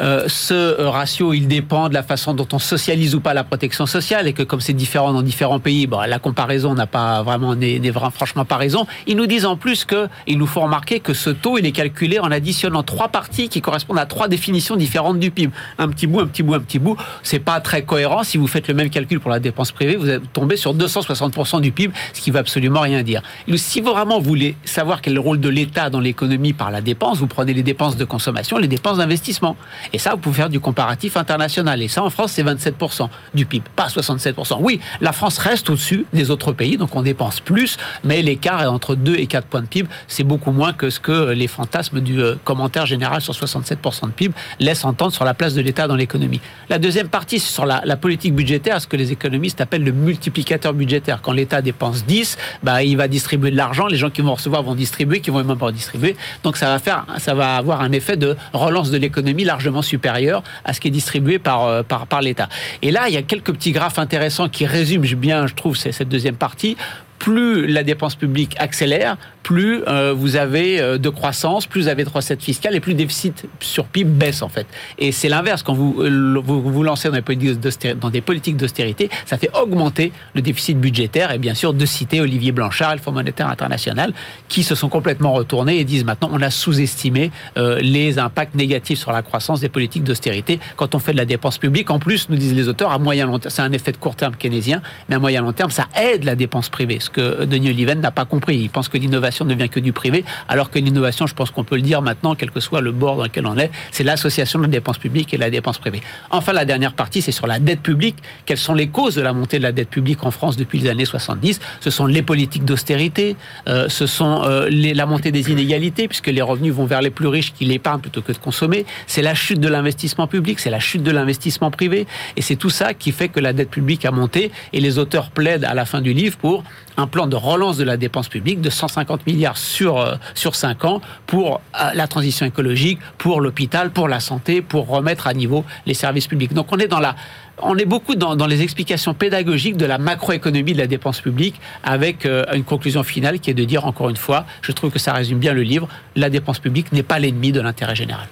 euh, 0.01 0.25
ce 0.27 0.81
ratio 0.81 1.33
il 1.33 1.47
dépend 1.47 1.89
de 1.89 1.93
la 1.93 2.03
façon 2.03 2.33
dont 2.33 2.47
on 2.53 2.59
socialise 2.59 3.15
ou 3.15 3.19
pas 3.19 3.33
la 3.33 3.43
protection 3.43 3.85
sociale 3.85 4.27
et 4.27 4.33
que 4.33 4.43
comme 4.43 4.61
c'est 4.61 4.73
différent 4.73 5.13
dans 5.13 5.21
différents 5.21 5.59
pays, 5.59 5.87
bon, 5.87 5.99
la 6.01 6.19
comparaison 6.19 6.75
n'a 6.75 6.87
pas 6.87 7.23
vraiment 7.23 7.55
n'est 7.55 7.79
franchement 7.91 8.26
franchement 8.27 8.45
pas 8.45 8.57
raison. 8.57 8.85
Ils 9.07 9.15
nous 9.15 9.25
disent 9.25 9.45
en 9.45 9.55
plus 9.55 9.85
que, 9.85 10.09
ils 10.27 10.37
nous 10.37 10.47
font 10.47 10.61
remarquer 10.61 10.99
que 10.99 11.13
ce 11.13 11.29
taux, 11.29 11.57
il 11.57 11.65
est 11.65 11.71
calculé 11.71 12.19
en 12.19 12.29
additionnant 12.29 12.83
trois 12.83 13.07
parties 13.07 13.47
qui 13.47 13.61
correspondent 13.61 13.99
à 13.99 14.05
trois 14.05 14.27
définitions 14.27 14.75
différentes 14.75 15.19
du 15.19 15.31
PIB. 15.31 15.53
Un 15.77 15.87
petit 15.87 16.07
bout, 16.07 16.19
un 16.19 16.27
petit 16.27 16.43
bout, 16.43 16.55
un 16.55 16.59
petit 16.59 16.79
bout. 16.79 16.97
C'est 17.23 17.39
pas 17.39 17.61
très 17.61 17.83
cohérent. 17.83 18.23
Si 18.23 18.37
vous 18.37 18.47
faites 18.47 18.67
le 18.67 18.73
même 18.73 18.89
calcul 18.89 19.19
pour 19.19 19.31
la 19.31 19.39
dépense 19.39 19.71
privée, 19.71 19.95
vous 19.95 20.07
tombez 20.33 20.57
sur 20.57 20.75
260% 20.75 21.61
du 21.61 21.71
PIB, 21.71 21.93
ce 22.13 22.21
qui 22.21 22.31
veut 22.31 22.39
absolument 22.39 22.81
rien 22.81 23.01
dire. 23.01 23.21
si 23.55 23.79
vous 23.79 23.91
vraiment 23.91 24.19
voulez 24.19 24.55
savoir 24.65 25.01
quel 25.01 25.13
est 25.13 25.15
le 25.15 25.21
rôle 25.21 25.39
de 25.39 25.49
l'État 25.49 25.89
dans 25.89 26.01
l'économie 26.01 26.53
par 26.53 26.69
la 26.69 26.81
dépense, 26.81 27.19
vous 27.19 27.27
prenez 27.27 27.53
les 27.53 27.63
dépenses 27.63 27.95
de 27.95 28.05
consommation, 28.05 28.57
les 28.57 28.67
dépenses 28.67 28.97
d'investissement. 28.97 29.55
Et 29.93 29.99
ça, 29.99 30.11
vous 30.11 30.17
pouvez 30.17 30.35
faire 30.35 30.49
du 30.49 30.59
comparatif 30.59 31.15
international. 31.15 31.81
Et 31.81 31.87
ça, 31.87 32.03
en 32.03 32.09
France, 32.09 32.33
c'est 32.33 32.43
27% 32.43 33.07
du 33.33 33.45
PIB, 33.45 33.63
pas 33.75 33.87
67%. 33.87 34.57
Oui, 34.59 34.81
la 34.99 35.13
France 35.13 35.37
reste 35.37 35.69
au-dessus 35.69 36.05
des 36.11 36.29
autres 36.29 36.51
pays, 36.51 36.77
donc 36.77 36.95
on 36.95 37.01
dépense 37.01 37.39
plus, 37.39 37.77
mais 38.03 38.16
l'écart 38.21 38.61
est 38.61 38.67
entre 38.67 38.95
2 38.95 39.15
et 39.15 39.27
4 39.27 39.47
points 39.47 39.61
de 39.61 39.67
PIB. 39.67 39.89
C'est 40.07 40.23
beaucoup 40.23 40.51
moins 40.51 40.73
que 40.73 40.89
ce 40.89 40.99
que 40.99 41.31
les 41.31 41.47
fantasmes 41.47 42.01
du 42.01 42.21
euh, 42.21 42.35
commentaire 42.43 42.85
général 42.85 43.21
sur 43.21 43.33
67% 43.33 44.07
de 44.07 44.11
PIB 44.11 44.33
laissent 44.59 44.85
entendre 44.85 45.13
sur 45.13 45.25
la 45.25 45.33
place 45.33 45.53
de 45.53 45.61
l'État 45.61 45.87
dans 45.87 45.95
l'économie. 45.95 46.41
La 46.69 46.79
deuxième 46.79 47.09
partie, 47.09 47.39
c'est 47.39 47.51
sur 47.51 47.65
la, 47.65 47.81
politique 47.97 48.35
budgétaire, 48.35 48.79
ce 48.81 48.87
que 48.87 48.95
les 48.95 49.11
économistes 49.11 49.59
appellent 49.61 49.83
le 49.83 49.91
multiplicateur 49.91 50.73
budgétaire. 50.73 51.21
Quand 51.21 51.31
l'État 51.31 51.61
dépense 51.61 52.05
10, 52.05 52.37
bah, 52.63 52.83
il 52.83 52.95
va 52.97 53.07
distribuer 53.07 53.51
de 53.51 53.57
l'argent, 53.57 53.87
les 53.87 53.97
gens 53.97 54.09
qui 54.09 54.21
vont 54.21 54.35
recevoir 54.35 54.61
vont 54.63 54.75
distribuer, 54.75 55.19
qui 55.19 55.31
vont 55.31 55.43
même 55.43 55.57
pas 55.57 55.71
distribuer. 55.71 56.15
Donc 56.43 56.57
ça 56.57 56.67
va 56.67 56.79
faire, 56.79 57.05
ça 57.17 57.33
va 57.33 57.55
avoir 57.55 57.81
un 57.81 57.91
effet 57.91 58.17
de 58.17 58.35
relance 58.53 58.91
de 58.91 58.97
l'économie 58.97 59.43
largement 59.43 59.81
supérieur 59.81 60.43
à 60.63 60.73
ce 60.73 60.79
qui 60.79 60.89
est 60.89 60.91
distribué 60.91 61.39
par, 61.39 61.65
euh, 61.65 61.83
par, 61.83 62.07
par 62.07 62.21
l'État. 62.21 62.49
Et 62.81 62.91
là, 62.91 63.07
il 63.07 63.13
y 63.13 63.17
a 63.17 63.23
quelques 63.23 63.51
petits 63.53 63.71
graphes 63.71 63.99
intéressants 63.99 64.49
qui 64.49 64.65
résument 64.65 65.05
bien, 65.17 65.47
je 65.47 65.53
trouve, 65.53 65.75
cette 65.77 66.09
deuxième 66.09 66.35
partie 66.35 66.77
plus 67.19 67.67
la 67.67 67.83
dépense 67.83 68.15
publique 68.15 68.55
accélère, 68.59 69.17
plus 69.47 69.81
euh, 69.87 70.13
vous 70.13 70.35
avez 70.35 70.81
euh, 70.81 70.97
de 70.97 71.07
croissance, 71.07 71.67
plus 71.67 71.83
vous 71.83 71.87
avez 71.87 72.03
de 72.03 72.09
recettes 72.09 72.43
fiscales 72.43 72.75
et 72.75 72.81
plus 72.81 72.91
le 72.91 72.97
déficit 72.97 73.45
sur 73.61 73.85
PIB 73.85 74.09
baisse 74.09 74.41
en 74.41 74.49
fait. 74.49 74.67
Et 74.97 75.13
c'est 75.13 75.29
l'inverse 75.29 75.63
quand 75.63 75.73
vous, 75.73 76.01
euh, 76.01 76.41
vous 76.43 76.83
lancez 76.83 77.07
dans 77.07 78.09
des 78.09 78.21
politiques 78.21 78.57
d'austérité, 78.57 79.09
ça 79.25 79.37
fait 79.37 79.49
augmenter 79.57 80.11
le 80.35 80.41
déficit 80.41 80.77
budgétaire 80.77 81.31
et 81.31 81.37
bien 81.37 81.53
sûr 81.53 81.73
de 81.73 81.85
citer 81.85 82.19
Olivier 82.19 82.51
Blanchard 82.51 82.91
et 82.91 82.95
le 82.97 83.01
Fonds 83.01 83.13
monétaire 83.13 83.47
international 83.47 84.11
qui 84.49 84.63
se 84.63 84.75
sont 84.75 84.89
complètement 84.89 85.31
retournés 85.31 85.77
et 85.77 85.85
disent 85.85 86.03
maintenant 86.03 86.29
on 86.33 86.41
a 86.41 86.49
sous-estimé 86.49 87.31
les 87.55 88.19
impacts 88.19 88.55
négatifs 88.55 88.99
sur 88.99 89.13
la 89.13 89.21
croissance 89.21 89.61
des 89.61 89.69
politiques 89.69 90.03
d'austérité 90.03 90.59
quand 90.75 90.93
on 90.93 90.99
fait 90.99 91.13
de 91.13 91.17
la 91.17 91.25
dépense 91.25 91.57
publique. 91.57 91.89
En 91.89 91.99
plus, 91.99 92.27
nous 92.29 92.35
disent 92.35 92.53
les 92.53 92.67
auteurs, 92.67 92.91
à 92.91 92.99
moyen 92.99 93.25
long 93.25 93.39
terme, 93.39 93.51
c'est 93.51 93.61
un 93.61 93.71
effet 93.71 93.93
de 93.93 93.97
court 93.97 94.15
terme 94.15 94.35
keynésien, 94.35 94.81
mais 95.07 95.15
à 95.15 95.19
moyen 95.19 95.41
long 95.41 95.53
terme, 95.53 95.71
ça 95.71 95.87
aide 95.95 96.25
la 96.25 96.35
dépense 96.35 96.67
privée, 96.67 96.99
ce 96.99 97.09
que 97.09 97.45
Denis 97.45 97.69
Oliven 97.69 98.01
n'a 98.01 98.11
pas 98.11 98.25
compris. 98.25 98.57
Il 98.57 98.69
pense 98.69 98.89
que 98.89 98.97
l'innovation 98.97 99.36
ne 99.45 99.53
vient 99.53 99.67
que 99.67 99.79
du 99.79 99.93
privé, 99.93 100.23
alors 100.47 100.69
que 100.69 100.79
l'innovation, 100.79 101.27
je 101.27 101.33
pense 101.33 101.51
qu'on 101.51 101.63
peut 101.63 101.75
le 101.75 101.81
dire 101.81 102.01
maintenant, 102.01 102.35
quel 102.35 102.51
que 102.51 102.59
soit 102.59 102.81
le 102.81 102.91
bord 102.91 103.17
dans 103.17 103.23
lequel 103.23 103.45
on 103.45 103.57
est, 103.57 103.71
c'est 103.91 104.03
l'association 104.03 104.59
de 104.59 104.65
la 104.65 104.69
dépense 104.69 104.97
publique 104.97 105.33
et 105.33 105.37
la 105.37 105.49
dépense 105.49 105.77
privée. 105.77 106.01
Enfin, 106.29 106.53
la 106.53 106.65
dernière 106.65 106.93
partie, 106.93 107.21
c'est 107.21 107.31
sur 107.31 107.47
la 107.47 107.59
dette 107.59 107.81
publique. 107.81 108.17
Quelles 108.45 108.57
sont 108.57 108.73
les 108.73 108.87
causes 108.87 109.15
de 109.15 109.21
la 109.21 109.33
montée 109.33 109.57
de 109.57 109.63
la 109.63 109.71
dette 109.71 109.89
publique 109.89 110.23
en 110.23 110.31
France 110.31 110.57
depuis 110.57 110.79
les 110.79 110.89
années 110.89 111.05
70 111.05 111.59
Ce 111.79 111.89
sont 111.89 112.05
les 112.05 112.21
politiques 112.21 112.65
d'austérité, 112.65 113.35
euh, 113.67 113.89
ce 113.89 114.07
sont 114.07 114.43
euh, 114.43 114.67
la 114.69 115.05
montée 115.05 115.31
des 115.31 115.51
inégalités, 115.51 116.07
puisque 116.07 116.27
les 116.27 116.41
revenus 116.41 116.73
vont 116.73 116.85
vers 116.85 117.01
les 117.01 117.09
plus 117.09 117.27
riches 117.27 117.53
qui 117.53 117.65
l'épargnent 117.65 118.01
plutôt 118.01 118.21
que 118.21 118.31
de 118.31 118.37
consommer. 118.37 118.85
C'est 119.07 119.21
la 119.21 119.35
chute 119.35 119.59
de 119.59 119.67
l'investissement 119.67 120.27
public, 120.27 120.59
c'est 120.59 120.69
la 120.69 120.79
chute 120.79 121.03
de 121.03 121.11
l'investissement 121.11 121.71
privé. 121.71 122.07
Et 122.35 122.41
c'est 122.41 122.55
tout 122.55 122.69
ça 122.69 122.93
qui 122.93 123.11
fait 123.11 123.29
que 123.29 123.39
la 123.39 123.53
dette 123.53 123.69
publique 123.69 124.05
a 124.05 124.11
monté. 124.11 124.51
Et 124.73 124.79
les 124.79 124.97
auteurs 124.97 125.31
plaident 125.31 125.65
à 125.65 125.73
la 125.73 125.85
fin 125.85 126.01
du 126.01 126.13
livre 126.13 126.37
pour 126.37 126.63
un 126.97 127.07
plan 127.07 127.27
de 127.27 127.35
relance 127.35 127.77
de 127.77 127.83
la 127.83 127.95
dépense 127.95 128.27
publique 128.27 128.59
de 128.59 128.69
150 128.69 129.25
milliards 129.27 129.57
sur, 129.57 129.99
euh, 129.99 130.15
sur 130.33 130.55
5 130.55 130.85
ans 130.85 131.01
pour 131.27 131.61
euh, 131.79 131.91
la 131.93 132.07
transition 132.07 132.45
écologique, 132.45 132.99
pour 133.17 133.39
l'hôpital, 133.39 133.91
pour 133.91 134.07
la 134.07 134.19
santé, 134.19 134.61
pour 134.61 134.87
remettre 134.87 135.27
à 135.27 135.33
niveau 135.33 135.63
les 135.85 135.93
services 135.93 136.27
publics. 136.27 136.53
Donc 136.53 136.67
on 136.71 136.77
est 136.79 136.87
dans 136.87 136.99
la 136.99 137.15
on 137.59 137.75
est 137.75 137.85
beaucoup 137.85 138.13
dans, 138.13 138.35
les 138.45 138.61
explications 138.61 139.15
pédagogiques 139.15 139.77
de 139.77 139.85
la 139.87 139.97
macroéconomie 139.97 140.73
de 140.73 140.77
la 140.77 140.85
dépense 140.85 141.21
publique, 141.21 141.59
avec 141.83 142.27
euh, 142.27 142.45
une 142.53 142.63
conclusion 142.63 143.01
finale 143.01 143.39
qui 143.39 143.49
est 143.49 143.55
de 143.55 143.63
dire 143.63 143.85
encore 143.85 144.09
une 144.09 144.15
fois, 144.15 144.45
je 144.61 144.71
trouve 144.71 144.91
que 144.91 144.99
ça 144.99 145.11
résume 145.11 145.39
bien 145.39 145.53
le 145.53 145.63
livre, 145.63 145.87
la 146.15 146.29
dépense 146.29 146.59
publique 146.59 146.91
n'est 146.91 147.01
pas 147.01 147.17
l'ennemi 147.17 147.51
de 147.51 147.59
l'intérêt 147.59 147.95
général. 147.95 148.27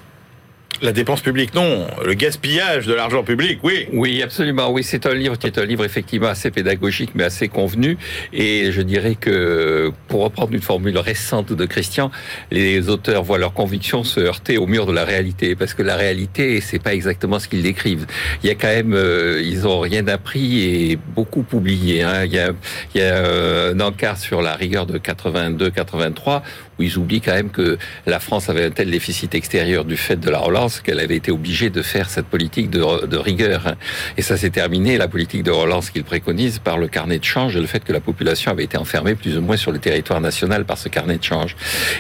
La 0.86 0.92
dépense 0.92 1.22
publique, 1.22 1.56
non. 1.56 1.88
Le 2.06 2.14
gaspillage 2.14 2.86
de 2.86 2.94
l'argent 2.94 3.24
public, 3.24 3.58
oui. 3.64 3.88
Oui, 3.92 4.22
absolument. 4.22 4.70
Oui, 4.70 4.84
c'est 4.84 5.08
un 5.08 5.16
livre 5.16 5.36
qui 5.36 5.48
est 5.48 5.58
un 5.58 5.66
livre 5.66 5.84
effectivement 5.84 6.28
assez 6.28 6.52
pédagogique, 6.52 7.10
mais 7.16 7.24
assez 7.24 7.48
convenu. 7.48 7.98
Et 8.34 8.72
je 8.72 8.84
dirais 8.84 9.16
que, 9.16 9.92
pour 10.08 10.22
reprendre 10.22 10.54
une 10.54 10.62
formule 10.62 11.00
récente 11.00 11.52
de 11.52 11.66
Christian, 11.66 12.12
les 12.52 12.88
auteurs 12.88 13.24
voient 13.24 13.40
leurs 13.40 13.56
convictions 13.56 14.04
se 14.04 14.20
heurter 14.20 14.60
au 14.60 14.68
mur 14.68 14.86
de 14.86 14.92
la 14.92 15.06
réalité, 15.06 15.56
parce 15.56 15.74
que 15.74 15.82
la 15.82 15.96
réalité, 15.96 16.62
c'est 16.62 16.78
pas 16.78 16.94
exactement 16.94 17.40
ce 17.40 17.48
qu'ils 17.48 17.64
décrivent. 17.64 18.06
Il 18.44 18.50
y 18.50 18.52
a 18.52 18.56
quand 18.56 18.68
même, 18.68 18.94
euh, 18.94 19.42
ils 19.44 19.68
ont 19.68 19.80
rien 19.80 20.08
appris 20.08 20.92
et 20.92 21.00
beaucoup 21.16 21.46
oublié. 21.52 22.04
Hein. 22.04 22.26
Il 22.26 22.34
y 22.34 22.38
a, 22.38 22.54
euh, 22.98 23.74
un 23.74 23.80
encart 23.80 24.20
sur 24.20 24.44
la 24.44 24.54
rigueur 24.54 24.86
de 24.86 25.00
82-83 25.00 26.44
où 26.78 26.84
ils 26.84 26.98
oublient 26.98 27.22
quand 27.22 27.34
même 27.34 27.50
que 27.50 27.80
la 28.06 28.20
France 28.20 28.50
avait 28.50 28.66
un 28.66 28.70
tel 28.70 28.92
déficit 28.92 29.34
extérieur 29.34 29.86
du 29.86 29.98
fait 29.98 30.18
de 30.18 30.30
la 30.30 30.40
relance 30.40 30.75
qu'elle 30.82 31.00
avait 31.00 31.16
été 31.16 31.32
obligée 31.32 31.70
de 31.70 31.82
faire 31.82 32.10
cette 32.10 32.26
politique 32.26 32.70
de, 32.70 33.18
rigueur. 33.18 33.68
Hein. 33.68 33.76
Et 34.18 34.22
ça 34.22 34.38
s'est 34.38 34.50
terminé, 34.50 34.98
la 34.98 35.08
politique 35.08 35.44
de 35.44 35.52
relance 35.52 35.90
qu'ils 35.90 36.04
préconisent, 36.04 36.60
par 36.60 36.78
le 36.78 36.88
carnet 36.88 37.20
de 37.20 37.24
change 37.24 37.56
et 37.56 37.60
le 37.60 37.68
fait 37.68 37.84
que 37.84 37.94
la 37.94 38.00
population 38.00 38.52
avait 38.52 38.64
été 38.64 38.78
enfermée 38.78 39.16
plus 39.16 39.38
ou 39.38 39.42
moins 39.42 39.58
sur 39.58 39.72
le 39.72 39.80
territoire 39.80 40.22
national 40.22 40.66
par 40.66 40.78
ce 40.78 40.90
carnet 40.90 41.18
de 41.18 41.24
change. 41.24 41.56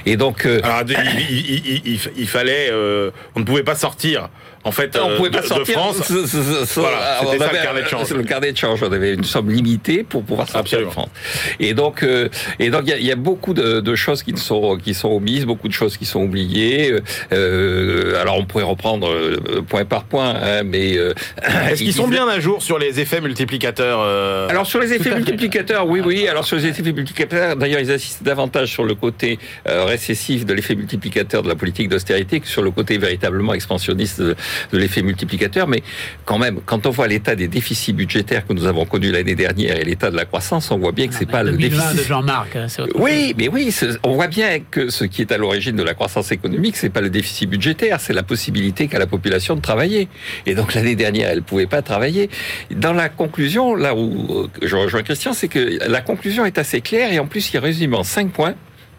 Et 0.05 0.17
donc... 0.17 0.45
Euh, 0.45 0.61
il, 1.29 2.27
fallait... 2.27 2.69
Euh, 2.71 3.11
on 3.35 3.39
ne 3.39 3.45
pouvait 3.45 3.63
pas 3.63 3.75
sortir 3.75 4.29
en 4.65 4.71
fait, 4.71 4.97
on 4.97 5.15
pouvait 5.15 5.29
pas 5.29 5.41
de, 5.41 5.45
sortir. 5.45 5.75
France, 5.75 6.11
voilà, 6.75 7.19
c'était 7.21 7.37
ça 7.37 7.51
le 7.51 7.63
carnet 7.63 7.83
de 7.83 7.87
change. 7.87 8.09
Le 8.09 8.23
carnet 8.23 8.51
de 8.51 8.57
change, 8.57 8.81
on 8.81 8.91
avait 8.91 9.13
une 9.13 9.23
somme 9.23 9.51
limitée 9.51 10.03
pour 10.03 10.23
pouvoir 10.23 10.49
sortir 10.49 10.79
de 10.79 10.85
France. 10.85 11.09
Et 11.59 11.75
donc, 11.75 12.01
euh, 12.01 12.29
et 12.57 12.71
donc, 12.71 12.83
il 12.87 12.97
y, 12.99 13.05
y, 13.05 13.11
a 13.11 13.15
beaucoup 13.15 13.53
de, 13.53 13.79
de, 13.79 13.95
choses 13.95 14.23
qui 14.23 14.35
sont 14.35 14.77
qui 14.77 14.95
sont 14.95 15.09
omises, 15.09 15.45
beaucoup 15.45 15.67
de 15.67 15.73
choses 15.73 15.97
qui 15.97 16.05
sont 16.05 16.21
oubliées. 16.21 16.95
Euh, 17.31 18.19
alors, 18.19 18.39
on 18.39 18.45
pourrait 18.45 18.63
reprendre 18.63 19.07
euh, 19.07 19.61
point 19.61 19.85
par 19.85 20.05
point, 20.05 20.33
hein, 20.35 20.63
mais 20.63 20.97
euh, 20.97 21.13
est-ce 21.69 21.83
qu'ils 21.83 21.93
sont 21.93 22.07
bien 22.07 22.27
à 22.27 22.39
jour 22.39 22.63
sur 22.63 22.79
les 22.79 22.99
effets 22.99 23.21
multiplicateurs 23.21 24.01
Alors 24.49 24.65
sur 24.65 24.79
les 24.79 24.93
effets 24.93 25.13
multiplicateurs, 25.13 25.87
oui, 25.87 26.01
oui. 26.03 26.27
Alors 26.27 26.45
sur 26.45 26.57
les 26.57 26.65
effets 26.65 26.81
multiplicateurs, 26.81 27.55
d'ailleurs, 27.55 27.81
ils 27.81 27.91
assistent 27.91 28.23
davantage 28.23 28.71
sur 28.71 28.83
le 28.83 28.95
côté 28.95 29.37
récessif 29.65 30.43
de 30.43 30.53
l'effet 30.53 30.73
multiplicateur 30.73 31.43
de 31.43 31.49
la 31.49 31.55
politique 31.55 31.89
d'austérité 31.89 32.39
que 32.39 32.47
sur 32.47 32.63
le 32.63 32.71
côté 32.71 32.97
véritablement 32.97 33.53
expansionniste 33.53 34.21
de, 34.21 34.35
de 34.71 34.77
l'effet 34.77 35.01
multiplicateur, 35.01 35.67
mais 35.67 35.83
quand 36.25 36.37
même, 36.37 36.59
quand 36.65 36.85
on 36.85 36.89
voit 36.89 37.07
l'état 37.07 37.35
des 37.35 37.47
déficits 37.47 37.93
budgétaires 37.93 38.45
que 38.45 38.53
nous 38.53 38.65
avons 38.65 38.85
connus 38.85 39.11
l'année 39.11 39.35
dernière 39.35 39.79
et 39.79 39.83
l'état 39.83 40.11
de 40.11 40.15
la 40.15 40.25
croissance, 40.25 40.71
on 40.71 40.77
voit 40.77 40.91
bien 40.91 41.07
que 41.07 41.13
c'est 41.13 41.25
pas 41.25 41.43
le 41.43 41.53
déficit 41.57 41.97
de 41.97 42.03
Jean-Marc. 42.03 42.55
Hein, 42.55 42.67
oui, 42.95 43.33
mais 43.37 43.47
oui, 43.47 43.73
on 44.03 44.13
voit 44.13 44.27
bien 44.27 44.59
que 44.59 44.89
ce 44.89 45.03
qui 45.05 45.21
est 45.21 45.31
à 45.31 45.37
l'origine 45.37 45.75
de 45.75 45.83
la 45.83 45.93
croissance 45.93 46.31
économique, 46.31 46.77
c'est 46.77 46.89
pas 46.89 47.01
le 47.01 47.09
déficit 47.09 47.49
budgétaire, 47.49 47.99
c'est 47.99 48.13
la 48.13 48.23
possibilité 48.23 48.87
qu'a 48.87 48.99
la 48.99 49.07
population 49.07 49.55
de 49.55 49.61
travailler. 49.61 50.07
Et 50.45 50.55
donc 50.55 50.73
l'année 50.73 50.95
dernière, 50.95 51.29
elle 51.29 51.43
pouvait 51.43 51.67
pas 51.67 51.81
travailler. 51.81 52.29
Dans 52.71 52.93
la 52.93 53.09
conclusion, 53.09 53.75
là 53.75 53.95
où 53.95 54.43
euh, 54.43 54.47
je 54.61 54.75
rejoins 54.75 55.03
Christian, 55.03 55.33
c'est 55.33 55.47
que 55.47 55.79
la 55.87 56.01
conclusion 56.01 56.45
est 56.45 56.57
assez 56.57 56.81
claire 56.81 57.11
et 57.11 57.19
en 57.19 57.27
plus 57.27 57.53
il 57.53 57.59
résume 57.59 57.93
en 57.93 58.03
cinq 58.03 58.31
points 58.31 58.55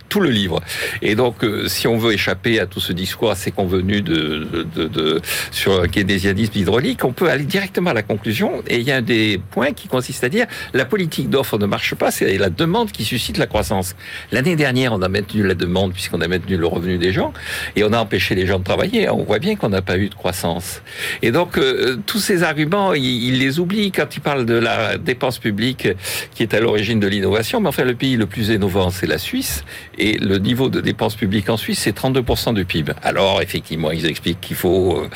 tout 0.09 0.21
le 0.21 0.31
livre. 0.31 0.61
Et 1.03 1.15
donc, 1.15 1.45
euh, 1.45 1.69
si 1.69 1.87
on 1.87 1.99
veut 1.99 2.13
échapper 2.13 2.61
à 2.61 2.67
tout 2.67 2.81
ce 2.81 2.93
discours 2.93 3.31
assez 3.31 3.51
convenu 3.51 4.03
de, 4.03 4.65
de, 4.75 4.89
de, 4.89 5.21
sur 5.51 5.83
un 5.83 5.89
keynesianisme 5.89 6.59
hydraulique, 6.59 7.05
on 7.05 7.13
peut 7.13 7.29
aller 7.31 7.45
directement 7.45 7.91
à 7.91 7.95
la 7.95 8.03
conclusion. 8.03 8.63
Et 8.69 8.77
il 8.79 8.83
y 8.83 8.93
a 8.93 8.97
un 8.97 9.03
des 9.03 9.41
points 9.51 9.73
qui 9.73 9.89
consiste 9.89 10.25
à 10.25 10.29
dire 10.29 10.47
la 10.75 10.85
politique 10.85 11.31
d'offre 11.31 11.59
ne 11.59 11.67
marche 11.67 11.95
pas, 11.95 12.11
c'est 12.11 12.39
la 12.39 12.51
demande 12.51 12.93
qui 12.93 13.05
suscite 13.05 13.39
la 13.39 13.47
croissance. 13.47 13.97
L'année 14.33 14.57
dernière, 14.57 14.93
on 14.93 15.03
a 15.03 15.09
maintenu 15.09 15.47
la 15.47 15.55
demande 15.55 15.93
puisqu'on 15.93 16.21
a 16.21 16.29
maintenu 16.29 16.57
le 16.57 16.67
revenu 16.67 16.99
des 16.99 17.13
gens 17.13 17.33
et 17.75 17.85
on 17.85 17.93
a 17.93 17.99
empêché 17.99 18.35
les 18.35 18.47
gens 18.47 18.59
de 18.59 18.65
travailler. 18.65 19.09
On 19.09 19.25
voit 19.25 19.39
bien 19.39 19.57
qu'on 19.57 19.69
n'a 19.69 19.83
pas 19.83 19.99
eu 19.99 20.09
de 20.09 20.15
croissance. 20.15 20.83
Et 21.23 21.31
donc, 21.31 21.59
euh, 21.59 21.97
tous 22.07 22.19
ces 22.19 22.43
arguments, 22.43 22.95
il, 22.95 23.39
les 23.39 23.59
oublie 23.59 23.93
quand 23.93 24.17
il 24.17 24.21
parle 24.21 24.47
de 24.47 24.55
la 24.55 24.99
dépense 24.99 25.39
publique 25.39 25.89
qui 26.35 26.43
est 26.43 26.55
à 26.55 26.61
l'origine 26.61 27.01
de 27.01 27.07
l'innovation. 27.07 27.61
Mais 27.61 27.69
enfin, 27.69 27.85
le 27.85 27.95
pays 27.95 28.17
le 28.17 28.27
plus 28.27 28.49
innovant, 28.49 28.91
c'est 28.91 29.07
la 29.07 29.19
Suisse. 29.19 29.65
Et 29.99 30.19
le 30.19 30.39
niveau 30.39 30.69
de 30.69 30.81
dépenses 30.81 31.17
publiques 31.17 31.49
en 31.49 31.57
Suisse, 31.57 31.81
c'est 31.81 31.97
32% 31.97 32.55
du 32.55 32.65
PIB. 32.65 32.93
Alors, 33.03 33.41
effectivement, 33.43 33.91
ils 33.91 34.07
expliquent 34.07 34.41
qu'il 34.41 34.57
faut, 34.57 35.07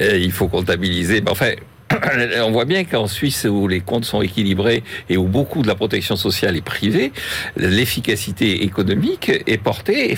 euh, 0.00 0.18
il 0.18 0.32
faut 0.32 0.48
comptabiliser. 0.48 1.22
Enfin, 1.28 1.52
on 2.42 2.50
voit 2.50 2.64
bien 2.64 2.84
qu'en 2.84 3.06
Suisse, 3.06 3.46
où 3.48 3.68
les 3.68 3.80
comptes 3.80 4.04
sont 4.04 4.22
équilibrés 4.22 4.82
et 5.08 5.16
où 5.16 5.24
beaucoup 5.24 5.62
de 5.62 5.68
la 5.68 5.74
protection 5.74 6.16
sociale 6.16 6.56
est 6.56 6.62
privée, 6.62 7.12
l'efficacité 7.56 8.64
économique 8.64 9.30
est 9.46 9.58
portée 9.58 10.16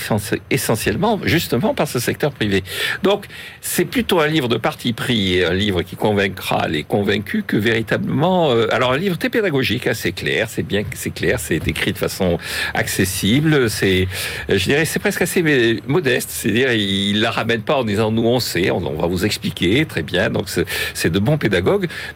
essentiellement 0.50 1.20
justement 1.24 1.74
par 1.74 1.88
ce 1.88 1.98
secteur 1.98 2.32
privé. 2.32 2.64
Donc, 3.02 3.26
c'est 3.60 3.84
plutôt 3.84 4.20
un 4.20 4.26
livre 4.26 4.48
de 4.48 4.56
parti 4.56 4.92
pris, 4.92 5.44
un 5.44 5.54
livre 5.54 5.82
qui 5.82 5.96
convaincra 5.96 6.68
les 6.68 6.82
convaincus 6.82 7.44
que 7.46 7.56
véritablement, 7.56 8.50
euh, 8.50 8.66
alors 8.72 8.92
un 8.92 8.98
livre 8.98 9.18
très 9.18 9.30
pédagogique, 9.30 9.86
assez 9.86 10.12
clair, 10.12 10.48
c'est 10.48 10.62
bien, 10.62 10.82
c'est 10.94 11.10
clair, 11.10 11.38
c'est 11.38 11.66
écrit 11.68 11.92
de 11.92 11.98
façon 11.98 12.38
accessible, 12.74 13.70
c'est, 13.70 14.08
je 14.48 14.64
dirais, 14.64 14.84
c'est 14.84 14.98
presque 14.98 15.22
assez 15.22 15.80
modeste, 15.86 16.30
c'est-à-dire, 16.30 16.72
il 16.72 17.20
la 17.20 17.30
ramène 17.30 17.62
pas 17.62 17.76
en 17.76 17.84
disant 17.84 18.10
nous 18.10 18.26
on 18.26 18.40
sait, 18.40 18.70
on, 18.70 18.80
va 18.80 19.06
vous 19.06 19.24
expliquer, 19.24 19.84
très 19.86 20.02
bien, 20.02 20.30
donc 20.30 20.48
c'est 20.94 21.10
de 21.10 21.18
bons 21.18 21.38
pédagogues 21.38 21.59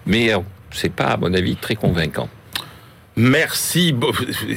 mais 0.06 0.32
euh, 0.32 0.38
c'est 0.70 0.92
pas, 0.92 1.06
à 1.06 1.16
mon 1.16 1.32
avis, 1.34 1.56
très 1.56 1.76
convaincant. 1.76 2.28
Merci. 3.16 3.94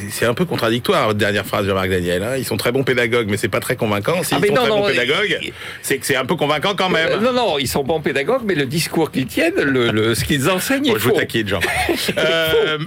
C'est 0.10 0.26
un 0.26 0.34
peu 0.34 0.46
contradictoire 0.46 1.14
dernière 1.14 1.46
phrase 1.46 1.68
de 1.68 1.74
Marc 1.74 1.90
Daniel. 1.90 2.24
Hein. 2.24 2.38
Ils 2.38 2.46
sont 2.46 2.58
très 2.58 2.72
bons 2.72 2.84
pédagogues, 2.84 3.28
mais 3.30 3.38
c'est 3.38 3.50
pas 3.50 3.60
très 3.60 3.76
convaincant. 3.76 4.24
S'ils 4.24 4.38
ah 4.42 4.48
sont 4.48 4.54
très 4.54 4.68
bons 4.68 4.88
pédagogues, 4.88 5.54
c'est 5.84 5.98
que 5.98 6.06
c'est 6.06 6.16
un 6.16 6.26
peu 6.26 6.36
convaincant 6.36 6.74
quand 6.76 6.90
même. 6.90 7.10
Euh, 7.12 7.20
non, 7.20 7.34
non, 7.34 7.60
ils 7.60 7.68
sont 7.68 7.84
bons 7.84 8.02
pédagogues, 8.02 8.42
mais 8.46 8.56
le 8.56 8.66
discours 8.66 9.12
qu'ils 9.12 9.28
tiennent, 9.28 9.62
le, 9.62 10.16
ce 10.16 10.26
qu'ils 10.26 10.50
enseignent, 10.50 10.92
je 10.98 11.04
vous 11.04 11.12
taquine, 11.12 11.48
Jean. 11.48 11.60
euh, 12.18 12.80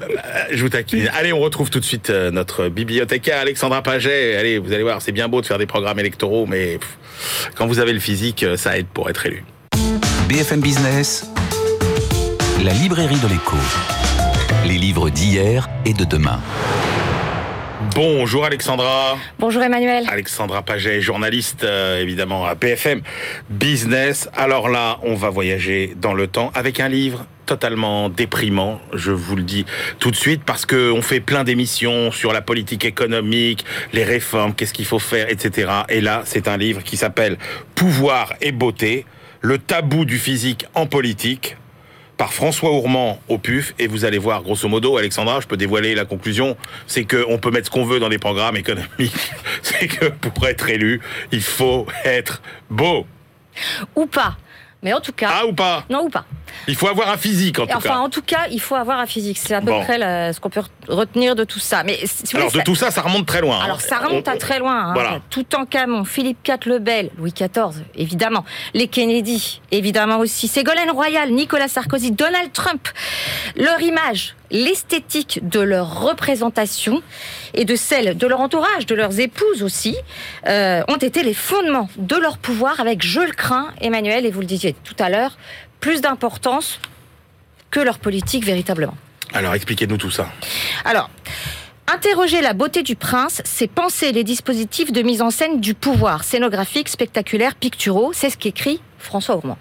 je 0.51 0.61
vous 0.61 0.68
taquine. 0.68 1.09
Allez, 1.16 1.32
on 1.32 1.40
retrouve 1.40 1.70
tout 1.70 1.80
de 1.80 1.84
suite 1.84 2.11
euh, 2.11 2.32
notre 2.32 2.68
bibliothécaire 2.68 3.38
Alexandra 3.38 3.82
Paget. 3.82 4.36
Allez, 4.36 4.59
vous 4.59 4.72
allez 4.72 4.82
voir, 4.82 5.01
c'est 5.01 5.12
bien 5.12 5.28
beau 5.28 5.40
de 5.40 5.46
faire 5.46 5.59
des 5.59 5.66
programmes 5.66 6.01
électoraux, 6.01 6.46
mais 6.46 6.80
quand 7.55 7.68
vous 7.68 7.78
avez 7.78 7.92
le 7.92 8.01
physique, 8.01 8.44
ça 8.57 8.76
aide 8.76 8.86
pour 8.86 9.09
être 9.09 9.24
élu. 9.24 9.44
BFM 10.28 10.61
Business 10.61 11.30
la 12.64 12.74
librairie 12.74 13.18
de 13.20 13.28
l'écho. 13.28 13.56
Les 14.66 14.76
livres 14.76 15.08
d'hier 15.08 15.70
et 15.86 15.94
de 15.94 16.04
demain. 16.04 16.40
Bonjour 17.94 18.44
Alexandra. 18.44 19.16
Bonjour 19.38 19.62
Emmanuel. 19.62 20.04
Alexandra 20.11 20.61
Paget, 20.61 21.00
journaliste 21.00 21.64
euh, 21.64 22.02
évidemment 22.02 22.44
à 22.44 22.54
BFM 22.54 23.00
Business. 23.48 24.28
Alors 24.36 24.68
là, 24.68 24.98
on 25.04 25.14
va 25.14 25.30
voyager 25.30 25.94
dans 25.96 26.12
le 26.12 26.26
temps 26.26 26.50
avec 26.54 26.80
un 26.80 26.88
livre 26.88 27.24
totalement 27.46 28.11
déprimant, 28.11 28.78
je 28.92 29.11
vous 29.11 29.36
le 29.36 29.42
dis 29.42 29.64
tout 29.98 30.11
de 30.11 30.16
suite, 30.16 30.42
parce 30.44 30.66
que 30.66 30.92
on 30.92 31.02
fait 31.02 31.20
plein 31.20 31.44
d'émissions 31.44 32.12
sur 32.12 32.32
la 32.32 32.42
politique 32.42 32.84
économique, 32.84 33.64
les 33.92 34.04
réformes, 34.04 34.54
qu'est-ce 34.54 34.74
qu'il 34.74 34.84
faut 34.84 34.98
faire, 34.98 35.30
etc. 35.30 35.72
Et 35.88 36.00
là, 36.00 36.22
c'est 36.26 36.46
un 36.46 36.58
livre 36.58 36.82
qui 36.84 36.96
s'appelle 36.96 37.38
Pouvoir 37.74 38.34
et 38.42 38.52
beauté, 38.52 39.06
le 39.40 39.56
tabou 39.56 40.04
du 40.04 40.18
physique 40.18 40.66
en 40.74 40.86
politique 40.86 41.56
par 42.21 42.35
François 42.35 42.71
Ourmand 42.73 43.18
au 43.29 43.39
PUF 43.39 43.73
et 43.79 43.87
vous 43.87 44.05
allez 44.05 44.18
voir 44.18 44.43
grosso 44.43 44.68
modo 44.68 44.99
Alexandra 44.99 45.41
je 45.41 45.47
peux 45.47 45.57
dévoiler 45.57 45.95
la 45.95 46.05
conclusion 46.05 46.55
c'est 46.87 47.07
que 47.07 47.25
on 47.27 47.39
peut 47.39 47.51
mettre 47.51 47.68
ce 47.68 47.71
qu'on 47.71 47.87
veut 47.87 47.99
dans 47.99 48.11
des 48.11 48.18
programmes 48.18 48.59
économiques. 48.59 49.33
C'est 49.62 49.89
que 49.89 50.05
pour 50.09 50.47
être 50.47 50.68
élu 50.68 51.01
il 51.33 51.41
faut 51.41 51.87
être 52.05 52.43
beau. 52.68 53.07
Ou 53.97 54.05
pas 54.05 54.37
mais 54.83 54.93
en 54.93 55.01
tout 55.01 55.12
cas. 55.12 55.31
Ah 55.33 55.47
ou 55.47 55.53
pas 55.53 55.85
Non 55.91 56.05
ou 56.05 56.09
pas. 56.09 56.24
Il 56.68 56.74
faut 56.74 56.89
avoir 56.89 57.11
un 57.11 57.16
physique 57.16 57.59
en 57.59 57.66
tout 57.66 57.72
enfin, 57.72 57.81
cas. 57.81 57.89
Enfin, 57.91 58.01
en 58.01 58.09
tout 58.09 58.22
cas, 58.22 58.47
il 58.51 58.61
faut 58.61 58.74
avoir 58.74 58.99
un 58.99 59.07
physique. 59.07 59.39
C'est 59.39 59.55
à 59.55 59.61
peu 59.61 59.72
près 59.81 59.99
ce 60.33 60.41
qu'on 60.41 60.51
peut 60.51 60.62
retenir 60.89 61.37
de 61.37 61.45
tout 61.45 61.59
ça. 61.59 61.85
Mais 61.85 61.99
alors 62.35 62.53
de 62.53 62.61
tout 62.61 62.74
ça, 62.74 62.91
ça 62.91 63.03
remonte 63.03 63.26
très 63.26 63.41
loin. 63.41 63.59
Hein. 63.61 63.64
Alors 63.64 63.81
ça 63.81 63.99
remonte 63.99 64.28
à 64.28 64.37
très 64.37 64.59
loin. 64.59 64.95
Hein. 64.97 65.20
Tout 65.31 65.55
en 65.55 65.64
Camon, 65.64 66.05
Philippe 66.05 66.47
IV 66.47 66.59
le 66.66 66.78
Bel, 66.78 67.11
Louis 67.18 67.33
XIV, 67.33 67.85
évidemment, 67.95 68.45
les 68.74 68.89
Kennedy, 68.89 69.61
évidemment 69.70 70.18
aussi, 70.18 70.49
Ségolène 70.49 70.91
Royal, 70.91 71.31
Nicolas 71.31 71.68
Sarkozy, 71.68 72.12
Donald 72.12 72.53
Trump, 72.53 72.89
leur 73.57 73.81
image, 73.81 74.35
l'esthétique 74.51 75.41
de 75.49 75.61
leur 75.61 76.03
représentation 76.03 77.03
et 77.55 77.64
de 77.64 77.76
celle 77.76 78.16
de 78.16 78.26
leur 78.26 78.41
entourage, 78.41 78.87
de 78.87 78.95
leurs 78.95 79.20
épouses 79.20 79.62
aussi, 79.62 79.97
euh, 80.47 80.83
ont 80.89 80.97
été 80.97 81.22
les 81.22 81.35
fondements 81.35 81.89
de 81.97 82.16
leur 82.16 82.39
pouvoir 82.39 82.81
avec, 82.81 83.05
je 83.05 83.20
le 83.20 83.33
crains, 83.33 83.68
Emmanuel, 83.81 84.26
et 84.26 84.31
vous 84.31 84.41
le 84.41 84.47
disiez 84.47 84.70
tout 84.73 84.97
à 84.99 85.09
l'heure, 85.09 85.37
plus 85.81 86.01
d'importance 86.01 86.81
que 87.71 87.81
leur 87.81 87.99
politique 87.99 88.45
véritablement. 88.45 88.97
Alors 89.33 89.55
expliquez-nous 89.55 89.97
tout 89.97 90.11
ça. 90.11 90.29
Alors, 90.85 91.11
Interroger 91.93 92.41
la 92.41 92.53
beauté 92.53 92.85
du 92.85 92.95
prince, 92.95 93.43
c'est 93.45 93.66
penser 93.66 94.12
les 94.12 94.23
dispositifs 94.23 94.93
de 94.93 95.03
mise 95.03 95.23
en 95.23 95.31
scène 95.31 95.61
du 95.61 95.75
pouvoir, 95.75 96.23
scénographique, 96.23 96.89
spectaculaire, 96.89 97.57
picturaux, 97.57 98.12
c'est 98.14 98.31
ce 98.31 98.37
qu'écrit 98.37 98.81
François 98.99 99.35
Ourmand. 99.35 99.59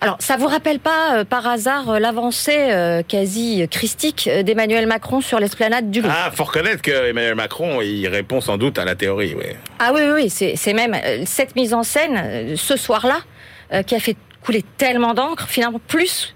Alors, 0.00 0.16
ça 0.20 0.36
vous 0.36 0.46
rappelle 0.46 0.78
pas 0.78 1.16
euh, 1.16 1.24
par 1.24 1.44
hasard 1.46 1.90
euh, 1.90 1.98
l'avancée 1.98 2.70
euh, 2.70 3.02
quasi 3.02 3.66
christique 3.68 4.30
d'Emmanuel 4.44 4.86
Macron 4.86 5.20
sur 5.20 5.40
l'esplanade 5.40 5.90
du 5.90 6.02
Louvre? 6.02 6.14
Ah, 6.16 6.30
faut 6.32 6.44
reconnaître 6.44 6.82
que 6.82 7.08
Emmanuel 7.10 7.34
Macron, 7.34 7.80
il 7.80 8.06
répond 8.06 8.40
sans 8.40 8.58
doute 8.58 8.78
à 8.78 8.84
la 8.84 8.94
théorie, 8.94 9.34
oui. 9.36 9.46
Ah 9.80 9.92
oui, 9.92 10.02
oui, 10.14 10.30
c'est 10.30 10.72
même 10.74 10.96
cette 11.24 11.56
mise 11.56 11.74
en 11.74 11.82
scène 11.82 12.56
ce 12.56 12.76
soir-là 12.76 13.82
qui 13.82 13.94
a 13.94 14.00
fait 14.00 14.16
coulé 14.44 14.64
tellement 14.76 15.14
d'encre, 15.14 15.48
finalement 15.48 15.80
plus 15.86 16.34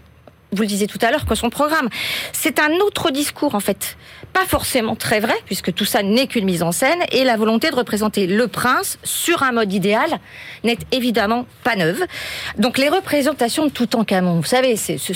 vous 0.52 0.62
le 0.62 0.68
disiez 0.68 0.86
tout 0.86 0.98
à 1.02 1.10
l'heure, 1.10 1.26
que 1.26 1.34
son 1.34 1.50
programme. 1.50 1.88
C'est 2.32 2.58
un 2.58 2.72
autre 2.86 3.10
discours, 3.10 3.54
en 3.54 3.60
fait. 3.60 3.96
Pas 4.32 4.44
forcément 4.46 4.96
très 4.96 5.20
vrai, 5.20 5.34
puisque 5.46 5.72
tout 5.72 5.84
ça 5.84 6.02
n'est 6.02 6.26
qu'une 6.26 6.44
mise 6.44 6.62
en 6.62 6.72
scène, 6.72 6.98
et 7.10 7.24
la 7.24 7.36
volonté 7.36 7.70
de 7.70 7.74
représenter 7.74 8.26
le 8.26 8.48
prince 8.48 8.98
sur 9.02 9.42
un 9.42 9.52
mode 9.52 9.72
idéal 9.72 10.18
n'est 10.62 10.78
évidemment 10.92 11.46
pas 11.64 11.74
neuve. 11.74 12.04
Donc 12.58 12.78
les 12.78 12.88
représentations 12.88 13.66
de 13.66 13.70
Toutankhamon, 13.70 14.36
vous 14.36 14.44
savez, 14.44 14.76
c'est 14.76 14.98
ce, 14.98 15.12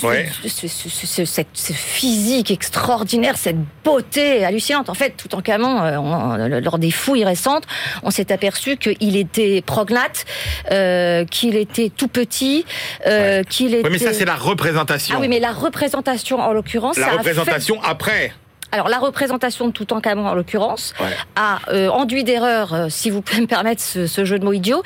cette 1.25 1.57
physique 1.73 2.51
extraordinaire, 2.51 3.37
cette 3.37 3.57
beauté 3.83 4.43
hallucinante. 4.43 4.89
En 4.89 4.93
fait, 4.95 5.11
Toutankhamon, 5.17 5.83
euh, 5.83 6.59
lors 6.59 6.79
des 6.79 6.91
fouilles 6.91 7.25
récentes, 7.25 7.63
on 8.03 8.11
s'est 8.11 8.31
aperçu 8.31 8.77
qu'il 8.77 9.15
était 9.15 9.61
prognate, 9.65 10.25
euh, 10.71 11.25
qu'il 11.25 11.55
était 11.55 11.91
tout 11.95 12.07
petit, 12.07 12.65
euh, 13.07 13.43
qu'il 13.43 13.75
était... 13.75 13.87
Oui, 13.87 13.93
mais 13.93 13.99
ça, 13.99 14.13
c'est 14.13 14.25
la 14.25 14.35
représentation. 14.35 15.15
Ah 15.17 15.20
oui, 15.21 15.27
mais 15.27 15.39
la 15.39 15.51
représentation, 15.51 16.39
en 16.39 16.53
l'occurrence... 16.53 16.97
La 16.97 17.11
représentation 17.11 17.81
après 17.83 18.33
alors 18.73 18.87
la 18.87 18.99
représentation 18.99 19.67
de 19.67 19.73
Toutankhamon 19.73 20.25
en 20.25 20.33
l'occurrence 20.33 20.93
a 21.35 21.59
euh, 21.67 21.89
enduit 21.89 22.23
d'erreur, 22.23 22.73
euh, 22.73 22.89
si 22.89 23.09
vous 23.09 23.21
pouvez 23.21 23.41
me 23.41 23.47
permettre 23.47 23.81
ce, 23.81 24.23
jeu 24.23 24.39
de 24.39 24.45
mots 24.45 24.53
idiot, 24.53 24.81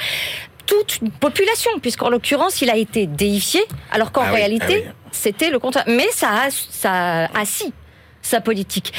toute 0.65 1.01
une 1.01 1.11
population, 1.11 1.69
puisqu'en 1.79 2.09
l'occurrence 2.09 2.63
il 2.63 2.71
a 2.71 2.77
été 2.77 3.05
déifié, 3.05 3.61
alors 3.91 4.11
qu'en 4.11 4.23
ah 4.23 4.31
réalité 4.31 4.85
ah 4.87 4.91
c'était 5.11 5.49
le 5.49 5.59
contraire. 5.59 5.85
Mais 5.87 6.07
ça 6.11 6.29
a, 6.29 6.49
ça 6.49 7.25
a 7.25 7.39
assis 7.39 7.73
sa 8.21 8.41
politique. 8.41 8.91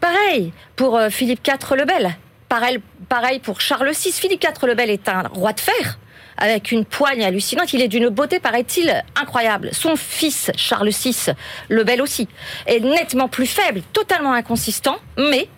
Pareil 0.00 0.52
pour 0.74 0.98
euh, 0.98 1.08
Philippe 1.08 1.46
IV 1.46 1.76
le 1.76 1.84
Bel. 1.84 2.16
Pareil, 2.48 2.80
pareil 3.08 3.38
pour 3.38 3.60
Charles 3.60 3.92
VI. 3.92 4.12
Philippe 4.12 4.42
IV 4.42 4.66
le 4.66 4.74
Bel 4.74 4.90
est 4.90 5.08
un 5.08 5.22
roi 5.32 5.52
de 5.52 5.60
fer 5.60 5.98
avec 6.36 6.72
une 6.72 6.84
poigne 6.84 7.24
hallucinante. 7.24 7.72
Il 7.72 7.82
est 7.82 7.88
d'une 7.88 8.08
beauté, 8.08 8.40
paraît-il, 8.40 9.02
incroyable. 9.14 9.70
Son 9.72 9.96
fils, 9.96 10.50
Charles 10.56 10.90
VI, 10.90 11.32
le 11.68 11.84
bel 11.84 12.02
aussi, 12.02 12.28
est 12.66 12.80
nettement 12.80 13.28
plus 13.28 13.46
faible, 13.46 13.82
totalement 13.92 14.32
inconsistant, 14.32 14.96
mais 15.16 15.48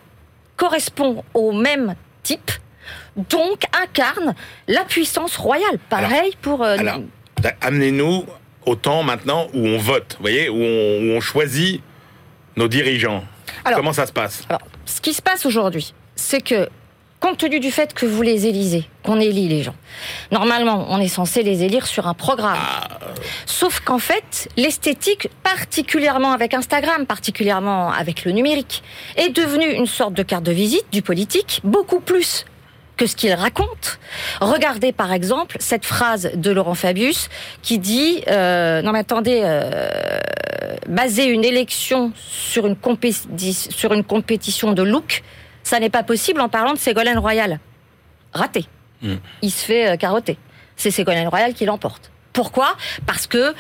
correspond 0.56 1.24
au 1.34 1.52
même 1.52 1.94
type, 2.22 2.50
donc 3.16 3.64
incarne 3.82 4.34
la 4.68 4.84
puissance 4.84 5.36
royale. 5.36 5.78
Pareil 5.88 6.32
pour... 6.40 6.62
Euh, 6.62 6.76
alors, 6.78 7.00
amenez-nous 7.60 8.24
au 8.66 8.76
temps 8.76 9.02
maintenant 9.02 9.48
où 9.52 9.66
on 9.66 9.78
vote, 9.78 10.14
vous 10.18 10.22
voyez, 10.22 10.48
où 10.48 10.56
on, 10.56 11.20
choisit 11.20 11.82
nos 12.56 12.68
dirigeants. 12.68 13.24
Comment 13.74 13.92
ça 13.92 14.06
se 14.06 14.12
passe? 14.12 14.44
alors, 14.48 14.62
Ce 14.86 15.00
qui 15.00 15.12
se 15.12 15.22
passe 15.22 15.46
aujourd'hui, 15.46 15.94
c'est 16.16 16.40
que 16.40 16.68
compte 17.24 17.38
tenu 17.38 17.58
du 17.58 17.70
fait 17.70 17.94
que 17.94 18.04
vous 18.04 18.20
les 18.20 18.46
élisez, 18.46 18.84
qu'on 19.02 19.18
élit 19.18 19.48
les 19.48 19.62
gens, 19.62 19.74
normalement, 20.30 20.88
on 20.90 21.00
est 21.00 21.08
censé 21.08 21.42
les 21.42 21.62
élire 21.62 21.86
sur 21.86 22.06
un 22.06 22.12
programme. 22.12 22.58
Sauf 23.46 23.80
qu'en 23.80 23.98
fait, 23.98 24.50
l'esthétique, 24.58 25.30
particulièrement 25.42 26.32
avec 26.32 26.52
Instagram, 26.52 27.06
particulièrement 27.06 27.90
avec 27.90 28.26
le 28.26 28.32
numérique, 28.32 28.82
est 29.16 29.30
devenue 29.30 29.72
une 29.72 29.86
sorte 29.86 30.12
de 30.12 30.22
carte 30.22 30.42
de 30.42 30.52
visite 30.52 30.84
du 30.92 31.00
politique, 31.00 31.62
beaucoup 31.64 32.00
plus 32.00 32.44
que 32.98 33.06
ce 33.06 33.16
qu'il 33.16 33.32
raconte. 33.32 33.98
Regardez 34.42 34.92
par 34.92 35.10
exemple 35.10 35.56
cette 35.60 35.86
phrase 35.86 36.30
de 36.34 36.50
Laurent 36.50 36.74
Fabius 36.74 37.30
qui 37.62 37.78
dit 37.78 38.22
euh, 38.28 38.82
non 38.82 38.92
mais 38.92 39.00
attendez 39.00 39.40
euh, 39.42 39.88
baser 40.88 41.24
une 41.24 41.42
élection 41.42 42.12
sur 42.16 42.66
une 42.66 42.76
compétition 44.04 44.72
de 44.72 44.82
look 44.82 45.22
ça 45.64 45.80
n'est 45.80 45.90
pas 45.90 46.04
possible 46.04 46.40
en 46.40 46.48
parlant 46.48 46.74
de 46.74 46.78
Ségolène 46.78 47.18
Royal. 47.18 47.58
Raté. 48.32 48.66
Hmm. 49.02 49.16
Il 49.42 49.50
se 49.50 49.64
fait 49.64 49.88
euh, 49.88 49.96
carotter. 49.96 50.38
C'est 50.76 50.92
Ségolène 50.92 51.26
Royal 51.26 51.54
qui 51.54 51.64
l'emporte. 51.64 52.12
Pourquoi? 52.32 52.76
Parce 53.06 53.26
que 53.26 53.54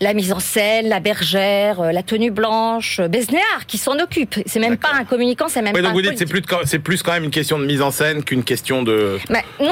la 0.00 0.14
mise 0.14 0.32
en 0.32 0.38
scène, 0.38 0.88
la 0.88 1.00
bergère, 1.00 1.80
euh, 1.80 1.92
la 1.92 2.02
tenue 2.02 2.30
blanche, 2.30 3.00
euh, 3.00 3.08
Besnéard 3.08 3.66
qui 3.66 3.78
s'en 3.78 3.98
occupe. 3.98 4.36
C'est 4.46 4.60
même 4.60 4.76
pas 4.76 4.92
un 4.94 5.04
communicant, 5.04 5.46
c'est 5.48 5.60
même 5.60 5.72
pas 5.72 5.82
donc 5.82 5.92
vous 5.92 6.02
dites 6.02 6.18
c'est 6.18 6.26
plus 6.26 6.42
c'est 6.64 6.78
plus 6.78 7.02
quand 7.02 7.12
même 7.12 7.24
une 7.24 7.30
question 7.30 7.58
de 7.58 7.64
mise 7.64 7.82
en 7.82 7.90
scène 7.90 8.22
qu'une 8.22 8.44
question 8.44 8.82
de 8.82 9.18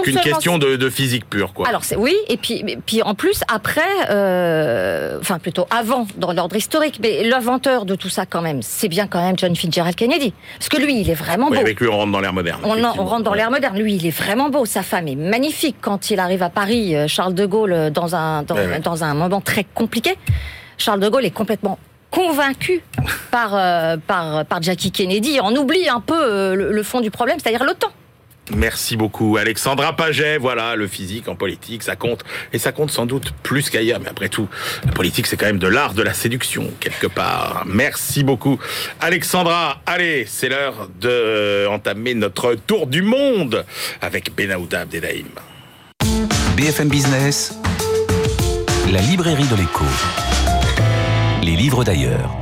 qu'une 0.03 0.20
question 0.20 0.59
de, 0.59 0.91
physique 0.91 1.29
pure 1.29 1.53
quoi. 1.53 1.68
Alors 1.68 1.83
oui 1.97 2.14
et 2.29 2.37
puis 2.37 2.64
puis 2.87 3.03
en 3.03 3.14
plus 3.14 3.41
après 3.49 3.83
euh, 4.09 5.18
enfin 5.20 5.39
plutôt 5.39 5.66
avant 5.70 6.07
dans 6.16 6.33
l'ordre 6.33 6.55
historique 6.57 7.01
mais 7.03 7.24
l'inventeur 7.24 7.85
de 7.85 7.95
tout 7.97 8.09
ça 8.09 8.24
quand 8.24 8.41
même 8.41 8.62
c'est 8.62 8.89
bien 8.89 9.07
quand 9.07 9.20
même 9.20 9.37
John 9.37 9.55
Fitzgerald 9.55 9.97
Kennedy 9.97 10.33
parce 10.59 10.68
que 10.68 10.77
lui 10.81 11.01
il 11.01 11.11
est 11.11 11.14
vraiment 11.14 11.51
beau. 11.51 11.57
Avec 11.57 11.81
lui 11.81 11.89
on 11.89 11.97
rentre 11.97 12.12
dans 12.12 12.20
l'ère 12.20 12.33
moderne. 12.33 12.61
On, 12.64 12.83
on, 12.83 13.05
rentre 13.05 13.24
dans 13.24 13.35
l'ère 13.35 13.51
moderne. 13.51 13.79
Lui 13.79 13.95
il 13.95 14.07
est 14.07 14.16
vraiment 14.16 14.49
beau. 14.49 14.64
Sa 14.64 14.83
femme 14.83 15.09
est 15.09 15.16
magnifique 15.16 15.77
quand 15.81 16.11
il 16.11 16.20
arrive 16.20 16.43
à 16.43 16.51
Paris. 16.51 16.95
Charles 17.09 17.35
de 17.35 17.47
Gaulle 17.47 17.91
dans 17.91 18.14
un 18.14 18.43
dans, 18.43 18.57
dans 18.83 19.05
un 19.05 19.14
moment 19.14 19.41
très 19.41 19.64
compliqué. 19.64 20.16
Charles 20.79 21.01
de 21.01 21.09
Gaulle 21.09 21.25
est 21.25 21.31
complètement 21.31 21.79
convaincu 22.11 22.83
par, 23.31 23.51
euh, 23.55 23.97
par, 23.99 24.45
par 24.47 24.62
Jackie 24.62 24.91
Kennedy. 24.91 25.39
On 25.43 25.55
oublie 25.55 25.89
un 25.89 26.01
peu 26.01 26.14
euh, 26.14 26.55
le, 26.55 26.83
fond 26.83 27.01
du 27.01 27.11
problème, 27.11 27.39
c'est-à-dire 27.39 27.64
l'OTAN. 27.64 27.89
Merci 28.55 28.97
beaucoup, 28.97 29.37
Alexandra 29.37 29.95
Paget. 29.97 30.39
Voilà, 30.39 30.77
le 30.77 30.87
physique 30.87 31.29
en 31.29 31.35
politique, 31.35 31.83
ça 31.83 31.97
compte. 31.97 32.23
Et 32.53 32.59
ça 32.59 32.71
compte 32.71 32.93
sans 32.93 33.05
doute 33.05 33.33
plus 33.43 33.71
qu'ailleurs. 33.71 33.99
Mais 34.01 34.09
après 34.09 34.29
tout, 34.29 34.49
la 34.85 34.93
politique, 34.93 35.27
c'est 35.27 35.37
quand 35.37 35.47
même 35.47 35.59
de 35.59 35.67
l'art 35.67 35.95
de 35.95 36.03
la 36.03 36.14
séduction, 36.14 36.71
quelque 36.79 37.09
part. 37.09 37.64
Merci 37.67 38.23
beaucoup, 38.23 38.59
Alexandra. 39.01 39.81
Allez, 39.85 40.27
c'est 40.29 40.49
l'heure 40.49 40.89
de 41.01 41.67
entamer 41.67 42.14
notre 42.14 42.55
tour 42.55 42.87
du 42.87 43.03
monde 43.03 43.67
avec 44.01 44.35
Benahouda 44.35 44.83
Abdelhaim. 44.83 45.27
BFM 46.57 46.89
Business, 46.89 47.59
la 48.93 49.01
librairie 49.01 49.49
de 49.49 49.57
l'écho 49.57 49.84
les 51.43 51.55
livres 51.55 51.84
d'ailleurs. 51.84 52.37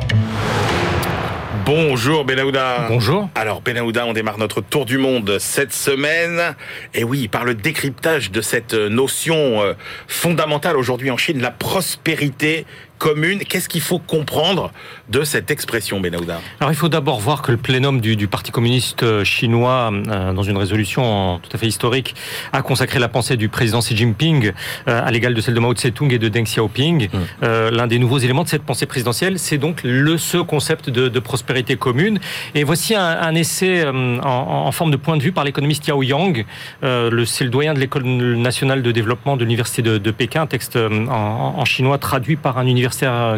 Bonjour 1.67 2.25
Benahouda. 2.25 2.87
Bonjour. 2.89 3.29
Alors 3.35 3.61
Benahouda, 3.61 4.07
on 4.07 4.15
démarre 4.15 4.39
notre 4.39 4.63
tour 4.63 4.87
du 4.87 4.97
monde 4.97 5.39
cette 5.39 5.75
semaine. 5.75 6.55
Et 6.95 7.05
oui, 7.05 7.29
par 7.29 7.45
le 7.45 7.55
décryptage 7.55 8.31
de 8.31 8.41
cette 8.41 8.73
notion 8.75 9.63
euh, 9.63 9.75
fondamentale 10.09 10.77
aujourd'hui 10.77 11.11
en 11.11 11.19
Chine, 11.19 11.41
la 11.41 11.51
prospérité 11.51 12.65
commune. 12.99 13.41
Qu'est-ce 13.41 13.69
qu'il 13.69 13.81
faut 13.81 13.99
comprendre 13.99 14.73
de 15.09 15.25
cette 15.25 15.51
expression, 15.51 16.01
Benahouda 16.01 16.41
Alors 16.61 16.73
il 16.73 16.77
faut 16.77 16.89
d'abord 16.89 17.21
voir 17.21 17.43
que 17.43 17.53
le 17.53 17.59
plénum 17.59 18.01
du, 18.01 18.27
Parti 18.29 18.51
communiste 18.51 19.03
euh, 19.03 19.25
chinois, 19.25 19.91
euh, 19.93 20.33
dans 20.33 20.43
une 20.43 20.57
résolution 20.57 21.41
tout 21.43 21.51
à 21.55 21.59
fait 21.59 21.67
historique, 21.67 22.15
a 22.53 22.63
consacré 22.63 22.99
la 22.99 23.09
pensée 23.09 23.37
du 23.37 23.49
président 23.49 23.81
Xi 23.81 23.97
Jinping 23.97 24.53
euh, 24.89 25.03
à 25.05 25.11
l'égal 25.11 25.35
de 25.35 25.41
celle 25.41 25.55
de 25.55 25.61
Mao 25.61 25.75
Tse-tung 25.75 26.13
et 26.13 26.19
de 26.19 26.29
Deng 26.29 26.45
Xiaoping. 26.45 27.09
Mmh. 27.09 27.47
L'un 27.73 27.87
des 27.87 27.99
nouveaux 27.99 28.19
éléments 28.19 28.45
de 28.45 28.49
cette 28.49 28.63
pensée 28.63 28.87
présidentielle, 28.87 29.39
c'est 29.39 29.59
donc 29.59 29.81
le 29.83 30.19
ce 30.19 30.39
concept 30.39 30.91
de, 30.91 31.19
prospérité 31.19 31.77
commune. 31.77 32.19
Et 32.55 32.65
voici 32.65 32.95
un, 32.95 33.35
essai 33.35 33.87
en, 33.87 34.73
forme 34.73 34.91
de 34.91 34.97
point 34.97 35.17
de 35.17 35.23
vue 35.23 35.33
par 35.33 35.45
l'économiste 35.45 35.87
Yao 35.87 36.03
Yang. 36.03 36.45
c'est 36.83 37.45
le 37.45 37.51
doyen 37.51 37.75
de 37.75 37.81
l'école 37.81 38.05
nationale 38.05 38.83
de 38.83 38.93
développement 38.93 39.37
de 39.37 39.45
l'université 39.45 39.83
de, 39.83 40.11
Pékin, 40.11 40.43
un 40.43 40.47
texte 40.47 40.77
en, 40.77 41.09
en, 41.09 41.65
chinois 41.65 41.99
traduit 41.99 42.37
par 42.37 42.59
un 42.59 42.67
universitaire 42.67 42.84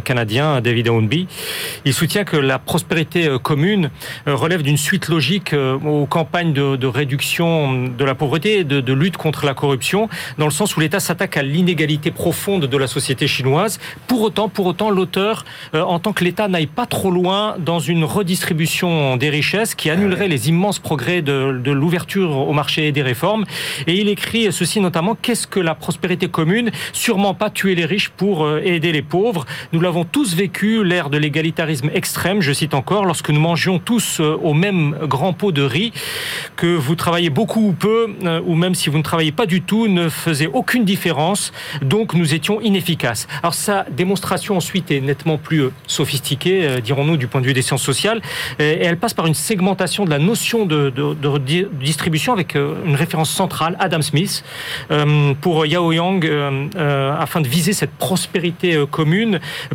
canadien, 0.05 0.61
David 0.61 0.89
Ownby. 0.89 1.27
Il 1.85 1.95
soutient 1.95 2.25
que 2.25 2.37
la 2.37 2.59
prospérité 2.59 3.29
euh, 3.29 3.39
commune 3.39 3.91
euh, 4.27 4.35
relève 4.35 4.63
d'une 4.63 4.77
suite 4.77 5.09
logique 5.09 5.53
euh, 5.53 5.79
aux 5.79 6.07
campagnes 6.07 6.53
de, 6.53 6.87
réduction 6.87 7.89
de 7.89 8.05
la 8.05 8.15
pauvreté 8.15 8.61
et 8.61 8.65
de, 8.65 8.93
lutte 8.93 9.17
contre 9.17 9.45
la 9.45 9.55
corruption, 9.55 10.09
dans 10.39 10.47
le 10.47 10.51
sens 10.51 10.77
où 10.77 10.81
l'État 10.81 11.01
s'attaque 11.01 11.37
à 11.37 11.43
l'inégalité 11.43 12.11
profonde 12.11 12.67
de 12.67 12.77
la 12.77 12.87
société 12.87 13.27
chinoise. 13.27 13.79
Pour 14.07 14.23
autant, 14.23 14.49
pour 14.49 14.67
autant, 14.67 14.91
l'auteur 14.91 15.45
entend 15.75 16.13
que 16.13 16.25
l'État 16.25 16.49
n'aille 16.49 16.67
pas 16.67 16.87
trop 16.87 17.11
loin 17.11 17.57
dans 17.59 17.79
une 17.79 18.05
redistribution 18.05 19.17
des 19.17 19.29
richesses 19.29 19.75
qui 19.75 19.91
annulerait 19.91 20.29
les 20.29 20.49
immenses 20.49 20.79
progrès 20.79 21.21
de, 21.21 21.61
de 21.63 21.71
l'ouverture 21.73 22.31
au 22.37 22.53
marché 22.53 22.89
et 22.89 22.93
des 22.93 23.03
réformes. 23.03 23.45
Et 23.87 23.95
il 23.95 24.09
écrit 24.09 24.51
ceci 24.51 24.81
notamment, 24.81 25.15
qu'est-ce 25.21 25.47
que 25.47 25.61
la 25.61 25.75
prospérité 25.75 26.29
commune? 26.29 26.71
Sûrement 26.93 27.35
pas 27.35 27.51
tuer 27.51 27.75
les 27.75 27.85
riches 27.85 28.09
pour 28.09 28.49
aider 28.59 28.93
les 28.93 29.03
pauvres. 29.03 29.36
Nous 29.73 29.81
l'avons 29.81 30.05
tous 30.05 30.35
vécu, 30.35 30.85
l'ère 30.85 31.11
de 31.11 31.19
l'égalitarisme 31.19 31.91
extrême, 31.93 32.41
je 32.41 32.53
cite 32.53 32.75
encore, 32.75 33.05
lorsque 33.05 33.31
nous 33.31 33.41
mangions 33.41 33.79
tous 33.79 34.21
euh, 34.21 34.39
au 34.43 34.55
même 34.55 34.97
grand 35.03 35.33
pot 35.33 35.53
de 35.53 35.63
riz, 35.63 35.93
que 36.57 36.67
vous 36.67 36.95
travaillez 36.95 37.31
beaucoup 37.31 37.69
ou 37.69 37.73
peu, 37.73 38.09
euh, 38.25 38.41
ou 38.47 38.55
même 38.55 38.75
si 38.75 38.89
vous 38.89 38.99
ne 38.99 39.03
travaillez 39.03 39.33
pas 39.33 39.47
du 39.47 39.63
tout, 39.63 39.89
ne 39.89 40.09
faisait 40.09 40.49
aucune 40.53 40.85
différence, 40.85 41.53
donc 41.83 42.15
nous 42.15 42.35
étions 42.35 42.61
inefficaces. 42.61 43.27
Alors 43.43 43.55
sa 43.55 43.85
démonstration 43.91 44.57
ensuite 44.57 44.91
est 44.91 45.01
nettement 45.01 45.39
plus 45.39 45.63
euh, 45.63 45.73
sophistiquée, 45.87 46.81
dirons-nous, 46.83 47.17
du 47.17 47.27
point 47.27 47.41
de 47.41 47.47
vue 47.47 47.53
des 47.53 47.63
sciences 47.63 47.83
sociales, 47.83 48.21
et 48.59 48.85
elle 48.85 48.99
passe 48.99 49.15
par 49.15 49.27
une 49.27 49.35
segmentation 49.35 50.05
de 50.05 50.11
la 50.11 50.19
notion 50.19 50.67
de, 50.67 50.93
distribution 51.81 52.33
avec 52.33 52.55
une 52.55 52.95
référence 52.95 53.31
centrale, 53.31 53.77
Adam 53.81 54.03
Smith, 54.03 54.45
pour 55.41 55.67
Yao 55.67 55.93
Yang, 55.93 56.31
afin 56.77 57.41
de 57.41 57.49
viser 57.49 57.73
cette 57.73 57.93
prospérité 57.93 58.85
commune 58.91 59.26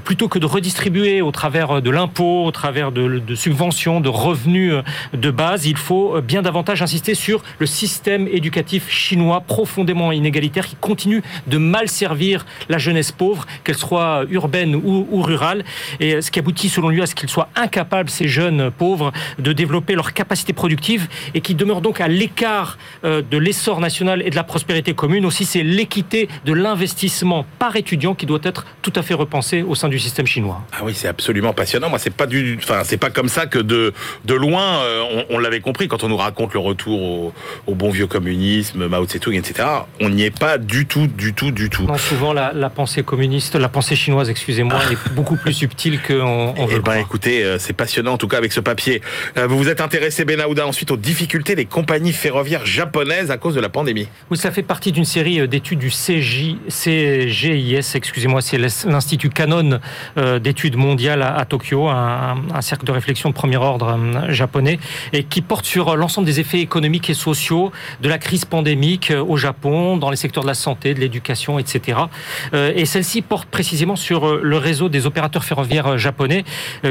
plutôt 0.04 0.28
que 0.28 0.40
de 0.40 0.46
redistribuer 0.46 1.22
au 1.22 1.32
travers 1.32 1.82
de 1.82 1.90
l'impôt, 1.90 2.46
au 2.46 2.52
travers 2.52 2.92
de, 2.92 3.36
subventions, 3.36 4.02
de 4.02 4.10
revenus 4.10 4.74
de 5.14 5.32
base, 5.32 5.66
il 5.66 5.78
faut 5.78 6.22
bien 6.22 6.42
davantage 6.42 6.82
insister 6.82 7.16
sur 7.16 7.44
le 7.60 7.66
système 7.66 8.28
éducatif 8.28 8.90
chinois 8.90 9.42
profondément 9.42 10.12
inégalitaire 10.12 10.68
qui 10.68 10.76
continue 10.76 11.24
de 11.48 11.58
mal 11.58 11.88
servir 11.88 12.46
la 12.70 12.78
jeunesse 12.78 13.12
pauvre, 13.12 13.46
qu'elle 13.64 13.78
soit 13.78 14.26
urbaine 14.30 14.76
ou, 14.76 15.08
ou 15.10 15.22
rurale, 15.22 15.64
et 16.00 16.22
ce 16.22 16.32
qui 16.32 16.40
aboutit 16.40 16.70
selon 16.70 16.90
lui 16.90 17.02
à 17.02 17.06
ce 17.06 17.16
qu'ils 17.16 17.30
soient 17.30 17.50
incapables, 17.56 18.10
ces 18.10 18.28
jeunes 18.28 18.72
pauvres, 18.72 19.12
de 19.40 19.54
développer 19.54 19.96
leurs 19.96 20.14
capacités 20.14 20.54
productives 20.54 21.08
et 21.34 21.42
qui 21.42 21.56
demeurent 21.56 21.82
donc 21.82 22.02
à 22.02 22.08
l'écart 22.08 22.78
euh, 23.04 23.22
de 23.30 23.38
l'essor 23.38 23.80
national 23.80 24.22
et 24.26 24.30
de 24.30 24.36
la 24.36 24.44
prospérité 24.44 24.94
commune. 24.94 25.26
Aussi, 25.26 25.46
c'est 25.46 25.64
l'équité 25.64 26.30
de 26.46 26.54
l'investissement 26.54 27.46
par 27.60 27.76
étudiant 27.76 28.16
qui 28.16 28.26
doit 28.26 28.40
être 28.44 28.66
tout 28.82 28.94
à 28.96 29.02
fait 29.02 29.14
repensée 29.14 29.41
au 29.68 29.76
sein 29.76 29.90
du 29.90 30.00
système 30.00 30.26
chinois. 30.26 30.62
Ah 30.74 30.82
oui, 30.84 30.94
c'est 30.96 31.08
absolument 31.08 31.54
passionnant. 31.54 31.90
Moi, 31.90 32.00
c'est 32.00 32.14
pas 32.14 32.28
du, 32.28 32.58
enfin, 32.62 32.82
c'est 32.84 32.98
pas 32.98 33.10
comme 33.10 33.30
ça 33.30 33.46
que 33.46 33.60
de 33.60 33.94
de 34.26 34.34
loin, 34.34 34.82
euh, 34.84 35.24
on, 35.30 35.40
l'avait 35.40 35.60
compris 35.60 35.88
quand 35.88 36.04
on 36.04 36.10
nous 36.10 36.18
raconte 36.18 36.54
le 36.54 36.60
retour 36.60 37.02
au, 37.02 37.34
au 37.68 37.76
bon 37.76 37.90
vieux 37.90 38.08
communisme, 38.08 38.88
Mao 38.88 39.06
Tse-tung, 39.06 39.36
etc. 39.36 39.68
On 40.00 40.10
n'y 40.10 40.24
est 40.24 40.38
pas 40.38 40.58
du 40.58 40.86
tout, 40.86 41.08
du 41.08 41.34
tout, 41.34 41.52
du 41.52 41.70
tout. 41.70 41.84
Non, 41.84 41.98
souvent 41.98 42.34
la, 42.34 42.54
la 42.54 42.70
pensée 42.70 43.04
communiste, 43.04 43.56
la 43.56 43.70
pensée 43.70 43.96
chinoise, 43.96 44.30
excusez-moi, 44.30 44.80
est 44.92 45.14
beaucoup 45.14 45.36
plus 45.36 45.54
subtile 45.54 46.00
qu'on 46.02 46.54
on 46.58 46.66
veut. 46.66 46.78
Eh 46.78 46.80
ben, 46.80 46.96
écoutez, 46.96 47.44
euh, 47.44 47.58
c'est 47.60 47.74
passionnant 47.74 48.14
en 48.14 48.18
tout 48.18 48.28
cas 48.28 48.38
avec 48.38 48.54
ce 48.54 48.60
papier. 48.60 49.02
Vous 49.36 49.58
vous 49.58 49.70
êtes 49.70 49.82
intéressé, 49.82 50.26
Benahouda, 50.26 50.66
ensuite 50.68 50.92
aux 50.92 50.98
difficultés 50.98 51.56
des 51.56 51.66
compagnies 51.66 52.14
ferroviaires 52.14 52.66
japonaises 52.66 53.32
à 53.32 53.38
cause 53.38 53.56
de 53.56 53.62
la 53.62 53.70
pandémie. 53.70 54.08
Oui, 54.30 54.38
ça 54.38 54.52
fait 54.52 54.64
partie 54.64 54.92
d'une 54.92 55.06
série 55.06 55.40
euh, 55.40 55.48
d'études 55.48 55.80
du 55.80 55.90
CJ, 55.90 56.56
CGIS, 56.70 57.96
excusez-moi, 57.96 58.42
c'est 58.42 58.58
l'Institut 58.58 59.30
Canon 59.32 59.80
euh, 60.18 60.40
d'études 60.40 60.76
mondiales 60.76 61.22
à, 61.22 61.44
Tokyo, 61.46 61.88
un, 61.88 62.62
cercle 62.62 62.86
de 62.86 62.92
réflexion 62.92 63.30
de 63.30 63.34
premier 63.34 63.58
ordre 63.58 63.98
euh, 63.98 64.32
japonais, 64.32 64.80
et 65.14 65.24
qui 65.24 65.42
porte 65.42 65.66
sur 65.66 65.96
l'ensemble 65.96 66.28
des 66.28 66.40
effets 66.40 66.60
économiques 66.60 67.10
et 67.10 67.14
sociaux 67.14 67.72
de 68.02 68.10
la 68.10 68.18
crise 68.18 68.46
pandémique 68.46 69.12
au 69.28 69.38
Japon, 69.38 69.98
dans 69.98 70.10
les 70.10 70.16
secteurs 70.16 70.44
de 70.44 70.48
la 70.48 70.54
santé, 70.54 70.94
de 70.94 71.00
l'éducation, 71.00 71.60
etc. 71.60 72.00
Et 72.54 72.86
celle-ci 72.86 73.22
porte 73.22 73.50
précisément 73.50 73.96
sur 73.96 74.38
le 74.38 74.58
réseau 74.58 74.90
des 74.90 75.06
opérateurs 75.06 75.44
ferroviaires 75.44 75.98
japonais, 75.98 76.44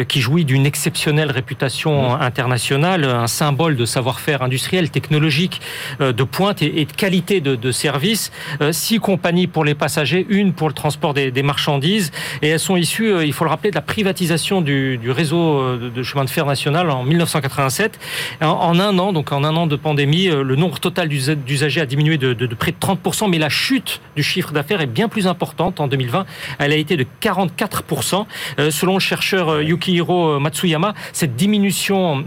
qui 0.09 0.21
jouit 0.21 0.45
d'une 0.45 0.67
exceptionnelle 0.67 1.31
réputation 1.31 2.17
mmh. 2.17 2.23
internationale, 2.23 3.05
un 3.05 3.27
symbole 3.27 3.77
de 3.77 3.85
savoir-faire 3.85 4.43
industriel, 4.43 4.91
technologique, 4.91 5.61
euh, 6.01 6.13
de 6.13 6.25
pointe 6.25 6.63
et 6.63 6.85
de 6.85 6.93
qualité 6.93 7.41
de, 7.41 7.73
service. 7.73 8.33
Euh, 8.61 8.73
six 8.73 8.99
compagnies 8.99 9.47
pour 9.47 9.65
les 9.65 9.75
passagers, 9.75 10.27
une 10.29 10.53
pour 10.53 10.69
le 10.69 10.75
transport 10.75 11.15
des, 11.15 11.43
marchandises. 11.43 12.11
Et 12.43 12.49
elles 12.49 12.61
sont 12.61 12.77
issues, 12.77 13.13
euh, 13.13 13.25
il 13.25 13.33
faut 13.33 13.45
le 13.45 13.51
rappeler, 13.51 13.71
de 13.71 13.75
la 13.75 13.83
privatisation 13.83 14.61
du, 14.61 14.99
réseau 15.11 15.77
de 15.77 16.03
chemin 16.03 16.25
de 16.25 16.31
fer 16.31 16.47
national 16.47 16.91
en 16.91 17.03
1987. 17.03 17.99
En, 18.41 18.79
un 18.79 18.99
an, 18.99 19.13
donc 19.13 19.33
en 19.33 19.45
un 19.45 19.57
an 19.57 19.67
de 19.67 19.77
pandémie, 19.77 20.27
le 20.27 20.57
nombre 20.57 20.79
total 20.79 21.09
d'usagers 21.09 21.81
a 21.81 21.87
diminué 21.87 22.19
de, 22.19 22.35
près 22.55 22.73
de 22.73 22.77
30%, 22.77 23.29
mais 23.29 23.39
la 23.39 23.49
chute 23.49 24.01
du 24.17 24.23
chiffre 24.23 24.53
d'affaires 24.53 24.81
est 24.81 24.87
bien 24.87 25.09
plus 25.09 25.27
importante 25.27 25.81
en 25.81 25.89
2020. 25.89 26.27
Elle 26.59 26.73
a 26.73 26.77
été 26.77 26.97
de 26.97 27.07
44%. 27.23 28.27
selon 28.71 28.95
le 28.95 29.01
chercheur 29.01 29.63
Yukihiro 29.63 30.39
Matsuyama, 30.39 30.95
cette 31.13 31.37
diminution 31.37 32.25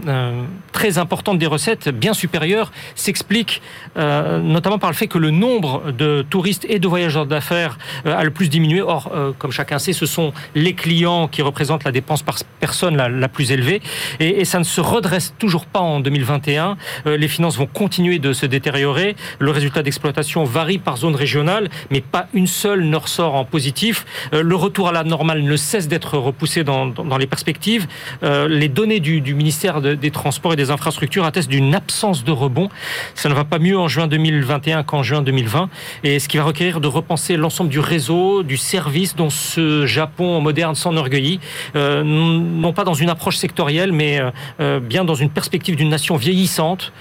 très 0.72 0.98
importante 0.98 1.38
des 1.38 1.46
recettes, 1.46 1.88
bien 1.88 2.14
supérieure, 2.14 2.72
s'explique 2.94 3.62
euh, 3.96 4.40
notamment 4.40 4.78
par 4.78 4.90
le 4.90 4.96
fait 4.96 5.06
que 5.06 5.18
le 5.18 5.30
nombre 5.30 5.92
de 5.92 6.24
touristes 6.28 6.66
et 6.68 6.78
de 6.78 6.88
voyageurs 6.88 7.26
d'affaires 7.26 7.78
euh, 8.06 8.16
a 8.16 8.24
le 8.24 8.30
plus 8.30 8.48
diminué. 8.48 8.82
Or, 8.82 9.10
euh, 9.14 9.32
comme 9.38 9.52
chacun 9.52 9.78
sait, 9.78 9.92
ce 9.94 10.06
sont 10.06 10.32
les 10.54 10.74
clients 10.74 11.28
qui 11.28 11.42
représentent 11.42 11.84
la 11.84 11.92
dépense 11.92 12.22
par 12.22 12.36
personne 12.60 12.96
la, 12.96 13.28
plus 13.28 13.52
élevée. 13.52 13.80
Et, 14.20 14.44
ça 14.44 14.58
ne 14.58 14.64
se 14.64 14.80
redresse 14.80 15.34
toujours 15.38 15.64
pas 15.64 15.80
en 15.80 16.00
2021. 16.00 16.76
les 17.06 17.28
finances 17.28 17.56
vont 17.56 17.66
continuer 17.66 18.18
de 18.18 18.32
se 18.32 18.46
détériorer. 18.46 19.16
Le 19.38 19.50
résultat 19.50 19.82
d'exploitation 19.82 20.44
varie 20.44 20.78
par 20.78 20.98
zone 20.98 21.14
régionale, 21.14 21.70
mais 21.90 22.02
pas 22.02 22.26
une 22.34 22.46
seule 22.46 22.84
ne 22.84 22.96
ressort 22.96 23.34
en 23.34 23.44
positif. 23.44 24.04
le 24.32 24.54
retour 24.54 24.88
à 24.88 24.92
la 24.92 25.04
normale 25.04 25.42
ne 25.42 25.56
cesse 25.56 25.88
d'être 25.88 26.18
repoussé 26.18 26.62
dans, 26.64 26.92
les 27.18 27.26
perspectives. 27.26 27.86
les 28.22 28.68
données 28.68 29.00
du 29.00 29.34
ministère 29.34 29.80
des 29.80 30.10
Transports 30.10 30.52
et 30.52 30.56
des 30.56 30.70
infrastructures 30.70 31.24
attestent 31.24 31.48
d'une 31.48 31.74
absence 31.74 32.24
de 32.24 32.32
rebond. 32.32 32.68
Ça 33.14 33.28
ne 33.28 33.34
va 33.34 33.44
pas 33.44 33.58
mieux 33.58 33.78
en 33.78 33.88
juin 33.88 34.06
2021 34.06 34.82
qu'en 34.82 35.02
juin 35.02 35.22
2020, 35.22 35.68
et 36.02 36.18
ce 36.18 36.28
qui 36.28 36.36
va 36.36 36.44
requérir 36.44 36.80
de 36.80 36.88
repenser 36.88 37.36
l'ensemble 37.36 37.70
du 37.70 37.80
réseau, 37.80 38.42
du 38.42 38.56
service 38.56 39.14
dont 39.14 39.30
ce 39.30 39.83
Japon 39.86 40.40
moderne 40.40 40.74
s'enorgueillit, 40.74 41.40
euh, 41.76 42.02
non 42.04 42.72
pas 42.72 42.84
dans 42.84 42.94
une 42.94 43.10
approche 43.10 43.36
sectorielle, 43.36 43.92
mais 43.92 44.20
euh, 44.20 44.30
euh, 44.60 44.80
bien 44.80 45.04
dans 45.04 45.14
une 45.14 45.30
perspective 45.30 45.76
d'une 45.76 45.88
nation 45.88 46.16
vieillissante 46.16 46.92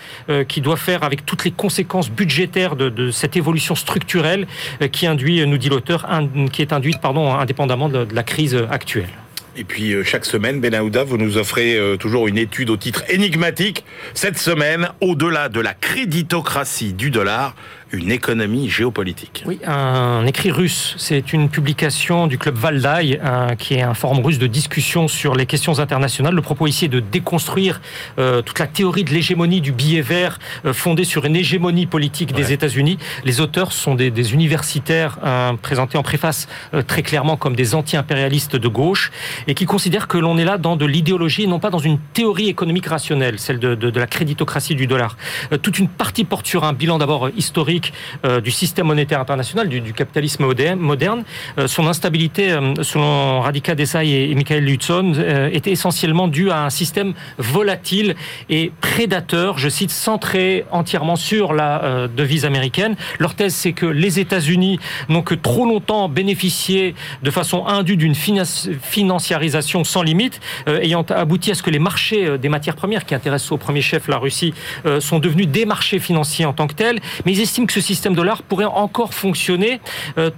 qui 0.48 0.62
doit 0.62 0.78
faire 0.78 1.04
avec 1.04 1.26
toutes 1.26 1.44
les 1.44 1.52
conséquences 1.52 2.10
budgétaires 2.10 2.76
de, 2.76 3.12
cette 3.12 3.36
évolution 3.36 3.76
structurelle 3.76 4.48
qui 4.92 5.08
induit, 5.08 5.46
nous 5.46 5.58
dit 5.58 5.70
l'auteur, 5.70 6.08
qui 6.52 6.62
est 6.62 6.74
induite 6.74 7.00
pardon, 7.02 7.34
indépendamment 7.34 7.90
de 7.90 8.08
la 8.12 8.24
crise 8.24 8.58
actuelle. 8.70 9.10
Et 9.56 9.64
puis 9.64 9.96
chaque 10.04 10.26
semaine, 10.26 10.60
Benahouda, 10.60 11.04
vous 11.04 11.18
nous 11.18 11.38
offrez 11.38 11.78
toujours 12.00 12.28
une 12.28 12.38
étude 12.38 12.70
au 12.70 12.78
titre 12.78 13.04
énigmatique. 13.10 13.84
Cette 14.14 14.38
semaine, 14.38 14.90
au-delà 15.02 15.50
de 15.50 15.60
la 15.60 15.74
créditocratie 15.74 16.94
du 16.94 17.12
dollar, 17.12 17.56
une 17.94 18.12
économie 18.12 18.70
géopolitique. 18.70 19.44
Oui, 19.46 19.60
un 19.66 20.26
écrit 20.26 20.52
russe. 20.52 20.96
C'est 20.98 21.32
une 21.32 21.50
publication 21.50 22.28
du 22.28 22.38
club 22.40 22.56
Valdai, 22.56 23.20
qui 23.60 23.76
est 23.76 23.82
un 23.82 23.94
forum 23.94 24.20
russe 24.20 24.40
de 24.40 24.48
discussion 24.48 25.08
sur 25.08 25.36
les 25.36 25.46
questions 25.46 25.80
internationales. 25.80 26.34
Le 26.34 26.42
propos 26.42 26.66
ici 26.66 26.86
est 26.86 26.90
de 26.90 27.00
déconstruire 27.00 27.82
euh, 28.18 28.42
toute 28.42 28.58
la 28.58 28.66
théorie 28.66 29.04
de 29.04 29.12
l'hégémonie 29.12 29.62
du 29.62 29.72
billet 29.72 30.02
vert 30.02 30.40
euh, 30.66 30.74
fondée 30.74 31.04
sur 31.04 31.26
une 31.26 31.36
hégémonie 31.36 31.86
politique 31.86 32.34
des 32.34 32.52
États-Unis. 32.52 32.98
Les 33.26 33.42
auteurs 33.42 33.72
sont 33.72 33.94
des, 33.94 34.10
des 34.10 34.34
universitaires 34.34 35.20
euh, 35.24 35.54
présentés 35.54 35.98
en 35.98 36.04
préface 36.04 36.48
très 36.88 37.04
clairement 37.04 37.38
comme 37.38 37.56
des 37.56 37.76
anti-impérialistes 37.76 38.56
de 38.56 38.68
gauche 38.68 39.12
et 39.48 39.54
qui 39.54 39.66
considèrent 39.66 40.08
que 40.08 40.18
l'on 40.18 40.38
est 40.38 40.46
là 40.46 40.58
dans 40.58 40.76
de 40.76 40.86
l'idéologie 40.86 41.44
et 41.44 41.48
non 41.48 41.60
pas 41.60 41.70
dans 41.70 41.78
une 41.78 42.00
théorie 42.14 42.50
économique 42.50 42.88
rationnelle, 42.88 43.38
celle 43.38 43.60
de, 43.60 43.76
de, 43.76 43.92
de 43.92 44.00
la 44.00 44.08
créditocratie 44.08 44.76
du 44.76 44.88
dollar. 44.88 45.18
toute 45.62 45.78
une 45.78 45.88
partie 45.88 46.24
porte 46.24 46.48
sur 46.48 46.64
un 46.64 46.74
bilan 46.74 46.98
d'abord 46.98 47.30
historique 47.36 47.83
euh, 48.26 48.42
du 48.42 48.52
système 48.52 48.88
monétaire 48.88 49.20
international, 49.20 49.70
du, 49.70 49.94
capitalisme 49.94 50.46
moderne. 50.78 51.24
Euh, 51.58 51.68
son 51.68 51.88
instabilité, 51.88 52.52
euh, 52.52 52.74
selon 52.82 53.42
Radika 53.42 53.76
Desai 53.76 54.08
et, 54.08 54.36
Michael 54.36 54.64
Lutzon, 54.64 55.14
était 55.52 55.72
essentiellement 55.72 56.28
due 56.28 56.50
à 56.52 56.64
un 56.64 56.70
système 56.70 57.14
volatile 57.38 58.16
et 58.50 58.72
prédateur, 58.82 59.58
je 59.58 59.70
cite, 59.70 59.92
centré 59.92 60.66
entièrement 60.72 61.16
sur 61.16 61.54
la 61.54 62.08
devise 62.16 62.46
américaine. 62.46 62.96
Leur 63.20 63.36
thèse, 63.36 63.54
c'est 63.54 63.74
que 63.74 63.86
les 63.86 64.20
États-Unis 64.20 64.80
n'ont 65.10 65.22
que 65.22 65.36
trop 65.36 65.66
longtemps 65.66 66.10
bénéficié 66.10 66.96
de 67.22 67.32
façon 67.32 67.66
indue 67.68 67.98
d'une 67.98 68.16
financiarisation 68.16 69.84
sans 69.84 70.02
limite, 70.02 70.40
ayant 70.68 71.04
abouti 71.04 71.52
à 71.52 71.56
ce 71.56 71.64
que 71.64 71.70
les 71.70 71.80
marchés 71.80 72.38
des 72.38 72.50
matières 72.50 72.76
premières, 72.76 73.06
qui 73.06 73.16
intéressent 73.16 73.52
au 73.52 73.58
premier 73.58 73.82
chef 73.82 74.08
la 74.08 74.18
Russie, 74.18 74.54
sont 75.00 75.20
devenus 75.20 75.48
des 75.48 75.66
marchés 75.66 76.00
financiers 76.00 76.46
en 76.46 76.54
tant 76.54 76.68
que 76.68 76.74
tels. 76.74 77.00
Mais 77.26 77.34
ils 77.34 77.42
estiment 77.42 77.68
que 77.68 77.73
ce 77.74 77.82
système 77.82 78.14
dollar 78.14 78.44
pourrait 78.44 78.66
encore 78.66 79.14
fonctionner. 79.14 79.82
Euh, 80.18 80.30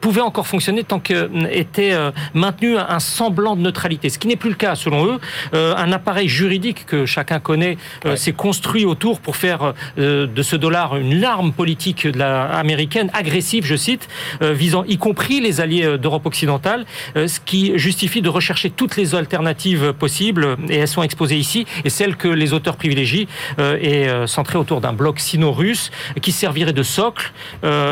pouvait 0.00 0.20
encore 0.20 0.46
fonctionner 0.46 0.84
tant 0.84 0.98
qu'était 0.98 1.92
euh, 1.92 2.10
maintenu 2.34 2.76
un 2.76 3.00
semblant 3.00 3.56
de 3.56 3.60
neutralité, 3.60 4.08
ce 4.08 4.18
qui 4.18 4.28
n'est 4.28 4.36
plus 4.36 4.50
le 4.50 4.56
cas 4.56 4.74
selon 4.74 5.06
eux. 5.06 5.20
Euh, 5.54 5.74
un 5.76 5.92
appareil 5.92 6.28
juridique 6.28 6.86
que 6.86 7.06
chacun 7.06 7.38
connaît 7.38 7.76
euh, 8.06 8.16
s'est 8.16 8.32
construit 8.32 8.84
autour 8.84 9.20
pour 9.20 9.36
faire 9.36 9.74
de 9.96 10.42
ce 10.42 10.56
dollar 10.56 10.96
une 10.96 11.20
larme 11.20 11.52
politique 11.52 12.06
de 12.06 12.18
la 12.18 12.44
américaine 12.44 13.10
agressive, 13.12 13.64
je 13.64 13.76
cite, 13.76 14.08
visant 14.40 14.84
y 14.84 14.96
compris 14.96 15.40
les 15.40 15.60
alliés 15.60 15.98
d'Europe 15.98 16.26
occidentale, 16.26 16.86
ce 17.14 17.40
qui 17.40 17.72
justifie 17.78 18.22
de 18.22 18.28
rechercher 18.28 18.70
toutes 18.70 18.96
les 18.96 19.14
alternatives 19.14 19.92
possibles 19.92 20.56
et 20.68 20.76
elles 20.76 20.88
sont 20.88 21.02
exposées 21.02 21.36
ici 21.36 21.66
et 21.84 21.90
celle 21.90 22.16
que 22.16 22.28
les 22.28 22.52
auteurs 22.52 22.76
privilégient 22.76 23.28
est 23.58 24.26
centrée 24.26 24.58
autour 24.58 24.80
d'un 24.80 24.92
bloc 24.92 25.20
sino-russe 25.20 25.90
qui 26.20 26.32
servirait 26.32 26.72
de 26.72 26.82
socle 26.82 27.32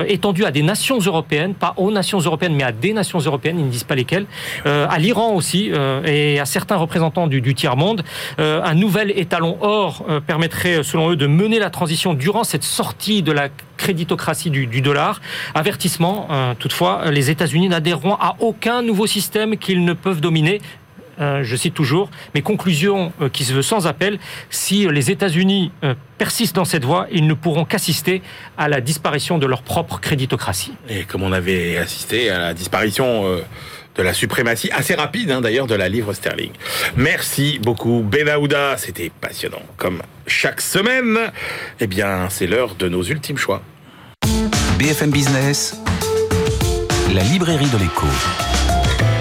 étendu 0.07 0.45
à 0.45 0.51
des 0.51 0.63
nations 0.63 0.99
européennes, 0.99 1.55
pas 1.55 1.75
aux 1.77 1.91
nations 1.99 2.19
européennes, 2.19 2.55
mais 2.55 2.65
à 2.65 2.73
des 2.73 2.93
nations 2.93 3.19
européennes, 3.19 3.59
ils 3.59 3.67
ne 3.67 3.71
disent 3.71 3.85
pas 3.85 3.95
lesquelles, 3.95 4.27
euh, 4.67 4.87
à 4.89 4.99
l'Iran 4.99 5.35
aussi, 5.35 5.71
euh, 5.73 6.03
et 6.05 6.41
à 6.41 6.47
certains 6.47 6.77
représentants 6.77 7.27
du, 7.27 7.55
tiers-monde. 7.55 8.05
Euh, 8.39 8.63
un 8.63 8.75
nouvel 8.75 9.13
étalon 9.19 9.59
or 9.61 10.05
permettrait, 10.27 10.83
selon 10.83 11.11
eux, 11.11 11.17
de 11.17 11.27
mener 11.27 11.59
la 11.59 11.71
transition 11.71 12.15
durant 12.15 12.45
cette 12.45 12.65
sortie 12.65 13.23
de 13.23 13.33
la 13.33 13.49
créditocratie 13.77 14.51
du, 14.51 14.81
dollar. 14.81 15.21
Avertissement, 15.55 16.29
toutefois, 16.59 17.11
les 17.11 17.31
États-Unis 17.31 17.69
n'adhéreront 17.69 18.15
à 18.15 18.37
aucun 18.41 18.83
nouveau 18.83 19.07
système 19.07 19.57
qu'ils 19.57 19.85
ne 19.85 19.93
peuvent 19.93 20.21
dominer 20.21 20.61
je 21.19 21.57
cite 21.57 21.75
toujours, 21.75 22.11
mes 22.35 22.43
conclusions 22.43 23.13
euh, 23.21 23.29
qui 23.29 23.45
se 23.45 23.53
veut 23.53 23.63
sans 23.63 23.87
appel, 23.87 24.19
si 24.51 24.87
les 24.89 25.11
États-Unis 25.11 25.73
euh, 25.85 25.95
persistent 26.19 26.57
dans 26.57 26.65
cette 26.65 26.85
voie, 26.85 27.07
ils 27.13 27.27
ne 27.27 27.35
pourront 27.35 27.65
qu'assister 27.65 28.23
à 28.57 28.69
la 28.69 28.81
disparition 28.81 29.39
de 29.39 29.47
leur 29.47 29.63
propre 29.63 30.01
créditocratie. 30.01 30.73
Et 30.89 31.05
comme 31.05 31.23
on 31.23 31.33
avait 31.33 31.79
assisté 31.79 32.31
à 32.31 32.39
la 32.39 32.55
disparition 32.55 33.25
de 33.99 34.03
la 34.03 34.15
suprématie 34.15 34.71
assez 34.71 34.95
rapide 34.95 35.31
hein, 35.31 35.41
d'ailleurs 35.41 35.67
de 35.67 35.75
la 35.75 35.89
livre 35.89 36.13
sterling. 36.13 36.53
Merci 36.97 37.59
beaucoup 37.61 38.05
Benahouda, 38.09 38.77
c'était 38.77 39.11
passionnant 39.21 39.63
comme 39.77 40.03
chaque 40.27 40.61
semaine. 40.61 41.19
Eh 41.81 41.87
bien, 41.87 42.29
c'est 42.31 42.47
l'heure 42.47 42.77
de 42.77 42.89
nos 42.89 43.03
ultimes 43.03 43.39
choix. 43.39 43.61
BFM 44.79 45.11
Business, 45.11 45.77
la 47.13 47.23
librairie 47.25 47.69
de 47.71 47.79
l'écho. 47.79 48.07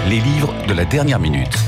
Les 0.08 0.20
livres 0.20 0.54
de 0.68 0.74
la 0.74 0.84
dernière 0.84 1.18
minute. 1.18 1.58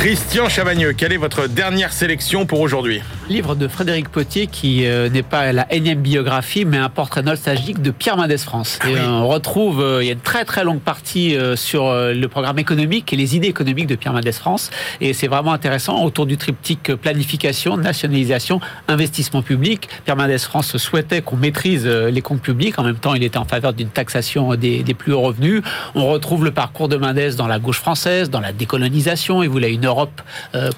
Christian 0.00 0.48
Chavagneux, 0.48 0.94
quelle 0.94 1.12
est 1.12 1.18
votre 1.18 1.46
dernière 1.46 1.92
sélection 1.92 2.46
pour 2.46 2.60
aujourd'hui? 2.60 3.02
Livre 3.30 3.54
de 3.54 3.68
Frédéric 3.68 4.08
Potier 4.08 4.48
qui 4.48 4.84
euh, 4.84 5.08
n'est 5.08 5.22
pas 5.22 5.52
la 5.52 5.72
énième 5.72 6.00
biographie, 6.00 6.64
mais 6.64 6.78
un 6.78 6.88
portrait 6.88 7.22
nostalgique 7.22 7.80
de 7.80 7.92
Pierre 7.92 8.16
Mendès 8.16 8.38
France. 8.38 8.80
On 8.84 9.28
retrouve, 9.28 9.80
euh, 9.80 10.02
il 10.02 10.06
y 10.06 10.10
a 10.10 10.14
une 10.14 10.18
très 10.18 10.44
très 10.44 10.64
longue 10.64 10.80
partie 10.80 11.36
euh, 11.36 11.54
sur 11.54 11.94
le 11.94 12.26
programme 12.26 12.58
économique 12.58 13.12
et 13.12 13.16
les 13.16 13.36
idées 13.36 13.46
économiques 13.46 13.86
de 13.86 13.94
Pierre 13.94 14.14
Mendès 14.14 14.32
France. 14.32 14.72
Et 15.00 15.12
c'est 15.12 15.28
vraiment 15.28 15.52
intéressant 15.52 16.02
autour 16.02 16.26
du 16.26 16.38
triptyque 16.38 16.92
planification, 16.96 17.76
nationalisation, 17.76 18.60
investissement 18.88 19.42
public. 19.42 19.88
Pierre 20.04 20.16
Mendès 20.16 20.38
France 20.38 20.76
souhaitait 20.76 21.22
qu'on 21.22 21.36
maîtrise 21.36 21.86
les 21.86 22.22
comptes 22.22 22.42
publics. 22.42 22.80
En 22.80 22.82
même 22.82 22.96
temps, 22.96 23.14
il 23.14 23.22
était 23.22 23.38
en 23.38 23.44
faveur 23.44 23.72
d'une 23.74 23.90
taxation 23.90 24.56
des, 24.56 24.82
des, 24.82 24.94
plus 24.94 25.12
hauts 25.12 25.20
revenus. 25.20 25.62
On 25.94 26.08
retrouve 26.08 26.44
le 26.44 26.50
parcours 26.50 26.88
de 26.88 26.96
Mendès 26.96 27.36
dans 27.36 27.46
la 27.46 27.60
gauche 27.60 27.78
française, 27.78 28.28
dans 28.28 28.40
la 28.40 28.52
décolonisation. 28.52 29.44
Il 29.44 29.50
voulait 29.50 29.72
une 29.72 29.86
Europe 29.86 30.20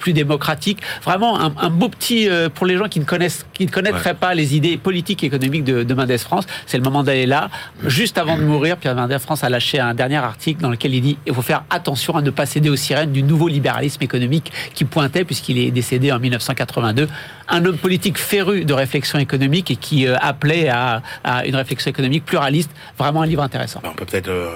plus 0.00 0.12
démocratique. 0.12 0.80
Vraiment 1.02 1.40
un, 1.40 1.70
beau 1.70 1.88
petit 1.88 2.28
euh, 2.42 2.48
pour 2.48 2.66
les 2.66 2.76
gens 2.76 2.88
qui 2.88 3.00
ne 3.00 3.04
connaissent, 3.04 3.46
qui 3.52 3.66
ne 3.66 3.70
connaîtraient 3.70 4.14
pas 4.14 4.34
les 4.34 4.56
idées 4.56 4.76
politiques 4.76 5.22
et 5.24 5.26
économiques 5.26 5.64
de, 5.64 5.82
de 5.82 5.94
Mendès 5.94 6.18
France. 6.18 6.46
C'est 6.66 6.76
le 6.76 6.84
moment 6.84 7.02
d'aller 7.02 7.26
là. 7.26 7.48
Juste 7.86 8.18
avant 8.18 8.36
de 8.36 8.42
mourir, 8.42 8.76
Pierre 8.76 8.94
Mendès 8.94 9.18
France 9.18 9.44
a 9.44 9.48
lâché 9.48 9.78
un 9.78 9.94
dernier 9.94 10.16
article 10.16 10.60
dans 10.60 10.70
lequel 10.70 10.94
il 10.94 11.00
dit 11.00 11.18
il 11.26 11.34
faut 11.34 11.42
faire 11.42 11.64
attention 11.70 12.16
à 12.16 12.22
ne 12.22 12.30
pas 12.30 12.46
céder 12.46 12.68
aux 12.68 12.76
sirènes 12.76 13.12
du 13.12 13.22
nouveau 13.22 13.48
libéralisme 13.48 14.02
économique 14.02 14.52
qui 14.74 14.84
pointait 14.84 15.24
puisqu'il 15.24 15.58
est 15.58 15.70
décédé 15.70 16.12
en 16.12 16.18
1982 16.18 17.08
un 17.52 17.64
homme 17.66 17.76
politique 17.76 18.18
féru 18.18 18.64
de 18.64 18.72
réflexion 18.72 19.18
économique 19.18 19.70
et 19.70 19.76
qui 19.76 20.06
euh, 20.06 20.16
appelait 20.20 20.68
à, 20.68 21.02
une 21.44 21.54
réflexion 21.54 21.90
économique 21.90 22.24
pluraliste. 22.24 22.70
Vraiment 22.98 23.22
un 23.22 23.26
livre 23.26 23.42
intéressant. 23.42 23.80
On 23.84 23.92
peut 23.92 24.06
peut-être 24.06 24.28
euh, 24.28 24.48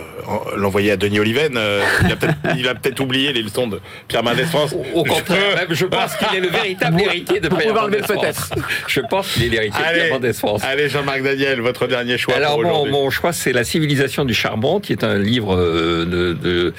l'envoyer 0.56 0.92
à 0.92 0.96
Denis 0.96 1.20
Oliven. 1.20 1.56
Euh, 1.56 1.82
il 2.56 2.66
a 2.66 2.74
peut-être 2.74 2.98
oublié 3.00 3.32
les 3.34 3.42
leçons 3.42 3.66
de 3.66 3.80
Pierre 4.08 4.22
Mendès 4.24 4.46
France. 4.46 4.74
Au, 4.94 5.04
contraire, 5.04 5.66
je 5.70 5.84
pense 5.84 6.16
qu'il 6.16 6.38
est 6.38 6.40
le 6.40 6.48
véritable 6.48 7.00
héritier 7.02 7.38
de 7.40 7.48
Pierre 7.48 7.74
Mendès 7.74 7.98
peut-être. 7.98 8.50
Je 8.88 9.00
pense 9.00 9.32
qu'il 9.32 9.44
est 9.44 9.48
l'héritier 9.48 9.84
de 9.84 9.94
Pierre 9.94 10.12
Mendès 10.14 10.32
France. 10.32 10.62
Allez, 10.64 10.88
Jean-Marc 10.88 11.22
Daniel, 11.22 11.60
votre 11.60 11.86
dernier 11.86 12.16
choix. 12.16 12.34
Alors, 12.34 12.58
mon, 12.64 13.10
choix, 13.10 13.32
c'est 13.32 13.52
La 13.52 13.64
civilisation 13.64 14.24
du 14.24 14.34
charbon, 14.34 14.80
qui 14.80 14.92
est 14.92 15.04
un 15.04 15.18
livre 15.18 15.54
de, 15.56 16.32
de 16.32 16.72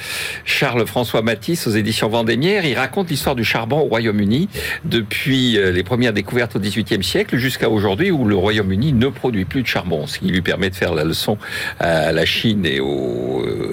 Charles-François 0.46 1.22
Matisse 1.22 1.68
aux 1.68 1.72
éditions 1.72 2.10
Vendémiaire. 2.10 2.66
Il 2.66 2.76
raconte 2.76 3.10
l'histoire 3.10 3.36
du 3.36 3.44
charbon 3.44 3.80
au 3.80 3.86
Royaume-Uni 3.86 4.50
depuis 4.84 5.52
les 5.52 5.84
premiers 5.84 6.07
découverte 6.12 6.56
au 6.56 6.60
XVIIIe 6.60 7.04
siècle 7.04 7.38
jusqu'à 7.38 7.70
aujourd'hui 7.70 8.12
où 8.12 8.26
le 8.26 8.36
Royaume-Uni 8.36 8.94
ne 8.94 9.08
produit 9.08 9.46
plus 9.46 9.62
de 9.62 9.68
charbon, 9.68 10.08
ce 10.08 10.20
qui 10.20 10.28
lui 10.28 10.42
permet 10.42 10.70
de 10.70 10.76
faire 10.76 10.94
la 10.94 11.04
leçon 11.04 11.38
à 11.80 12.12
la 12.12 12.26
Chine 12.26 12.66
et, 12.66 12.80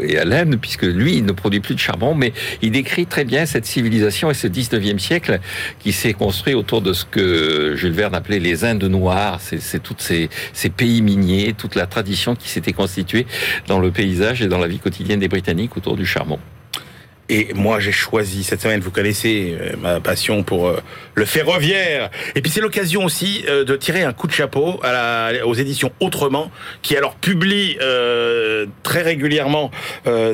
et 0.03 0.19
à 0.19 0.25
l'Inde, 0.25 0.57
puisque 0.61 0.83
lui, 0.83 1.17
il 1.17 1.25
ne 1.25 1.33
produit 1.33 1.61
plus 1.61 1.75
de 1.75 1.81
charbon, 1.81 2.15
mais 2.15 2.33
il 2.63 2.71
décrit 2.71 3.07
très 3.07 3.25
bien 3.25 3.47
cette 3.47 3.67
civilisation 3.67 4.31
et 4.31 4.35
ce 4.35 4.47
XIXe 4.47 5.03
siècle 5.03 5.41
qui 5.79 5.93
s'est 5.93 6.13
construit 6.13 6.55
autour 6.55 6.83
de 6.83 6.93
ce 6.93 7.05
que 7.05 7.75
Jules 7.77 7.93
Verne 7.93 8.15
appelait 8.15 8.41
les 8.41 8.65
Indes 8.65 8.85
noires. 8.85 9.41
C'est 9.41 9.83
tous 9.83 9.97
ces 9.99 10.71
pays 10.71 11.03
miniers, 11.03 11.55
toute 11.57 11.75
la 11.75 11.87
tradition 11.87 12.35
qui 12.35 12.49
s'était 12.49 12.73
constituée 12.73 13.27
dans 13.67 13.79
le 13.79 13.91
paysage 13.91 14.43
et 14.43 14.49
dans 14.49 14.59
la 14.59 14.69
vie 14.69 14.79
quotidienne 14.79 15.21
des 15.21 15.29
Britanniques 15.29 15.77
autour 15.77 15.97
du 15.97 16.07
charbon. 16.07 16.39
Et 17.31 17.55
moi, 17.55 17.81
j'ai 17.81 17.93
choisi 17.93 18.45
cette 18.45 18.61
semaine, 18.61 18.81
vous 18.81 18.91
connaissez 18.91 19.57
euh, 19.59 19.77
ma 19.81 19.99
passion 19.99 20.43
pour 20.43 20.69
euh, 20.69 20.83
le 21.15 21.25
ferroviaire. 21.25 22.11
Et 22.35 22.43
puis 22.43 22.51
c'est 22.51 22.61
l'occasion 22.61 23.03
aussi 23.03 23.45
euh, 23.49 23.65
de 23.65 23.77
tirer 23.77 24.03
un 24.03 24.13
coup 24.13 24.27
de 24.27 24.33
chapeau 24.33 24.81
aux 25.45 25.55
éditions 25.55 25.93
Autrement, 26.01 26.51
qui 26.83 26.97
alors 26.97 27.15
publient 27.15 27.79
très 28.83 29.03
régulièrement 29.03 29.71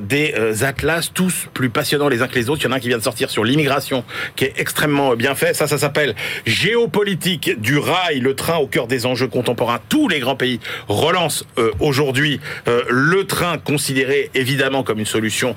des 0.02 0.34
atlas, 0.62 1.12
tous 1.12 1.48
plus 1.52 1.68
passionnants 1.70 2.08
les 2.08 2.22
uns 2.22 2.28
que 2.28 2.34
les 2.34 2.48
autres. 2.48 2.62
Il 2.62 2.64
y 2.64 2.68
en 2.68 2.72
a 2.72 2.76
un 2.76 2.80
qui 2.80 2.88
vient 2.88 2.98
de 2.98 3.02
sortir 3.02 3.30
sur 3.30 3.44
l'immigration, 3.44 4.04
qui 4.36 4.44
est 4.44 4.54
extrêmement 4.56 5.14
bien 5.16 5.34
fait. 5.34 5.54
Ça, 5.54 5.66
ça 5.66 5.78
s'appelle 5.78 6.14
Géopolitique 6.46 7.60
du 7.60 7.78
rail, 7.78 8.20
le 8.20 8.34
train 8.34 8.56
au 8.56 8.66
cœur 8.66 8.86
des 8.86 9.06
enjeux 9.06 9.28
contemporains. 9.28 9.80
Tous 9.88 10.08
les 10.08 10.20
grands 10.20 10.36
pays 10.36 10.60
relancent 10.88 11.44
aujourd'hui 11.78 12.40
le 12.66 13.24
train, 13.24 13.58
considéré 13.58 14.30
évidemment 14.34 14.82
comme 14.82 14.98
une 14.98 15.06
solution 15.06 15.54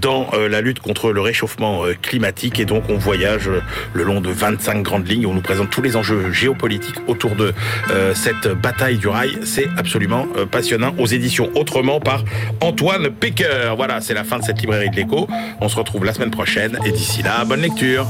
dans 0.00 0.30
la 0.34 0.60
lutte 0.66 0.80
contre 0.80 1.12
le 1.12 1.20
réchauffement 1.20 1.84
euh, 1.84 1.94
climatique 1.94 2.58
et 2.58 2.64
donc 2.64 2.84
on 2.88 2.96
voyage 2.96 3.48
euh, 3.48 3.60
le 3.94 4.02
long 4.02 4.20
de 4.20 4.30
25 4.30 4.82
grandes 4.82 5.08
lignes. 5.08 5.26
On 5.26 5.34
nous 5.34 5.40
présente 5.40 5.70
tous 5.70 5.82
les 5.82 5.96
enjeux 5.96 6.32
géopolitiques 6.32 7.00
autour 7.06 7.36
de 7.36 7.54
euh, 7.90 8.14
cette 8.14 8.48
bataille 8.48 8.98
du 8.98 9.08
rail. 9.08 9.38
C'est 9.44 9.68
absolument 9.76 10.26
passionnant 10.50 10.94
aux 10.98 11.06
éditions 11.06 11.50
Autrement 11.54 12.00
par 12.00 12.24
Antoine 12.60 13.10
Pecker. 13.10 13.74
Voilà, 13.76 14.00
c'est 14.00 14.14
la 14.14 14.24
fin 14.24 14.38
de 14.38 14.44
cette 14.44 14.60
librairie 14.60 14.90
de 14.90 14.96
l'écho. 14.96 15.28
On 15.60 15.68
se 15.68 15.76
retrouve 15.76 16.04
la 16.04 16.12
semaine 16.12 16.30
prochaine 16.30 16.78
et 16.84 16.90
d'ici 16.90 17.22
là, 17.22 17.44
bonne 17.44 17.62
lecture. 17.62 18.06